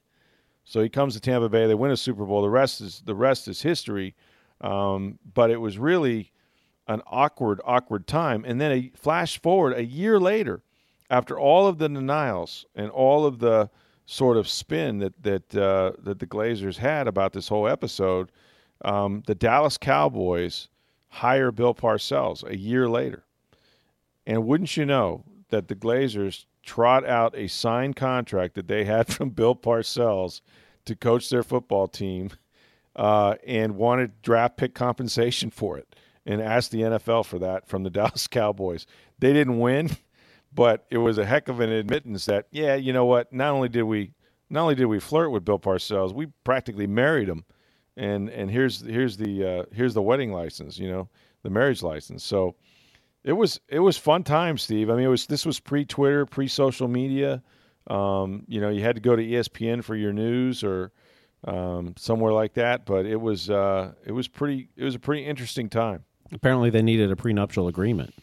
So 0.65 0.81
he 0.81 0.89
comes 0.89 1.13
to 1.13 1.19
Tampa 1.19 1.49
Bay. 1.49 1.67
They 1.67 1.75
win 1.75 1.91
a 1.91 1.97
Super 1.97 2.25
Bowl. 2.25 2.41
The 2.41 2.49
rest 2.49 2.81
is 2.81 3.01
the 3.05 3.15
rest 3.15 3.47
is 3.47 3.61
history. 3.61 4.15
Um, 4.61 5.19
but 5.33 5.51
it 5.51 5.57
was 5.57 5.77
really 5.77 6.31
an 6.87 7.01
awkward, 7.07 7.61
awkward 7.65 8.07
time. 8.07 8.43
And 8.45 8.59
then 8.59 8.71
a 8.71 8.91
flash 8.95 9.41
forward 9.41 9.73
a 9.77 9.85
year 9.85 10.19
later, 10.19 10.61
after 11.09 11.37
all 11.37 11.67
of 11.67 11.77
the 11.77 11.89
denials 11.89 12.65
and 12.75 12.89
all 12.89 13.25
of 13.25 13.39
the 13.39 13.69
sort 14.05 14.35
of 14.35 14.49
spin 14.49 14.99
that 14.99 15.23
that 15.23 15.55
uh, 15.55 15.93
that 15.99 16.19
the 16.19 16.27
Glazers 16.27 16.77
had 16.77 17.07
about 17.07 17.33
this 17.33 17.47
whole 17.47 17.67
episode, 17.67 18.31
um, 18.83 19.23
the 19.27 19.35
Dallas 19.35 19.77
Cowboys 19.77 20.67
hire 21.09 21.51
Bill 21.51 21.73
Parcells 21.73 22.43
a 22.49 22.57
year 22.57 22.89
later. 22.89 23.23
And 24.25 24.45
wouldn't 24.45 24.75
you 24.77 24.85
know 24.85 25.23
that 25.49 25.67
the 25.67 25.75
Glazers 25.75 26.45
trot 26.63 27.05
out 27.05 27.35
a 27.35 27.47
signed 27.47 27.95
contract 27.95 28.55
that 28.55 28.67
they 28.67 28.85
had 28.85 29.07
from 29.13 29.29
Bill 29.29 29.55
Parcells 29.55 30.41
to 30.85 30.95
coach 30.95 31.29
their 31.29 31.43
football 31.43 31.87
team 31.87 32.31
uh, 32.95 33.35
and 33.45 33.75
wanted 33.75 34.21
draft 34.21 34.57
pick 34.57 34.73
compensation 34.73 35.49
for 35.49 35.77
it 35.77 35.95
and 36.25 36.41
asked 36.41 36.71
the 36.71 36.81
NFL 36.81 37.25
for 37.25 37.39
that 37.39 37.67
from 37.67 37.83
the 37.83 37.89
Dallas 37.91 38.27
Cowboys. 38.27 38.85
They 39.19 39.33
didn't 39.33 39.59
win, 39.59 39.91
but 40.53 40.85
it 40.89 40.97
was 40.97 41.17
a 41.17 41.25
heck 41.25 41.47
of 41.47 41.59
an 41.59 41.71
admittance 41.71 42.25
that, 42.25 42.47
yeah, 42.51 42.75
you 42.75 42.93
know 42.93 43.05
what? 43.05 43.31
Not 43.33 43.53
only 43.53 43.69
did 43.69 43.83
we 43.83 44.11
not 44.49 44.61
only 44.61 44.75
did 44.75 44.85
we 44.85 44.99
flirt 44.99 45.31
with 45.31 45.43
Bill 45.43 45.57
Parcells, 45.57 46.13
we 46.13 46.27
practically 46.43 46.85
married 46.85 47.27
him. 47.27 47.43
And 47.97 48.29
and 48.29 48.49
here's 48.49 48.81
here's 48.81 49.17
the 49.17 49.45
uh, 49.45 49.63
here's 49.71 49.93
the 49.93 50.01
wedding 50.01 50.31
license, 50.31 50.77
you 50.77 50.89
know, 50.89 51.09
the 51.43 51.49
marriage 51.49 51.83
license. 51.83 52.23
So 52.23 52.55
it 53.23 53.33
was 53.33 53.59
it 53.67 53.79
was 53.79 53.97
fun 53.97 54.23
time, 54.23 54.57
Steve. 54.57 54.89
I 54.89 54.95
mean, 54.95 55.05
it 55.05 55.09
was 55.09 55.27
this 55.27 55.45
was 55.45 55.59
pre 55.59 55.85
Twitter, 55.85 56.25
pre 56.25 56.47
social 56.47 56.87
media. 56.87 57.43
Um, 57.87 58.45
you 58.47 58.61
know, 58.61 58.69
you 58.69 58.81
had 58.81 58.95
to 58.95 59.01
go 59.01 59.15
to 59.15 59.23
ESPN 59.23 59.83
for 59.83 59.95
your 59.95 60.13
news 60.13 60.63
or 60.63 60.91
um, 61.45 61.93
somewhere 61.97 62.33
like 62.33 62.53
that. 62.53 62.85
But 62.85 63.05
it 63.05 63.19
was 63.19 63.49
uh, 63.49 63.93
it 64.05 64.11
was 64.11 64.27
pretty 64.27 64.69
it 64.75 64.83
was 64.83 64.95
a 64.95 64.99
pretty 64.99 65.25
interesting 65.25 65.69
time. 65.69 66.03
Apparently, 66.33 66.69
they 66.69 66.81
needed 66.81 67.11
a 67.11 67.15
prenuptial 67.15 67.67
agreement. 67.67 68.13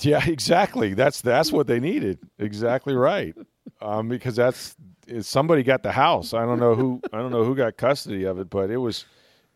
Yeah, 0.00 0.24
exactly. 0.26 0.94
That's 0.94 1.20
that's 1.20 1.52
what 1.52 1.66
they 1.66 1.80
needed. 1.80 2.18
Exactly 2.38 2.94
right. 2.94 3.34
Um, 3.80 4.08
because 4.08 4.36
that's 4.36 4.76
somebody 5.20 5.62
got 5.62 5.82
the 5.82 5.92
house. 5.92 6.34
I 6.34 6.44
don't 6.44 6.60
know 6.60 6.74
who 6.74 7.00
I 7.12 7.18
don't 7.18 7.30
know 7.30 7.44
who 7.44 7.54
got 7.54 7.76
custody 7.76 8.24
of 8.24 8.38
it, 8.38 8.50
but 8.50 8.70
it 8.70 8.78
was 8.78 9.06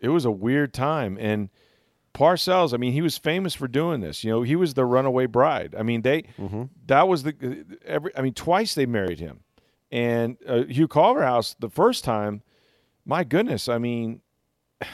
it 0.01 0.09
was 0.09 0.25
a 0.25 0.31
weird 0.31 0.73
time 0.73 1.19
and 1.21 1.51
Parcells, 2.15 2.73
I 2.73 2.77
mean, 2.77 2.93
he 2.93 3.03
was 3.03 3.19
famous 3.19 3.55
for 3.55 3.67
doing 3.67 4.01
this. 4.01 4.23
You 4.23 4.31
know, 4.31 4.43
he 4.43 4.55
was 4.55 4.75
the 4.75 4.85
runaway 4.85 5.27
bride. 5.27 5.75
I 5.77 5.83
mean, 5.83 6.03
they 6.03 6.23
mm-hmm. 6.39 6.65
that 6.87 7.09
was 7.09 7.25
the 7.25 7.65
every. 7.85 8.17
I 8.17 8.23
mean, 8.23 8.35
twice 8.35 8.75
they 8.77 8.87
married 8.87 9.19
him, 9.19 9.41
and 9.91 10.37
uh, 10.47 10.63
Hugh 10.63 10.87
Culverhouse 10.87 11.57
the 11.59 11.69
first 11.69 12.05
time. 12.05 12.43
My 13.05 13.25
goodness, 13.25 13.69
I 13.69 13.79
mean, 13.79 14.21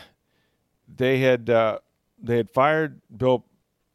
they 0.89 1.19
had 1.19 1.51
uh, 1.51 1.81
they 2.23 2.37
had 2.37 2.51
fired 2.51 3.01
Bill, 3.17 3.45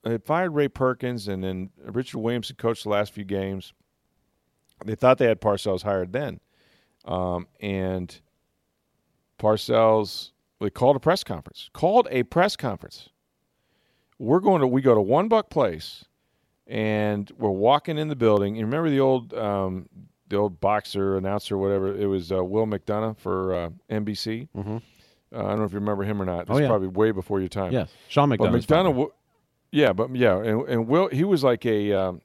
they 0.04 0.12
had 0.12 0.24
fired 0.24 0.52
Ray 0.52 0.68
Perkins, 0.68 1.28
and 1.28 1.44
then 1.44 1.70
Richard 1.84 2.20
Williamson 2.20 2.56
coached 2.56 2.84
the 2.84 2.90
last 2.90 3.12
few 3.12 3.24
games. 3.24 3.74
They 4.86 4.96
thought 4.96 5.18
they 5.18 5.28
had 5.28 5.42
Parcells 5.42 5.84
hired 5.84 6.12
then, 6.12 6.40
um, 7.06 7.48
and 7.60 8.20
Parcells 9.40 10.32
they 10.60 10.70
called 10.70 10.96
a 10.96 11.00
press 11.00 11.24
conference. 11.24 11.70
Called 11.74 12.08
a 12.12 12.24
press 12.24 12.56
conference 12.56 13.10
we're 14.20 14.40
going 14.40 14.62
to 14.62 14.68
we 14.68 14.82
go 14.82 14.96
to 14.96 15.02
One 15.02 15.30
Buc 15.30 15.50
Place, 15.50 16.06
and 16.68 17.30
we're 17.38 17.50
walking 17.50 17.98
in 17.98 18.08
the 18.08 18.16
building. 18.16 18.56
You 18.56 18.66
remember 18.66 18.90
the 18.90 19.00
old 19.00 19.34
um, 19.34 19.90
the 20.28 20.38
old 20.38 20.60
boxer 20.60 21.18
announcer, 21.18 21.58
whatever 21.58 21.96
it 21.96 22.06
was, 22.08 22.32
uh, 22.32 22.44
Will 22.44 22.66
McDonough 22.66 23.18
for 23.18 23.54
uh, 23.54 23.70
NBC. 23.90 24.48
Mm-hmm. 24.56 24.78
Uh, 25.36 25.46
I 25.46 25.50
don't 25.50 25.60
know 25.60 25.66
if 25.66 25.74
you 25.74 25.80
remember 25.80 26.04
him 26.04 26.22
or 26.22 26.26
not. 26.26 26.48
This 26.48 26.56
oh, 26.56 26.60
yeah. 26.60 26.68
probably 26.68 26.88
way 26.88 27.12
before 27.12 27.40
your 27.40 27.50
time. 27.50 27.74
Yes, 27.74 27.92
Sean 28.08 28.30
McDonough. 28.30 28.68
But 28.68 28.68
McDonough, 28.68 29.10
yeah, 29.72 29.94
but 29.94 30.16
yeah, 30.16 30.38
and, 30.38 30.68
and 30.70 30.88
Will 30.88 31.10
he 31.10 31.24
was 31.24 31.44
like 31.44 31.66
a 31.66 31.92
um, 31.94 32.22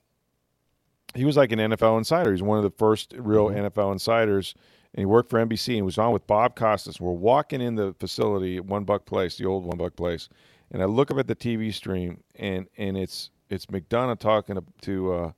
he 1.15 1.25
was 1.25 1.37
like 1.37 1.53
an 1.53 1.59
NFL 1.59 1.99
insider. 1.99 2.31
He's 2.31 2.43
one 2.43 2.59
of 2.59 2.65
the 2.65 2.71
first 2.71 3.15
real 3.17 3.49
mm-hmm. 3.49 3.67
NFL 3.67 3.93
insiders, 3.93 4.55
and 4.95 5.01
he 5.01 5.07
worked 5.07 5.31
for 5.31 5.45
NBC 5.45 5.77
and 5.77 5.85
was 5.85 5.99
on 5.99 6.13
with 6.13 6.27
Bob 6.27 6.55
Costas. 6.55 7.01
We're 7.01 7.13
walking 7.13 7.61
in 7.61 7.75
the 7.75 7.95
facility 7.99 8.57
at 8.57 8.65
One 8.65 8.87
Buc 8.87 9.05
Place, 9.05 9.37
the 9.37 9.47
old 9.47 9.65
One 9.65 9.79
Buc 9.79 9.97
Place, 9.97 10.29
and 10.71 10.83
I 10.83 10.87
look 10.87 11.11
up 11.11 11.19
at 11.19 11.27
the 11.27 11.37
TV 11.37 11.75
stream, 11.75 12.23
and 12.37 12.67
and 12.77 12.97
it's 12.97 13.31
it's 13.49 13.67
McDonough 13.67 14.19
talking 14.19 14.57
to 14.57 14.65
to, 14.83 15.13
uh, 15.13 15.33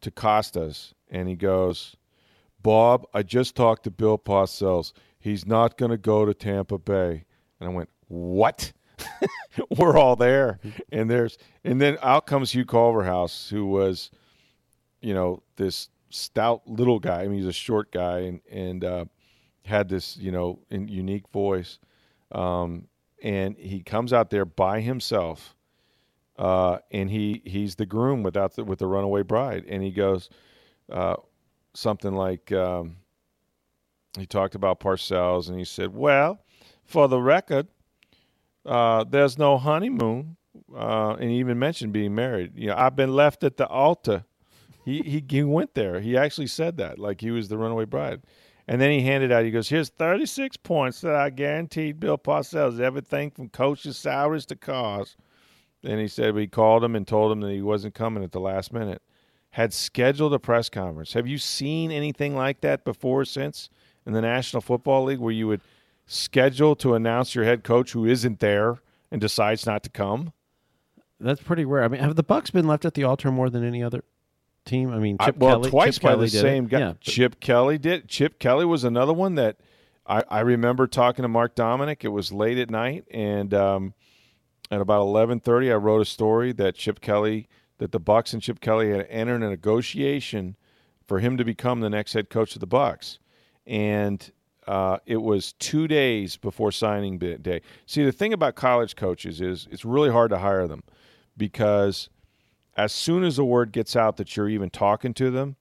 to 0.00 0.10
Costas, 0.10 0.94
and 1.10 1.28
he 1.28 1.36
goes, 1.36 1.96
"Bob, 2.62 3.06
I 3.14 3.22
just 3.22 3.54
talked 3.54 3.84
to 3.84 3.90
Bill 3.90 4.18
Parcells. 4.18 4.92
He's 5.18 5.46
not 5.46 5.76
going 5.76 5.90
to 5.90 5.98
go 5.98 6.24
to 6.24 6.34
Tampa 6.34 6.78
Bay." 6.78 7.24
And 7.60 7.70
I 7.70 7.72
went, 7.72 7.90
"What?" 8.08 8.72
We're 9.76 9.96
all 9.96 10.16
there, 10.16 10.58
and 10.90 11.10
there's 11.10 11.38
and 11.64 11.80
then 11.80 11.98
out 12.02 12.26
comes 12.26 12.52
Hugh 12.52 12.64
Culverhouse, 12.64 13.48
who 13.48 13.66
was, 13.66 14.10
you 15.00 15.14
know, 15.14 15.42
this 15.56 15.88
stout 16.10 16.62
little 16.66 16.98
guy. 16.98 17.22
I 17.22 17.28
mean, 17.28 17.38
he's 17.38 17.46
a 17.46 17.52
short 17.52 17.92
guy, 17.92 18.20
and 18.20 18.40
and 18.50 18.84
uh, 18.84 19.04
had 19.64 19.88
this 19.88 20.16
you 20.16 20.32
know 20.32 20.60
unique 20.70 21.28
voice. 21.28 21.78
Um, 22.32 22.88
and 23.22 23.56
he 23.56 23.82
comes 23.82 24.12
out 24.12 24.30
there 24.30 24.44
by 24.44 24.80
himself, 24.80 25.56
uh, 26.38 26.78
and 26.90 27.10
he 27.10 27.42
he's 27.44 27.76
the 27.76 27.86
groom 27.86 28.22
without 28.22 28.54
the, 28.56 28.64
with 28.64 28.78
the 28.78 28.86
runaway 28.86 29.22
bride, 29.22 29.64
and 29.68 29.82
he 29.82 29.90
goes 29.90 30.28
uh, 30.90 31.16
something 31.74 32.14
like 32.14 32.52
um, 32.52 32.96
he 34.20 34.26
talked 34.26 34.54
about 34.54 34.80
Parcells, 34.80 35.48
and 35.48 35.58
he 35.58 35.64
said, 35.64 35.94
"Well, 35.94 36.40
for 36.84 37.08
the 37.08 37.20
record, 37.20 37.68
uh, 38.64 39.04
there's 39.04 39.38
no 39.38 39.58
honeymoon." 39.58 40.36
Uh, 40.74 41.16
and 41.20 41.30
he 41.30 41.38
even 41.38 41.58
mentioned 41.58 41.92
being 41.92 42.14
married. 42.14 42.52
You 42.56 42.68
know, 42.68 42.74
I've 42.76 42.96
been 42.96 43.14
left 43.14 43.44
at 43.44 43.56
the 43.56 43.66
altar. 43.66 44.24
He, 44.84 45.02
he 45.02 45.24
he 45.28 45.42
went 45.42 45.74
there. 45.74 46.00
He 46.00 46.16
actually 46.16 46.46
said 46.46 46.76
that, 46.78 46.98
like 46.98 47.20
he 47.20 47.30
was 47.30 47.48
the 47.48 47.58
runaway 47.58 47.84
bride. 47.84 48.22
And 48.68 48.82
then 48.82 48.90
he 48.90 49.00
handed 49.00 49.32
out, 49.32 49.46
he 49.46 49.50
goes, 49.50 49.70
Here's 49.70 49.88
36 49.88 50.58
points 50.58 51.00
that 51.00 51.14
I 51.14 51.30
guaranteed 51.30 51.98
Bill 51.98 52.18
Parcells, 52.18 52.78
everything 52.78 53.30
from 53.30 53.48
coaches' 53.48 53.96
salaries 53.96 54.44
to 54.46 54.56
cars. 54.56 55.16
And 55.82 55.98
he 55.98 56.06
said 56.06 56.34
we 56.34 56.46
called 56.46 56.84
him 56.84 56.94
and 56.94 57.08
told 57.08 57.32
him 57.32 57.40
that 57.40 57.52
he 57.52 57.62
wasn't 57.62 57.94
coming 57.94 58.22
at 58.22 58.32
the 58.32 58.40
last 58.40 58.72
minute. 58.72 59.00
Had 59.52 59.72
scheduled 59.72 60.34
a 60.34 60.38
press 60.38 60.68
conference. 60.68 61.14
Have 61.14 61.26
you 61.26 61.38
seen 61.38 61.90
anything 61.90 62.36
like 62.36 62.60
that 62.60 62.84
before 62.84 63.24
since 63.24 63.70
in 64.08 64.14
the 64.14 64.22
National 64.22 64.60
Football 64.62 65.04
League 65.04 65.20
where 65.20 65.32
you 65.32 65.46
would 65.46 65.60
schedule 66.06 66.74
to 66.76 66.94
announce 66.94 67.34
your 67.34 67.44
head 67.44 67.62
coach 67.62 67.92
who 67.92 68.06
isn't 68.06 68.40
there 68.40 68.78
and 69.10 69.20
decides 69.20 69.66
not 69.66 69.82
to 69.84 69.90
come? 69.90 70.32
That's 71.20 71.42
pretty 71.42 71.64
rare. 71.64 71.84
I 71.84 71.88
mean, 71.88 72.00
have 72.00 72.16
the 72.16 72.24
Bucs 72.24 72.50
been 72.50 72.66
left 72.66 72.84
at 72.84 72.94
the 72.94 73.04
altar 73.04 73.30
more 73.30 73.50
than 73.50 73.62
any 73.62 73.82
other 73.82 74.02
team? 74.64 74.90
I 74.90 74.98
mean, 74.98 75.18
Chip 75.18 75.36
I, 75.36 75.44
well, 75.44 75.56
Kelly, 75.58 75.70
twice 75.70 75.94
Chip 75.96 76.02
by 76.02 76.10
Kelly 76.10 76.26
the 76.26 76.38
same 76.38 76.64
it. 76.64 76.70
guy. 76.70 76.78
Yeah, 76.78 76.92
Chip 77.00 77.38
Kelly 77.38 77.76
did. 77.76 78.08
Chip 78.08 78.38
Kelly 78.38 78.64
was 78.64 78.82
another 78.82 79.12
one 79.12 79.34
that 79.34 79.58
I, 80.06 80.24
I 80.30 80.40
remember 80.40 80.86
talking 80.86 81.22
to 81.22 81.28
Mark 81.28 81.54
Dominik. 81.54 82.02
It 82.02 82.08
was 82.08 82.32
late 82.32 82.56
at 82.56 82.70
night, 82.70 83.04
and 83.10 83.52
um, 83.52 83.94
at 84.70 84.80
about 84.80 85.02
eleven 85.02 85.38
thirty, 85.38 85.70
I 85.70 85.76
wrote 85.76 86.00
a 86.00 86.06
story 86.06 86.52
that 86.52 86.76
Chip 86.76 87.00
Kelly, 87.00 87.46
that 87.76 87.92
the 87.92 88.00
Bucs 88.00 88.32
and 88.32 88.40
Chip 88.40 88.60
Kelly 88.60 88.90
had 88.90 89.06
entered 89.10 89.42
a 89.42 89.50
negotiation 89.50 90.56
for 91.06 91.18
him 91.18 91.36
to 91.36 91.44
become 91.44 91.80
the 91.80 91.90
next 91.90 92.14
head 92.14 92.30
coach 92.30 92.54
of 92.54 92.60
the 92.60 92.66
Bucs, 92.66 93.18
and 93.68 94.32
uh, 94.66 94.98
it 95.06 95.18
was 95.18 95.52
two 95.54 95.86
days 95.86 96.36
before 96.36 96.72
signing 96.72 97.18
day. 97.18 97.62
See, 97.86 98.04
the 98.04 98.12
thing 98.12 98.32
about 98.32 98.54
college 98.54 98.96
coaches 98.96 99.40
is 99.40 99.68
it's 99.70 99.84
really 99.84 100.10
hard 100.10 100.30
to 100.30 100.38
hire 100.38 100.66
them 100.66 100.82
because 101.36 102.08
as 102.76 102.92
soon 102.92 103.24
as 103.24 103.36
the 103.36 103.44
word 103.44 103.72
gets 103.72 103.94
out 103.94 104.16
that 104.16 104.36
you're 104.36 104.48
even 104.48 104.70
talking 104.70 105.14
to 105.14 105.30
them, 105.30 105.56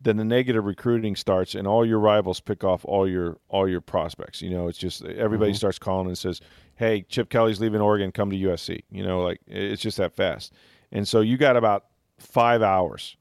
then 0.00 0.16
the 0.16 0.24
negative 0.24 0.64
recruiting 0.64 1.14
starts 1.14 1.54
and 1.54 1.68
all 1.68 1.86
your 1.86 1.98
rivals 1.98 2.40
pick 2.40 2.64
off 2.64 2.84
all 2.84 3.08
your 3.08 3.38
all 3.48 3.68
your 3.68 3.80
prospects. 3.80 4.42
You 4.42 4.50
know, 4.50 4.66
it's 4.68 4.78
just 4.78 5.04
everybody 5.04 5.52
mm-hmm. 5.52 5.56
starts 5.56 5.78
calling 5.78 6.08
and 6.08 6.18
says, 6.18 6.40
"Hey, 6.74 7.02
Chip 7.02 7.28
Kelly's 7.28 7.60
leaving 7.60 7.80
Oregon, 7.80 8.10
come 8.10 8.30
to 8.30 8.36
USC." 8.36 8.82
You 8.90 9.04
know, 9.04 9.22
like 9.22 9.40
it's 9.46 9.82
just 9.82 9.98
that 9.98 10.14
fast. 10.14 10.52
And 10.90 11.06
so 11.06 11.20
you 11.20 11.36
got 11.36 11.56
about 11.56 11.86
5 12.18 12.60
hours 12.60 13.16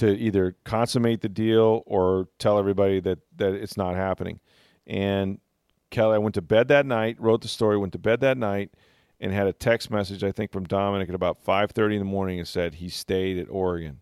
to 0.00 0.16
either 0.16 0.56
consummate 0.64 1.20
the 1.20 1.28
deal 1.28 1.82
or 1.84 2.26
tell 2.38 2.58
everybody 2.58 3.00
that 3.00 3.18
that 3.36 3.52
it's 3.52 3.76
not 3.76 3.96
happening. 3.96 4.40
And 4.86 5.40
Kelly. 5.90 6.14
I 6.14 6.18
went 6.18 6.34
to 6.36 6.42
bed 6.42 6.68
that 6.68 6.86
night, 6.86 7.20
wrote 7.20 7.42
the 7.42 7.48
story, 7.48 7.76
went 7.76 7.92
to 7.92 7.98
bed 7.98 8.20
that 8.20 8.38
night, 8.38 8.70
and 9.20 9.30
had 9.30 9.46
a 9.46 9.52
text 9.52 9.90
message 9.90 10.24
I 10.24 10.32
think 10.32 10.52
from 10.52 10.66
Dominik 10.66 11.10
at 11.10 11.14
about 11.14 11.42
five 11.42 11.72
thirty 11.72 11.96
in 11.96 12.00
the 12.00 12.06
morning 12.06 12.38
and 12.38 12.48
said 12.48 12.76
he 12.76 12.88
stayed 12.88 13.38
at 13.38 13.50
Oregon, 13.50 14.00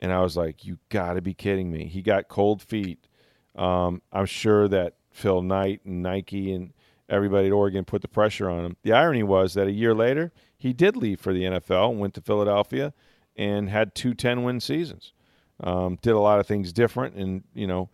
and 0.00 0.12
I 0.12 0.20
was 0.20 0.36
like, 0.36 0.64
"You 0.64 0.78
got 0.88 1.14
to 1.14 1.20
be 1.20 1.34
kidding 1.34 1.72
me!" 1.72 1.86
He 1.86 2.00
got 2.00 2.28
cold 2.28 2.62
feet. 2.62 3.08
Um, 3.56 4.02
I'm 4.12 4.26
sure 4.26 4.68
that 4.68 4.94
Phil 5.10 5.42
Knight 5.42 5.80
and 5.84 6.00
Nike 6.00 6.52
and 6.52 6.72
everybody 7.08 7.48
at 7.48 7.52
Oregon 7.52 7.84
put 7.84 8.02
the 8.02 8.08
pressure 8.08 8.48
on 8.48 8.64
him. 8.64 8.76
The 8.84 8.92
irony 8.92 9.24
was 9.24 9.54
that 9.54 9.66
a 9.66 9.72
year 9.72 9.94
later 9.94 10.30
he 10.56 10.72
did 10.72 10.94
leave 10.94 11.18
for 11.18 11.32
the 11.32 11.42
NFL 11.42 11.90
and 11.90 11.98
went 11.98 12.14
to 12.14 12.20
Philadelphia 12.20 12.92
and 13.38 13.70
had 13.70 13.94
two 13.94 14.12
10 14.12 14.42
win 14.42 14.60
seasons. 14.60 15.12
Um, 15.60 15.98
did 16.02 16.12
a 16.12 16.18
lot 16.18 16.38
of 16.38 16.46
things 16.46 16.72
different, 16.72 17.14
and 17.14 17.42
you 17.54 17.66
know, 17.66 17.88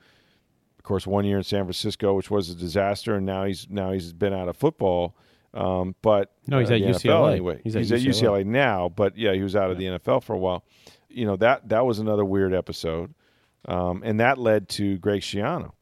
of 0.78 0.84
course, 0.84 1.06
one 1.06 1.24
year 1.24 1.38
in 1.38 1.44
San 1.44 1.64
Francisco, 1.64 2.14
which 2.14 2.30
was 2.30 2.50
a 2.50 2.54
disaster, 2.54 3.14
and 3.14 3.24
now 3.24 3.44
he's 3.44 3.66
now 3.70 3.92
he's 3.92 4.12
been 4.12 4.34
out 4.34 4.48
of 4.48 4.56
football. 4.56 5.16
Um, 5.54 5.94
but 6.02 6.32
No, 6.46 6.58
he's 6.58 6.70
uh, 6.70 6.74
at 6.74 6.80
UCLA. 6.80 7.04
NFL 7.04 7.30
anyway. 7.30 7.60
He's 7.64 7.74
He's, 7.74 7.92
at 7.92 8.00
at, 8.00 8.04
UCLA. 8.06 8.42
UCLA 8.42 8.44
now, 8.46 8.88
but 8.90 9.16
yeah, 9.16 9.32
he 9.32 9.42
was 9.42 9.56
out 9.56 9.70
of 9.70 9.78
the 9.78 9.84
NFL 9.84 10.24
for 10.24 10.34
a 10.34 10.38
while. 10.38 10.64
You 11.08 11.24
know 11.24 11.36
that 11.36 11.68
that 11.68 11.86
was 11.86 12.00
another 12.00 12.24
weird 12.24 12.52
episode, 12.52 13.14
um, 13.66 14.02
and 14.04 14.20
that 14.20 14.36
led 14.36 14.68
to 14.70 14.98
Greg 14.98 15.22
Schiano 15.22 15.72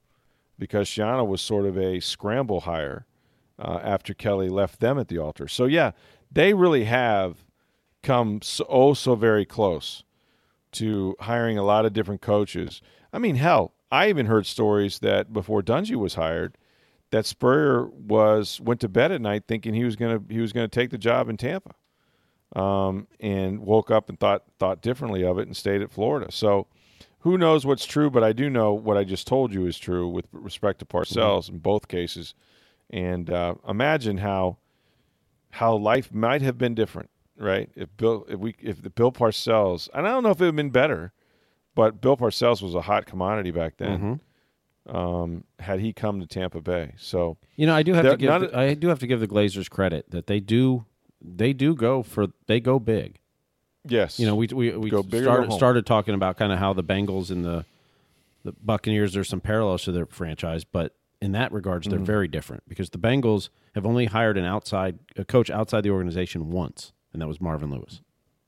because 0.59 0.87
Schiano 0.89 1.27
was 1.27 1.41
sort 1.41 1.67
of 1.67 1.77
a 1.77 1.99
scramble 1.99 2.61
hire 2.61 3.07
uh, 3.59 3.81
after 3.83 4.15
Kelly 4.15 4.49
left 4.49 4.79
them 4.79 4.99
at 4.99 5.09
the 5.09 5.19
altar. 5.19 5.49
So 5.49 5.65
yeah, 5.65 5.93
they 6.31 6.55
really 6.55 6.85
have 6.85 7.39
come 8.03 8.43
so, 8.43 8.67
oh 8.69 8.95
so 8.95 9.15
very 9.15 9.45
close 9.45 10.05
to 10.73 11.17
hiring 11.21 11.59
a 11.59 11.63
lot 11.63 11.85
of 11.85 11.93
different 11.93 12.21
coaches. 12.21 12.81
I 13.13 13.19
mean, 13.19 13.37
hell, 13.37 13.75
I 13.91 14.09
even 14.09 14.27
heard 14.27 14.47
stories 14.47 15.01
that 15.01 15.33
before 15.33 15.63
Dungy 15.63 15.97
was 15.97 16.15
hired, 16.15 16.57
that 17.11 17.27
Spurrier 17.27 17.87
was 17.87 18.61
went 18.61 18.81
to 18.81 18.89
bed 18.89 19.13
at 19.13 19.21
night 19.21 19.45
thinking 19.47 19.75
he 19.75 19.85
was 19.85 19.97
gonna 19.97 20.21
he 20.29 20.41
was 20.41 20.53
gonna 20.53 20.69
take 20.69 20.91
the 20.91 20.99
job 20.99 21.29
in 21.29 21.37
Tampa, 21.37 21.75
um, 22.57 23.07
and 23.21 23.61
woke 23.61 23.91
up 23.91 24.09
and 24.09 24.19
thought 24.19 24.45
thought 24.59 24.81
differently 24.81 25.25
of 25.25 25.39
it 25.39 25.47
and 25.47 25.57
stayed 25.57 25.83
at 25.83 25.93
Florida. 25.93 26.31
So. 26.33 26.67
Who 27.21 27.39
knows 27.39 27.65
what's 27.65 27.85
true, 27.85 28.11
but 28.11 28.25
I 28.25 28.33
do 28.33 28.51
know 28.51 28.73
what 28.73 28.97
I 28.97 29.05
just 29.05 29.29
told 29.29 29.55
you 29.55 29.65
is 29.65 29.79
true 29.79 30.09
with 30.09 30.27
respect 30.33 30.81
to 30.81 30.85
Parcells 30.85 31.49
in 31.49 31.59
both 31.59 31.87
cases. 31.87 32.35
And 32.91 33.31
uh, 33.31 33.55
imagine 33.69 34.19
how 34.19 34.57
how 35.53 35.77
life 35.77 36.13
might 36.13 36.43
have 36.43 36.59
been 36.59 36.75
different, 36.75 37.11
right? 37.39 37.71
If 37.75 37.97
Bill, 37.97 38.25
if 38.29 38.39
we, 38.39 38.55
if 38.61 38.83
the 38.83 38.91
Bill 38.91 39.13
Parcells, 39.13 39.89
and 39.95 40.07
I 40.07 40.11
don't 40.11 40.23
know 40.23 40.31
if 40.31 40.37
it 40.41 40.45
would 40.45 40.47
have 40.49 40.57
been 40.57 40.71
better, 40.71 41.13
but 41.75 42.01
Bill 42.01 42.17
Parcells 42.17 42.63
was 42.63 42.75
a 42.75 42.83
hot 42.83 43.07
commodity 43.07 43.51
back 43.51 43.77
then. 43.79 44.21
Um, 44.85 45.45
had 45.61 45.79
he 45.79 45.93
come 45.93 46.19
to 46.21 46.27
Tampa 46.27 46.61
Bay, 46.61 46.95
so 46.99 47.37
You 47.55 47.67
know, 47.67 47.75
I 47.75 47.85
do 47.85 47.93
have 47.95 48.03
to 48.05 48.17
give 48.17 48.41
the, 48.41 48.59
I 48.59 48.75
do 48.75 48.89
have 48.89 48.99
to 48.99 49.07
give 49.07 49.21
the 49.21 49.29
Glazers 49.29 49.71
credit 49.71 50.11
that 50.11 50.27
they 50.27 50.41
do 50.41 50.87
they 51.25 51.53
do 51.53 51.77
go 51.77 52.03
for 52.03 52.27
they 52.49 52.59
go 52.59 52.81
big. 52.81 53.21
yes, 53.87 54.19
You 54.19 54.27
know, 54.27 54.35
we 54.35 54.49
we, 54.49 54.77
we 54.77 54.91
Go 54.91 55.05
big 55.05 55.21
or 55.21 55.25
go 55.25 55.33
started, 55.33 55.53
started 55.53 55.87
talking 55.87 56.15
about 56.15 56.37
kind 56.37 56.53
of 56.53 56.59
how 56.59 56.73
the 56.73 56.83
Bengals 56.83 57.31
and 57.31 57.45
the 57.45 57.65
the 58.43 58.53
Buccaneers 58.61 59.13
there's 59.13 59.29
some 59.29 59.41
parallels 59.41 59.85
to 59.85 59.93
their 59.93 60.07
franchise, 60.07 60.65
but 60.65 60.97
in 61.21 61.31
that 61.31 61.53
regards 61.53 61.87
Mm-hmm. 61.87 61.99
they're 61.99 62.05
very 62.05 62.27
different 62.27 62.65
because 62.69 62.91
the 62.91 62.99
Bengals 62.99 63.51
have 63.77 63.87
only 63.87 64.07
hired 64.07 64.37
an 64.37 64.45
outside 64.45 64.99
a 65.17 65.25
coach 65.25 65.49
outside 65.49 65.83
the 65.85 65.91
organization 65.91 66.51
once, 66.51 66.93
and 67.13 67.21
that 67.23 67.29
was 67.29 67.41
Marvin 67.41 67.71
Lewis. 67.71 68.01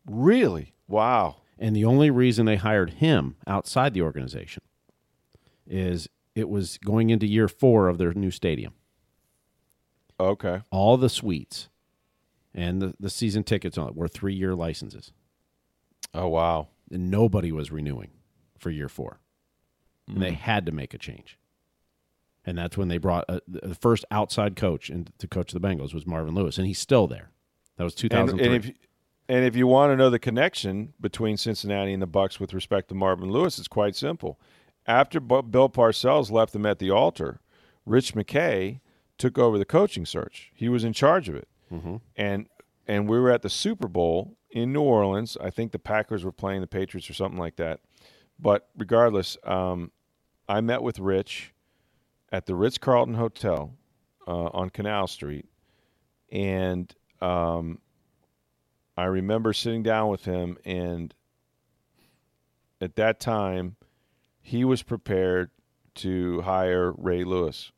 really, 0.07 0.75
wow, 0.89 1.37
And 1.59 1.75
the 1.77 1.85
only 1.85 2.11
reason 2.11 2.47
they 2.47 2.57
hired 2.57 2.91
him 2.95 3.37
outside 3.47 3.95
the 3.95 4.03
organization 4.03 4.63
is 5.67 6.09
it 6.35 6.49
was 6.49 6.79
going 6.79 7.11
into 7.11 7.27
year 7.27 7.49
4 7.49 7.89
of 7.89 7.99
their 7.99 8.13
new 8.13 8.31
stadium. 8.31 8.75
okay, 10.21 10.61
all 10.71 10.97
the 10.97 11.09
suites 11.09 11.69
and 12.55 12.81
the, 12.81 12.95
the 13.01 13.11
season 13.11 13.43
tickets 13.45 13.77
on 13.79 13.89
it 13.89 13.97
were 13.97 14.09
three 14.09 14.35
year 14.35 14.55
licenses. 14.55 15.13
oh 16.13 16.29
wow, 16.29 16.69
And 16.91 17.11
nobody 17.11 17.51
was 17.53 17.71
renewing 17.73 18.11
for 18.59 18.71
year 18.71 18.89
four. 18.89 19.21
And 20.07 20.19
Mm. 20.19 20.21
they 20.21 20.33
had 20.33 20.67
to 20.67 20.73
make 20.73 20.93
a 20.95 20.99
change. 20.99 21.39
And 22.47 22.59
that's 22.59 22.77
when 22.77 22.89
they 22.89 22.99
brought 22.99 23.25
uh, 23.29 23.41
the 23.49 23.75
first 23.75 24.05
outside 24.11 24.55
coach 24.55 24.91
in, 24.91 25.09
to 25.19 25.27
coach 25.27 25.53
the 25.53 25.61
Bengals 25.61 25.95
was 25.95 26.07
Marvin 26.07 26.35
Lewis, 26.35 26.59
and 26.59 26.67
he's 26.67 26.79
still 26.79 27.07
there. 27.07 27.31
That 27.77 27.85
was 27.85 27.95
and, 27.95 28.11
2003. 28.11 28.47
and 28.47 28.65
if 28.65 28.73
and 29.29 29.45
if 29.45 29.57
you 29.57 29.67
want 29.67 29.93
to 29.93 29.97
know 29.97 30.11
the 30.11 30.19
connection 30.19 30.93
between 31.01 31.37
Cincinnati 31.37 31.93
and 31.93 32.03
the 32.03 32.07
Bucs 32.07 32.39
with 32.39 32.53
respect 32.53 32.89
to 32.89 32.95
Marvin 32.95 33.31
Lewis, 33.31 33.59
it's 33.59 33.69
quite 33.69 33.97
simple. 33.97 34.39
After 34.87 35.19
Bu- 35.19 35.43
Bill 35.45 35.71
Parcells 35.71 36.31
left 36.31 36.53
them 36.53 36.67
at 36.67 36.79
the 36.79 36.91
altar, 36.91 37.41
Rich 37.87 38.15
McKay 38.15 38.81
took 39.17 39.39
over 39.39 39.59
the 39.59 39.65
coaching 39.65 40.05
search. 40.05 40.53
He 40.55 40.69
was 40.69 40.85
in 40.85 40.93
charge 40.93 41.29
of 41.29 41.35
it, 41.37 41.49
and 42.17 42.49
and 42.87 43.09
we 43.09 43.19
were 43.19 43.31
at 43.31 43.43
the 43.43 43.49
Super 43.51 43.89
Bowl 43.89 44.37
in 44.51 44.73
New 44.73 44.83
Orleans. 44.83 45.39
I 45.41 45.51
think 45.51 45.73
the 45.73 45.79
Packers 45.79 46.23
were 46.23 46.33
playing 46.33 46.61
the 46.61 46.67
Patriots 46.67 47.09
or 47.09 47.15
something 47.15 47.39
like 47.39 47.57
that. 47.57 47.81
But 48.39 48.69
regardless, 48.77 49.39
um, 49.45 49.91
I 50.49 50.61
met 50.61 50.83
with 50.83 50.99
Rich 50.99 51.55
at 52.31 52.45
the 52.47 52.55
Ritz 52.55 52.77
Carlton 52.77 53.15
Hotel 53.15 53.73
uh, 54.27 54.47
on 54.53 54.69
Canal 54.69 55.07
Street, 55.07 55.47
and 56.31 56.95
um, 57.25 57.79
I 58.97 59.05
remember 59.05 59.53
sitting 59.53 59.83
down 59.83 60.09
with 60.09 60.25
him, 60.25 60.57
and 60.65 61.15
at 62.81 62.97
that 62.97 63.21
time, 63.21 63.77
he 64.41 64.65
was 64.65 64.83
prepared 64.83 65.51
to 65.97 66.41
hire 66.43 66.93
Ray 66.93 67.25
Lewis, 67.25 67.73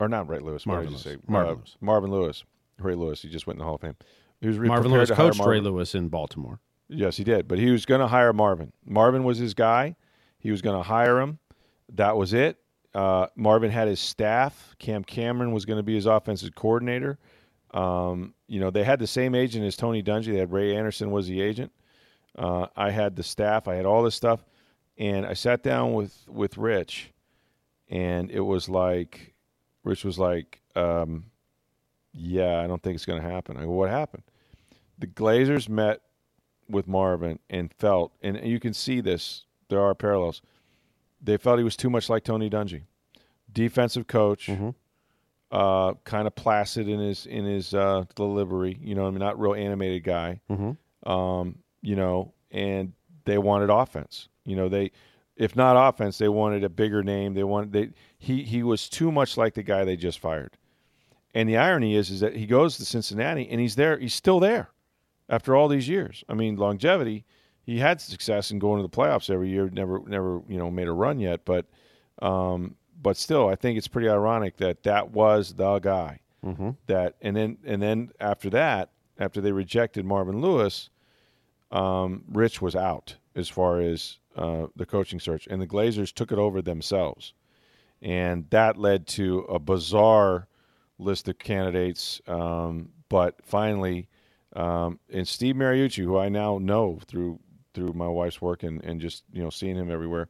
or 0.00 0.08
not 0.08 0.28
Ray 0.28 0.40
Lewis. 0.40 0.66
Marvin 0.66 0.92
what 0.92 1.02
did 1.02 1.06
you 1.06 1.10
Lewis. 1.12 1.22
say? 1.22 1.30
Marvin 1.30 1.52
Uh, 1.52 1.54
Lewis. 1.56 1.76
Marvin 1.80 2.10
Lewis. 2.10 2.44
Ray 2.80 2.94
Lewis. 2.94 3.22
He 3.22 3.28
just 3.28 3.46
went 3.46 3.56
in 3.56 3.58
the 3.60 3.64
Hall 3.64 3.74
of 3.76 3.80
Fame. 3.80 3.96
He 4.40 4.46
was 4.48 4.58
Marvin 4.58 4.92
Lewis 4.92 5.10
coached 5.10 5.40
Ray 5.44 5.60
Lewis 5.60 5.94
in 5.94 6.08
Baltimore. 6.08 6.60
Yes, 6.88 7.16
he 7.16 7.24
did. 7.24 7.48
But 7.48 7.58
he 7.58 7.70
was 7.70 7.84
going 7.86 8.00
to 8.00 8.06
hire 8.06 8.32
Marvin. 8.32 8.72
Marvin 8.86 9.24
was 9.24 9.38
his 9.38 9.52
guy. 9.54 9.96
He 10.38 10.50
was 10.50 10.62
going 10.62 10.76
to 10.76 10.82
hire 10.82 11.20
him. 11.20 11.38
That 11.94 12.16
was 12.16 12.32
it. 12.32 12.56
Uh, 12.94 13.26
Marvin 13.36 13.70
had 13.70 13.88
his 13.88 14.00
staff. 14.00 14.74
Cam 14.78 15.02
Cameron 15.04 15.52
was 15.52 15.64
going 15.64 15.76
to 15.78 15.82
be 15.82 15.94
his 15.94 16.06
offensive 16.06 16.54
coordinator. 16.54 17.18
Um, 17.72 18.34
you 18.46 18.60
know, 18.60 18.70
they 18.70 18.84
had 18.84 18.98
the 18.98 19.06
same 19.06 19.34
agent 19.34 19.64
as 19.64 19.76
Tony 19.76 20.02
Dungy. 20.02 20.32
They 20.32 20.38
had 20.38 20.52
Ray 20.52 20.74
Anderson 20.74 21.10
was 21.10 21.26
the 21.26 21.40
agent. 21.40 21.72
Uh, 22.36 22.66
I 22.76 22.90
had 22.90 23.16
the 23.16 23.22
staff. 23.22 23.68
I 23.68 23.74
had 23.74 23.84
all 23.84 24.02
this 24.02 24.14
stuff, 24.14 24.44
and 24.96 25.26
I 25.26 25.34
sat 25.34 25.62
down 25.62 25.92
with 25.94 26.24
with 26.28 26.56
Rich, 26.56 27.12
and 27.88 28.30
it 28.30 28.40
was 28.40 28.68
like, 28.68 29.34
Rich 29.84 30.04
was 30.04 30.18
like, 30.18 30.60
um, 30.76 31.26
"Yeah, 32.12 32.60
I 32.60 32.66
don't 32.66 32.82
think 32.82 32.94
it's 32.94 33.06
going 33.06 33.20
to 33.20 33.28
happen." 33.28 33.56
I 33.56 33.62
go, 33.64 33.70
"What 33.70 33.90
happened?" 33.90 34.22
The 34.98 35.06
Glazers 35.06 35.68
met 35.68 36.00
with 36.68 36.86
Marvin 36.86 37.38
and 37.50 37.72
felt, 37.74 38.12
and 38.22 38.38
you 38.44 38.60
can 38.60 38.72
see 38.74 39.00
this. 39.00 39.44
There 39.68 39.80
are 39.80 39.94
parallels. 39.94 40.40
They 41.20 41.36
felt 41.36 41.58
he 41.58 41.64
was 41.64 41.76
too 41.76 41.90
much 41.90 42.08
like 42.08 42.24
Tony 42.24 42.48
Dungy, 42.48 42.82
defensive 43.52 44.06
coach, 44.06 44.48
uh, 45.50 45.94
kind 46.04 46.26
of 46.26 46.34
placid 46.34 46.88
in 46.88 47.00
his 47.00 47.26
in 47.26 47.44
his 47.44 47.74
uh, 47.74 48.04
delivery. 48.14 48.78
You 48.82 48.94
know, 48.94 49.06
I 49.06 49.10
mean, 49.10 49.20
not 49.20 49.38
real 49.38 49.54
animated 49.54 50.04
guy. 50.04 50.40
Um, 51.06 51.58
you 51.82 51.96
know, 51.96 52.32
and 52.50 52.92
they 53.24 53.38
wanted 53.38 53.70
offense. 53.70 54.28
You 54.44 54.56
know, 54.56 54.68
they 54.68 54.90
if 55.36 55.54
not 55.54 55.76
offense, 55.88 56.18
they 56.18 56.28
wanted 56.28 56.64
a 56.64 56.68
bigger 56.68 57.02
name. 57.02 57.34
They 57.34 57.44
wanted 57.44 57.72
they 57.72 57.90
he 58.18 58.42
he 58.42 58.62
was 58.62 58.88
too 58.88 59.12
much 59.12 59.36
like 59.36 59.54
the 59.54 59.62
guy 59.62 59.84
they 59.84 59.96
just 59.96 60.18
fired. 60.18 60.56
And 61.34 61.48
the 61.48 61.56
irony 61.56 61.94
is 61.94 62.10
is 62.10 62.20
that 62.20 62.34
he 62.34 62.46
goes 62.46 62.76
to 62.78 62.84
Cincinnati 62.84 63.48
and 63.48 63.60
he's 63.60 63.76
there. 63.76 63.98
He's 63.98 64.14
still 64.14 64.40
there 64.40 64.70
after 65.28 65.54
all 65.54 65.68
these 65.68 65.88
years. 65.88 66.24
I 66.28 66.34
mean, 66.34 66.56
longevity. 66.56 67.24
He 67.62 67.78
had 67.78 68.00
success 68.00 68.50
in 68.50 68.58
going 68.58 68.78
to 68.78 68.82
the 68.82 68.96
playoffs 68.96 69.28
every 69.28 69.50
year. 69.50 69.68
Never, 69.70 70.00
never, 70.06 70.40
you 70.48 70.56
know, 70.56 70.70
made 70.70 70.88
a 70.88 70.92
run 70.92 71.20
yet. 71.20 71.44
But, 71.44 71.66
um, 72.22 72.76
but 73.00 73.16
still, 73.16 73.48
I 73.48 73.54
think 73.54 73.78
it's 73.78 73.88
pretty 73.88 74.08
ironic 74.08 74.56
that 74.58 74.82
that 74.82 75.10
was 75.10 75.54
the 75.54 75.78
guy. 75.78 76.20
Mm-hmm. 76.44 76.70
That 76.86 77.16
and 77.20 77.36
then 77.36 77.58
and 77.64 77.82
then 77.82 78.10
after 78.20 78.50
that, 78.50 78.90
after 79.18 79.40
they 79.40 79.52
rejected 79.52 80.04
Marvin 80.04 80.40
Lewis, 80.40 80.90
um, 81.70 82.24
Rich 82.28 82.62
was 82.62 82.76
out 82.76 83.16
as 83.34 83.48
far 83.48 83.80
as 83.80 84.18
uh, 84.36 84.66
the 84.76 84.86
coaching 84.86 85.20
search, 85.20 85.46
and 85.48 85.60
the 85.60 85.66
Glazers 85.66 86.12
took 86.12 86.30
it 86.30 86.38
over 86.38 86.62
themselves, 86.62 87.34
and 88.00 88.48
that 88.50 88.76
led 88.76 89.06
to 89.08 89.40
a 89.40 89.58
bizarre 89.58 90.46
list 90.98 91.28
of 91.28 91.38
candidates. 91.38 92.20
Um, 92.28 92.90
but 93.08 93.36
finally, 93.44 94.08
um, 94.54 95.00
and 95.12 95.26
Steve 95.26 95.56
Mariucci, 95.56 96.04
who 96.04 96.18
I 96.18 96.28
now 96.28 96.58
know 96.58 97.00
through 97.06 97.40
through 97.74 97.92
my 97.92 98.08
wife's 98.08 98.40
work 98.40 98.62
and, 98.62 98.82
and 98.84 99.00
just 99.00 99.24
you 99.32 99.42
know 99.42 99.50
seeing 99.50 99.76
him 99.76 99.90
everywhere, 99.90 100.28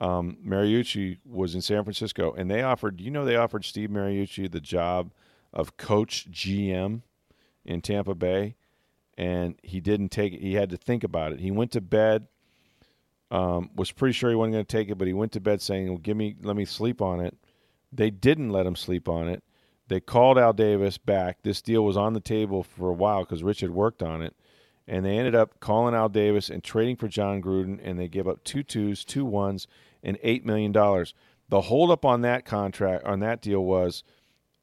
um, 0.00 0.38
Mariucci 0.46 1.18
was 1.24 1.54
in 1.54 1.60
San 1.60 1.82
Francisco, 1.84 2.32
and 2.32 2.50
they 2.50 2.62
offered. 2.62 3.00
You 3.00 3.10
know, 3.10 3.24
they 3.24 3.36
offered 3.36 3.64
Steve 3.64 3.90
Mariucci 3.90 4.50
the 4.50 4.60
job 4.60 5.12
of 5.52 5.76
coach 5.76 6.30
GM 6.30 7.02
in 7.64 7.80
Tampa 7.80 8.14
Bay, 8.14 8.56
and 9.16 9.56
he 9.62 9.80
didn't 9.80 10.10
take 10.10 10.32
it. 10.32 10.40
He 10.40 10.54
had 10.54 10.70
to 10.70 10.76
think 10.76 11.02
about 11.02 11.32
it. 11.32 11.40
He 11.40 11.50
went 11.50 11.72
to 11.72 11.80
bed. 11.80 12.28
Um, 13.30 13.70
was 13.74 13.92
pretty 13.92 14.14
sure 14.14 14.30
he 14.30 14.36
wasn't 14.36 14.54
going 14.54 14.64
to 14.64 14.76
take 14.76 14.88
it, 14.88 14.96
but 14.96 15.06
he 15.06 15.12
went 15.12 15.32
to 15.32 15.40
bed 15.40 15.60
saying, 15.60 15.88
well, 15.88 15.98
"Give 15.98 16.16
me, 16.16 16.36
let 16.42 16.56
me 16.56 16.64
sleep 16.64 17.02
on 17.02 17.20
it." 17.20 17.36
They 17.92 18.10
didn't 18.10 18.50
let 18.50 18.66
him 18.66 18.76
sleep 18.76 19.08
on 19.08 19.28
it. 19.28 19.42
They 19.88 20.00
called 20.00 20.38
Al 20.38 20.52
Davis 20.52 20.98
back. 20.98 21.42
This 21.42 21.62
deal 21.62 21.84
was 21.84 21.96
on 21.96 22.12
the 22.12 22.20
table 22.20 22.62
for 22.62 22.90
a 22.90 22.94
while 22.94 23.20
because 23.20 23.42
Rich 23.42 23.60
had 23.60 23.70
worked 23.70 24.02
on 24.02 24.22
it. 24.22 24.36
And 24.86 25.04
they 25.04 25.18
ended 25.18 25.34
up 25.34 25.60
calling 25.60 25.94
Al 25.94 26.08
Davis 26.08 26.48
and 26.48 26.62
trading 26.62 26.96
for 26.96 27.08
Jon 27.08 27.42
Gruden, 27.42 27.78
and 27.82 27.98
they 27.98 28.08
gave 28.08 28.28
up 28.28 28.44
two 28.44 28.62
twos, 28.62 29.04
two 29.04 29.24
ones, 29.24 29.66
and 30.02 30.18
$8 30.20 30.44
million. 30.44 30.72
The 30.72 31.62
holdup 31.62 32.04
on 32.04 32.22
that 32.22 32.44
contract, 32.44 33.04
on 33.04 33.20
that 33.20 33.40
deal, 33.40 33.64
was 33.64 34.04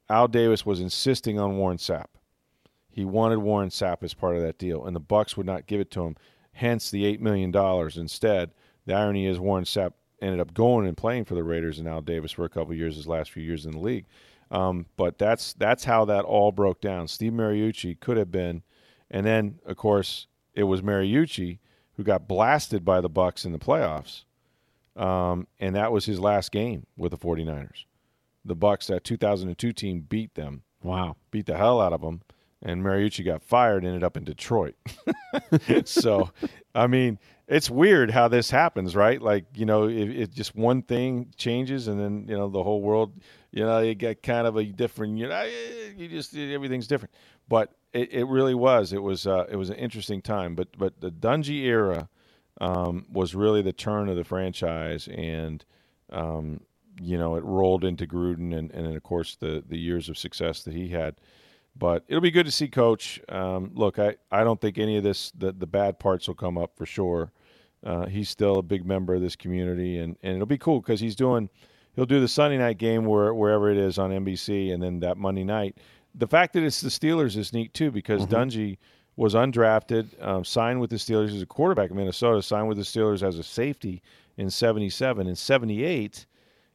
Al 0.08 0.28
Davis 0.28 0.64
was 0.64 0.80
insisting 0.80 1.38
on 1.38 1.56
Warren 1.56 1.78
Sapp. 1.78 2.06
He 2.90 3.04
wanted 3.04 3.38
Warren 3.38 3.68
Sapp 3.68 4.02
as 4.02 4.14
part 4.14 4.36
of 4.36 4.42
that 4.42 4.58
deal, 4.58 4.86
and 4.86 4.94
the 4.94 5.00
Bucs 5.00 5.36
would 5.36 5.46
not 5.46 5.66
give 5.66 5.80
it 5.80 5.90
to 5.92 6.04
him. 6.04 6.16
Hence 6.52 6.90
the 6.90 7.04
$8 7.04 7.20
million 7.20 7.54
instead. 7.96 8.52
The 8.86 8.94
irony 8.94 9.26
is 9.26 9.38
Warren 9.38 9.64
Sapp 9.64 9.92
ended 10.22 10.40
up 10.40 10.54
going 10.54 10.86
and 10.86 10.96
playing 10.96 11.24
for 11.24 11.34
the 11.34 11.44
Raiders 11.44 11.78
and 11.78 11.88
Al 11.88 12.00
Davis 12.00 12.32
for 12.32 12.44
a 12.44 12.48
couple 12.48 12.74
years, 12.74 12.96
his 12.96 13.06
last 13.06 13.30
few 13.30 13.42
years 13.42 13.66
in 13.66 13.72
the 13.72 13.78
league. 13.78 14.06
Um, 14.50 14.86
but 14.96 15.18
that's 15.18 15.52
that's 15.54 15.84
how 15.84 16.04
that 16.04 16.24
all 16.24 16.52
broke 16.52 16.80
down. 16.80 17.08
Steve 17.08 17.32
Mariucci 17.32 17.98
could 17.98 18.16
have 18.16 18.30
been, 18.30 18.62
and 19.10 19.26
then 19.26 19.58
of 19.66 19.76
course 19.76 20.28
it 20.54 20.64
was 20.64 20.82
Mariucci 20.82 21.58
who 21.96 22.04
got 22.04 22.28
blasted 22.28 22.84
by 22.84 23.00
the 23.00 23.10
Bucs 23.10 23.44
in 23.44 23.52
the 23.52 23.58
playoffs, 23.58 24.24
um, 24.96 25.46
and 25.58 25.74
that 25.76 25.92
was 25.92 26.04
his 26.04 26.20
last 26.20 26.52
game 26.52 26.86
with 26.96 27.12
the 27.12 27.18
49ers. 27.18 27.84
The 28.44 28.56
Bucs, 28.56 28.86
that 28.86 29.04
2002 29.04 29.72
team, 29.72 30.00
beat 30.08 30.34
them. 30.34 30.62
Wow, 30.82 31.16
beat 31.30 31.46
the 31.46 31.56
hell 31.56 31.80
out 31.80 31.92
of 31.92 32.00
them, 32.00 32.22
and 32.62 32.82
Mariucci 32.82 33.24
got 33.24 33.42
fired, 33.42 33.84
ended 33.84 34.04
up 34.04 34.16
in 34.16 34.24
Detroit. 34.24 34.76
so, 35.84 36.30
I 36.74 36.86
mean, 36.86 37.18
it's 37.48 37.68
weird 37.68 38.10
how 38.10 38.28
this 38.28 38.50
happens, 38.50 38.94
right? 38.94 39.20
Like 39.20 39.46
you 39.54 39.66
know, 39.66 39.88
it, 39.88 40.10
it, 40.10 40.32
just 40.32 40.54
one 40.54 40.82
thing 40.82 41.32
changes, 41.36 41.88
and 41.88 41.98
then 41.98 42.26
you 42.28 42.36
know 42.36 42.48
the 42.48 42.62
whole 42.62 42.82
world 42.82 43.12
you 43.56 43.64
know, 43.64 43.78
you 43.78 43.94
get 43.94 44.22
kind 44.22 44.46
of 44.46 44.56
a 44.56 44.64
different. 44.64 45.16
You 45.16 45.28
know, 45.28 45.50
you 45.96 46.08
just 46.08 46.36
everything's 46.36 46.86
different. 46.86 47.14
But 47.48 47.72
it, 47.94 48.12
it 48.12 48.24
really 48.24 48.54
was. 48.54 48.92
It 48.92 49.02
was 49.02 49.26
uh, 49.26 49.46
it 49.48 49.56
was 49.56 49.70
an 49.70 49.76
interesting 49.76 50.20
time. 50.20 50.54
But 50.54 50.68
but 50.76 51.00
the 51.00 51.10
Dungy 51.10 51.62
era 51.62 52.10
um, 52.60 53.06
was 53.10 53.34
really 53.34 53.62
the 53.62 53.72
turn 53.72 54.08
of 54.08 54.16
the 54.16 54.24
franchise, 54.24 55.08
and 55.08 55.64
um, 56.10 56.60
you 57.00 57.18
know 57.18 57.36
it 57.36 57.44
rolled 57.44 57.84
into 57.84 58.06
Gruden, 58.06 58.56
and 58.56 58.70
and 58.70 58.96
of 58.96 59.02
course 59.02 59.36
the 59.36 59.62
the 59.66 59.78
years 59.78 60.08
of 60.08 60.18
success 60.18 60.62
that 60.62 60.74
he 60.74 60.88
had. 60.88 61.16
But 61.78 62.04
it'll 62.08 62.22
be 62.22 62.30
good 62.30 62.46
to 62.46 62.52
see 62.52 62.68
Coach. 62.68 63.20
Um, 63.28 63.70
look, 63.74 63.98
I, 63.98 64.16
I 64.30 64.44
don't 64.44 64.60
think 64.60 64.78
any 64.78 64.96
of 64.96 65.04
this 65.04 65.30
the, 65.32 65.52
the 65.52 65.66
bad 65.66 65.98
parts 65.98 66.26
will 66.26 66.34
come 66.34 66.56
up 66.56 66.76
for 66.76 66.86
sure. 66.86 67.32
Uh, 67.84 68.06
he's 68.06 68.30
still 68.30 68.56
a 68.56 68.62
big 68.62 68.86
member 68.86 69.14
of 69.14 69.20
this 69.20 69.36
community, 69.36 69.98
and, 69.98 70.16
and 70.22 70.34
it'll 70.34 70.46
be 70.46 70.58
cool 70.58 70.80
because 70.80 71.00
he's 71.00 71.14
doing– 71.16 71.50
he'll 71.96 72.06
do 72.06 72.20
the 72.20 72.28
Sunday 72.28 72.58
night 72.58 72.78
game 72.78 73.06
where, 73.06 73.34
wherever 73.34 73.70
it 73.70 73.78
is 73.78 73.98
on 73.98 74.10
NBC, 74.10 74.72
and 74.72 74.82
then 74.82 75.00
that 75.00 75.16
Monday 75.16 75.42
night. 75.42 75.78
The 76.14 76.28
fact 76.28 76.52
that 76.52 76.62
it's 76.62 76.80
the 76.80 76.88
Steelers 76.88 77.36
is 77.36 77.52
neat 77.52 77.74
too 77.74 77.90
because 77.90 78.22
mm-hmm. 78.22 78.34
Dungy 78.34 78.78
was 79.16 79.34
undrafted, 79.34 80.06
um, 80.24 80.44
signed 80.44 80.80
with 80.80 80.90
the 80.90 80.96
Steelers 80.96 81.34
as 81.34 81.42
a 81.42 81.46
quarterback 81.46 81.90
in 81.90 81.96
Minnesota, 81.96 82.42
signed 82.42 82.68
with 82.68 82.76
the 82.76 82.84
Steelers 82.84 83.22
as 83.22 83.38
a 83.38 83.42
safety 83.42 84.02
in 84.36 84.50
'77. 84.50 85.26
In 85.26 85.36
'78, 85.36 86.26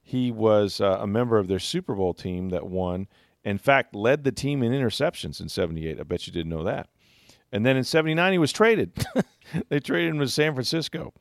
he 0.01 0.31
was 0.31 0.81
uh, 0.81 0.97
a 0.99 1.07
member 1.07 1.37
of 1.37 1.47
their 1.47 1.59
Super 1.59 1.95
Bowl 1.95 2.13
team 2.13 2.49
that 2.49 2.67
won. 2.67 3.07
In 3.43 3.57
fact, 3.57 3.95
led 3.95 4.23
the 4.23 4.31
team 4.31 4.63
in 4.63 4.71
interceptions 4.71 5.39
in 5.39 5.49
'78. 5.49 5.99
I 5.99 6.03
bet 6.03 6.27
you 6.27 6.33
didn't 6.33 6.49
know 6.49 6.63
that. 6.63 6.89
And 7.51 7.65
then 7.65 7.77
in 7.77 7.83
'79, 7.83 8.31
he 8.31 8.37
was 8.37 8.51
traded. 8.51 9.05
they 9.69 9.79
traded 9.79 10.11
him 10.13 10.19
to 10.19 10.27
San 10.27 10.53
Francisco 10.53 11.13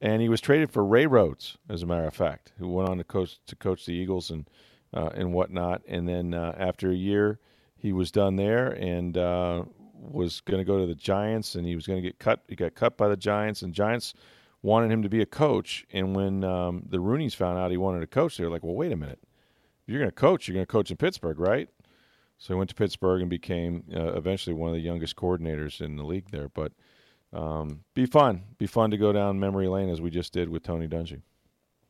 and 0.00 0.20
he 0.20 0.28
was 0.28 0.40
traded 0.40 0.70
for 0.70 0.84
Ray 0.84 1.06
Rhodes, 1.06 1.56
as 1.68 1.82
a 1.82 1.86
matter 1.86 2.06
of 2.06 2.14
fact, 2.14 2.52
who 2.58 2.68
went 2.68 2.88
on 2.88 2.98
to 2.98 3.04
coach 3.04 3.38
to 3.46 3.56
coach 3.56 3.86
the 3.86 3.92
Eagles 3.92 4.30
and 4.30 4.48
uh, 4.94 5.10
and 5.14 5.32
whatnot. 5.32 5.82
And 5.88 6.08
then 6.08 6.34
uh, 6.34 6.54
after 6.58 6.90
a 6.90 6.94
year, 6.94 7.38
he 7.76 7.92
was 7.92 8.10
done 8.10 8.36
there 8.36 8.68
and 8.68 9.16
uh, 9.16 9.64
was 9.98 10.40
going 10.40 10.58
to 10.58 10.64
go 10.64 10.78
to 10.78 10.86
the 10.86 10.94
Giants, 10.94 11.54
and 11.54 11.66
he 11.66 11.74
was 11.74 11.86
going 11.86 12.00
to 12.00 12.06
get 12.06 12.18
cut. 12.18 12.40
He 12.48 12.56
got 12.56 12.74
cut 12.74 12.96
by 12.96 13.08
the 13.08 13.16
Giants, 13.16 13.62
and 13.62 13.72
Giants 13.72 14.14
wanted 14.62 14.90
him 14.90 15.02
to 15.02 15.08
be 15.08 15.22
a 15.22 15.26
coach. 15.26 15.86
And 15.92 16.14
when 16.14 16.44
um, 16.44 16.84
the 16.88 16.98
Rooneys 16.98 17.34
found 17.34 17.58
out 17.58 17.70
he 17.70 17.76
wanted 17.76 18.00
to 18.00 18.06
coach, 18.06 18.36
they 18.36 18.44
were 18.44 18.50
like, 18.50 18.62
"Well, 18.62 18.74
wait 18.74 18.92
a 18.92 18.96
minute, 18.96 19.20
if 19.86 19.92
you're 19.92 20.00
going 20.00 20.10
to 20.10 20.14
coach, 20.14 20.48
you're 20.48 20.54
going 20.54 20.66
to 20.66 20.72
coach 20.72 20.90
in 20.90 20.96
Pittsburgh, 20.96 21.38
right?" 21.38 21.68
So 22.38 22.54
he 22.54 22.58
went 22.58 22.70
to 22.70 22.76
Pittsburgh 22.76 23.22
and 23.22 23.30
became 23.30 23.84
uh, 23.94 24.12
eventually 24.12 24.54
one 24.54 24.68
of 24.68 24.74
the 24.74 24.82
youngest 24.82 25.16
coordinators 25.16 25.80
in 25.80 25.96
the 25.96 26.04
league 26.04 26.30
there, 26.30 26.48
but 26.50 26.72
um, 27.32 27.80
be 27.94 28.06
fun. 28.06 28.42
Be 28.58 28.66
fun 28.66 28.90
to 28.90 28.96
go 28.96 29.12
down 29.12 29.40
memory 29.40 29.68
lane 29.68 29.88
as 29.88 30.00
we 30.00 30.10
just 30.10 30.32
did 30.32 30.48
with 30.48 30.62
Tony 30.62 30.86
Dungy. 30.86 31.22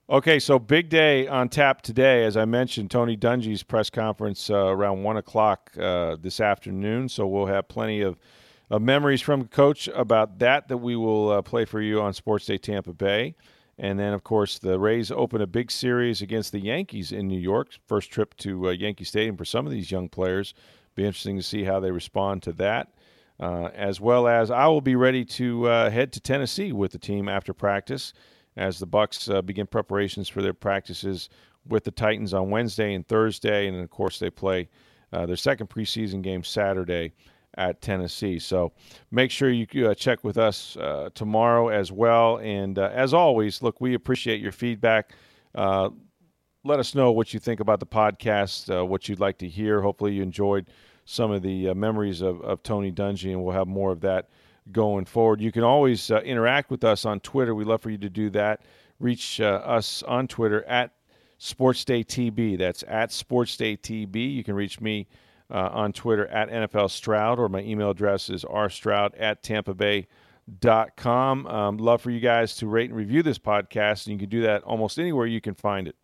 Okay, 0.08 0.38
so 0.38 0.60
big 0.60 0.88
day 0.88 1.26
on 1.26 1.48
tap 1.48 1.82
today. 1.82 2.24
As 2.24 2.36
I 2.36 2.44
mentioned, 2.44 2.92
Tony 2.92 3.16
Dungy's 3.16 3.64
press 3.64 3.90
conference 3.90 4.48
uh, 4.48 4.66
around 4.66 5.02
1 5.02 5.16
o'clock 5.16 5.72
uh, 5.76 6.14
this 6.20 6.38
afternoon. 6.38 7.08
So 7.08 7.26
we'll 7.26 7.46
have 7.46 7.66
plenty 7.66 8.02
of, 8.02 8.16
of 8.70 8.82
memories 8.82 9.20
from 9.20 9.48
Coach 9.48 9.88
about 9.88 10.38
that 10.38 10.68
that 10.68 10.76
we 10.76 10.94
will 10.94 11.30
uh, 11.30 11.42
play 11.42 11.64
for 11.64 11.80
you 11.80 12.00
on 12.00 12.12
Sports 12.12 12.46
Day 12.46 12.56
Tampa 12.56 12.92
Bay. 12.92 13.34
And 13.78 13.98
then, 13.98 14.12
of 14.12 14.22
course, 14.22 14.60
the 14.60 14.78
Rays 14.78 15.10
open 15.10 15.40
a 15.42 15.46
big 15.46 15.72
series 15.72 16.22
against 16.22 16.52
the 16.52 16.60
Yankees 16.60 17.10
in 17.10 17.26
New 17.26 17.40
York. 17.40 17.70
First 17.88 18.12
trip 18.12 18.36
to 18.36 18.68
uh, 18.68 18.70
Yankee 18.70 19.02
Stadium 19.02 19.36
for 19.36 19.44
some 19.44 19.66
of 19.66 19.72
these 19.72 19.90
young 19.90 20.08
players. 20.08 20.54
Be 20.94 21.04
interesting 21.04 21.36
to 21.36 21.42
see 21.42 21.64
how 21.64 21.80
they 21.80 21.90
respond 21.90 22.44
to 22.44 22.52
that 22.52 22.92
uh, 23.40 23.70
as 23.74 24.00
well 24.00 24.28
as 24.28 24.50
I 24.50 24.66
will 24.68 24.80
be 24.80 24.96
ready 24.96 25.24
to 25.24 25.68
uh, 25.68 25.90
head 25.90 26.12
to 26.12 26.20
Tennessee 26.20 26.72
with 26.72 26.92
the 26.92 26.98
team 26.98 27.28
after 27.28 27.52
practice 27.52 28.12
as 28.56 28.78
the 28.78 28.86
Bucs 28.86 29.32
uh, 29.32 29.42
begin 29.42 29.66
preparations 29.66 30.28
for 30.28 30.42
their 30.42 30.54
practices 30.54 31.28
with 31.68 31.84
the 31.84 31.90
Titans 31.90 32.32
on 32.32 32.50
Wednesday 32.50 32.94
and 32.94 33.06
Thursday, 33.06 33.66
and 33.66 33.80
of 33.80 33.90
course 33.90 34.18
they 34.18 34.30
play 34.30 34.68
uh, 35.12 35.26
their 35.26 35.36
second 35.36 35.68
preseason 35.68 36.22
game 36.22 36.44
Saturday 36.44 37.12
at 37.58 37.80
Tennessee. 37.80 38.38
So 38.38 38.72
make 39.10 39.30
sure 39.30 39.50
you 39.50 39.66
uh, 39.88 39.94
check 39.94 40.22
with 40.22 40.38
us 40.38 40.76
uh, 40.76 41.10
tomorrow 41.14 41.68
as 41.68 41.90
well. 41.90 42.38
And 42.38 42.78
as 42.78 43.14
always, 43.14 43.62
look, 43.62 43.80
we 43.80 43.94
appreciate 43.94 44.40
your 44.40 44.52
feedback 44.52 45.12
let 46.66 46.80
us 46.80 46.94
know 46.94 47.12
what 47.12 47.32
you 47.32 47.40
think 47.40 47.60
about 47.60 47.80
the 47.80 47.86
podcast, 47.86 48.74
uh, 48.76 48.84
what 48.84 49.08
you'd 49.08 49.20
like 49.20 49.38
to 49.38 49.48
hear. 49.48 49.80
Hopefully, 49.80 50.14
you 50.14 50.22
enjoyed 50.22 50.68
some 51.04 51.30
of 51.30 51.42
the 51.42 51.68
uh, 51.68 51.74
memories 51.74 52.20
of, 52.20 52.40
of 52.42 52.62
Tony 52.62 52.90
Dungy, 52.90 53.30
and 53.30 53.42
we'll 53.42 53.54
have 53.54 53.68
more 53.68 53.92
of 53.92 54.00
that 54.00 54.28
going 54.72 55.04
forward. 55.04 55.40
You 55.40 55.52
can 55.52 55.62
always 55.62 56.10
uh, 56.10 56.20
interact 56.20 56.70
with 56.70 56.84
us 56.84 57.04
on 57.04 57.20
Twitter. 57.20 57.54
We'd 57.54 57.66
love 57.66 57.80
for 57.80 57.90
you 57.90 57.98
to 57.98 58.10
do 58.10 58.30
that. 58.30 58.62
Reach 58.98 59.40
uh, 59.40 59.60
us 59.64 60.02
on 60.04 60.26
Twitter 60.26 60.64
at 60.64 60.92
SportsDayTB. 61.38 62.58
That's 62.58 62.82
at 62.88 63.10
SportsDayTB. 63.10 64.34
You 64.34 64.42
can 64.42 64.54
reach 64.54 64.80
me 64.80 65.06
uh, 65.50 65.68
on 65.72 65.92
Twitter 65.92 66.26
at 66.28 66.50
NFL 66.50 66.90
Stroud, 66.90 67.38
or 67.38 67.48
my 67.48 67.60
email 67.60 67.90
address 67.90 68.30
is 68.30 68.44
rstroud 68.44 69.12
at 69.18 69.42
tampa 69.42 69.74
bay 69.74 70.06
dot 70.60 70.96
com. 70.96 71.46
Um, 71.46 71.76
love 71.76 72.00
for 72.00 72.10
you 72.10 72.20
guys 72.20 72.54
to 72.56 72.66
rate 72.66 72.90
and 72.90 72.96
review 72.96 73.22
this 73.22 73.38
podcast, 73.38 74.06
and 74.06 74.14
you 74.14 74.18
can 74.18 74.28
do 74.28 74.42
that 74.42 74.62
almost 74.62 74.98
anywhere 74.98 75.26
you 75.26 75.40
can 75.40 75.54
find 75.54 75.88
it. 75.88 75.96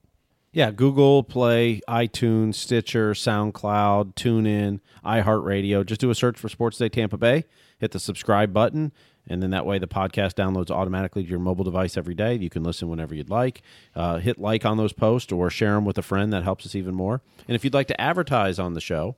Yeah, 0.54 0.70
Google 0.70 1.22
Play, 1.22 1.80
iTunes, 1.88 2.56
Stitcher, 2.56 3.12
SoundCloud, 3.14 4.14
TuneIn, 4.14 4.80
iHeartRadio. 5.02 5.86
Just 5.86 6.02
do 6.02 6.10
a 6.10 6.14
search 6.14 6.38
for 6.38 6.50
Sports 6.50 6.76
Day 6.76 6.90
Tampa 6.90 7.16
Bay. 7.16 7.44
Hit 7.78 7.92
the 7.92 7.98
subscribe 7.98 8.52
button, 8.52 8.92
and 9.26 9.42
then 9.42 9.48
that 9.48 9.64
way 9.64 9.78
the 9.78 9.86
podcast 9.86 10.34
downloads 10.34 10.70
automatically 10.70 11.22
to 11.22 11.28
your 11.28 11.38
mobile 11.38 11.64
device 11.64 11.96
every 11.96 12.14
day. 12.14 12.34
You 12.34 12.50
can 12.50 12.62
listen 12.62 12.90
whenever 12.90 13.14
you'd 13.14 13.30
like. 13.30 13.62
Uh, 13.96 14.18
hit 14.18 14.38
like 14.38 14.66
on 14.66 14.76
those 14.76 14.92
posts 14.92 15.32
or 15.32 15.48
share 15.48 15.72
them 15.72 15.86
with 15.86 15.96
a 15.96 16.02
friend. 16.02 16.30
That 16.34 16.44
helps 16.44 16.66
us 16.66 16.74
even 16.74 16.94
more. 16.94 17.22
And 17.48 17.54
if 17.54 17.64
you'd 17.64 17.72
like 17.72 17.88
to 17.88 17.98
advertise 17.98 18.58
on 18.58 18.74
the 18.74 18.80
show, 18.82 19.16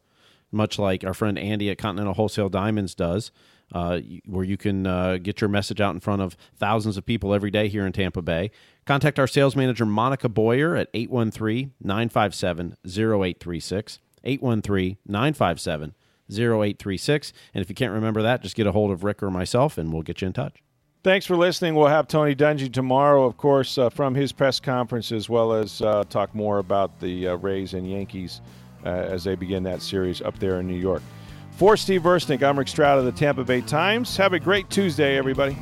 much 0.52 0.78
like 0.78 1.02
our 1.02 1.14
friend 1.14 1.36
Andy 1.36 1.68
at 1.68 1.78
Continental 1.78 2.14
Wholesale 2.14 2.48
Diamonds 2.48 2.94
does, 2.94 3.32
uh, 3.74 4.00
where 4.26 4.44
you 4.44 4.56
can 4.56 4.86
uh, 4.86 5.18
get 5.20 5.40
your 5.40 5.50
message 5.50 5.80
out 5.80 5.92
in 5.92 6.00
front 6.00 6.22
of 6.22 6.36
thousands 6.56 6.96
of 6.96 7.04
people 7.04 7.34
every 7.34 7.50
day 7.50 7.68
here 7.68 7.84
in 7.84 7.92
Tampa 7.92 8.22
Bay. 8.22 8.50
Contact 8.86 9.18
our 9.18 9.26
sales 9.26 9.56
manager, 9.56 9.84
Monica 9.84 10.28
Boyer, 10.28 10.76
at 10.76 10.88
813 10.94 11.72
957 11.82 12.76
0836. 12.86 13.98
813 14.22 14.96
957 15.06 15.94
0836. 16.30 17.32
And 17.52 17.62
if 17.62 17.68
you 17.68 17.74
can't 17.74 17.92
remember 17.92 18.22
that, 18.22 18.42
just 18.42 18.56
get 18.56 18.66
a 18.66 18.72
hold 18.72 18.90
of 18.90 19.04
Rick 19.04 19.22
or 19.22 19.30
myself 19.30 19.76
and 19.76 19.92
we'll 19.92 20.02
get 20.02 20.22
you 20.22 20.28
in 20.28 20.32
touch. 20.32 20.62
Thanks 21.02 21.26
for 21.26 21.36
listening. 21.36 21.74
We'll 21.74 21.88
have 21.88 22.08
Tony 22.08 22.34
Dungy 22.34 22.72
tomorrow, 22.72 23.24
of 23.24 23.36
course, 23.36 23.76
uh, 23.76 23.90
from 23.90 24.14
his 24.14 24.32
press 24.32 24.58
conference, 24.58 25.12
as 25.12 25.28
well 25.28 25.52
as 25.52 25.82
uh, 25.82 26.04
talk 26.08 26.34
more 26.34 26.60
about 26.60 26.98
the 26.98 27.28
uh, 27.28 27.34
Rays 27.34 27.74
and 27.74 27.90
Yankees 27.90 28.40
uh, 28.86 28.88
as 28.88 29.24
they 29.24 29.34
begin 29.34 29.62
that 29.64 29.82
series 29.82 30.22
up 30.22 30.38
there 30.38 30.60
in 30.60 30.66
New 30.66 30.78
York. 30.78 31.02
For 31.56 31.76
Steve 31.76 32.02
Versnick, 32.02 32.42
I'm 32.42 32.58
Rick 32.58 32.66
Stroud 32.68 32.98
of 32.98 33.04
the 33.04 33.12
Tampa 33.12 33.44
Bay 33.44 33.60
Times. 33.60 34.16
Have 34.16 34.32
a 34.32 34.40
great 34.40 34.70
Tuesday, 34.70 35.16
everybody. 35.16 35.56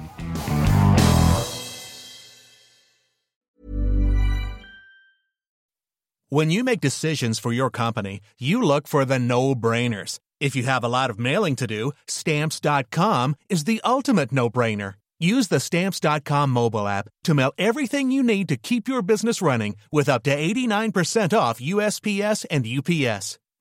When 6.30 6.50
you 6.50 6.64
make 6.64 6.80
decisions 6.80 7.38
for 7.38 7.52
your 7.52 7.68
company, 7.68 8.22
you 8.38 8.62
look 8.62 8.88
for 8.88 9.04
the 9.04 9.18
no 9.18 9.54
brainers. 9.54 10.18
If 10.40 10.56
you 10.56 10.62
have 10.62 10.82
a 10.82 10.88
lot 10.88 11.10
of 11.10 11.18
mailing 11.18 11.56
to 11.56 11.66
do, 11.66 11.92
stamps.com 12.06 13.36
is 13.50 13.64
the 13.64 13.82
ultimate 13.84 14.32
no 14.32 14.48
brainer. 14.48 14.94
Use 15.20 15.48
the 15.48 15.60
stamps.com 15.60 16.48
mobile 16.48 16.88
app 16.88 17.08
to 17.24 17.34
mail 17.34 17.52
everything 17.58 18.10
you 18.10 18.22
need 18.22 18.48
to 18.48 18.56
keep 18.56 18.88
your 18.88 19.02
business 19.02 19.42
running 19.42 19.76
with 19.92 20.08
up 20.08 20.22
to 20.22 20.34
89% 20.34 21.36
off 21.36 21.60
USPS 21.60 22.46
and 22.50 22.66
UPS. 22.66 23.38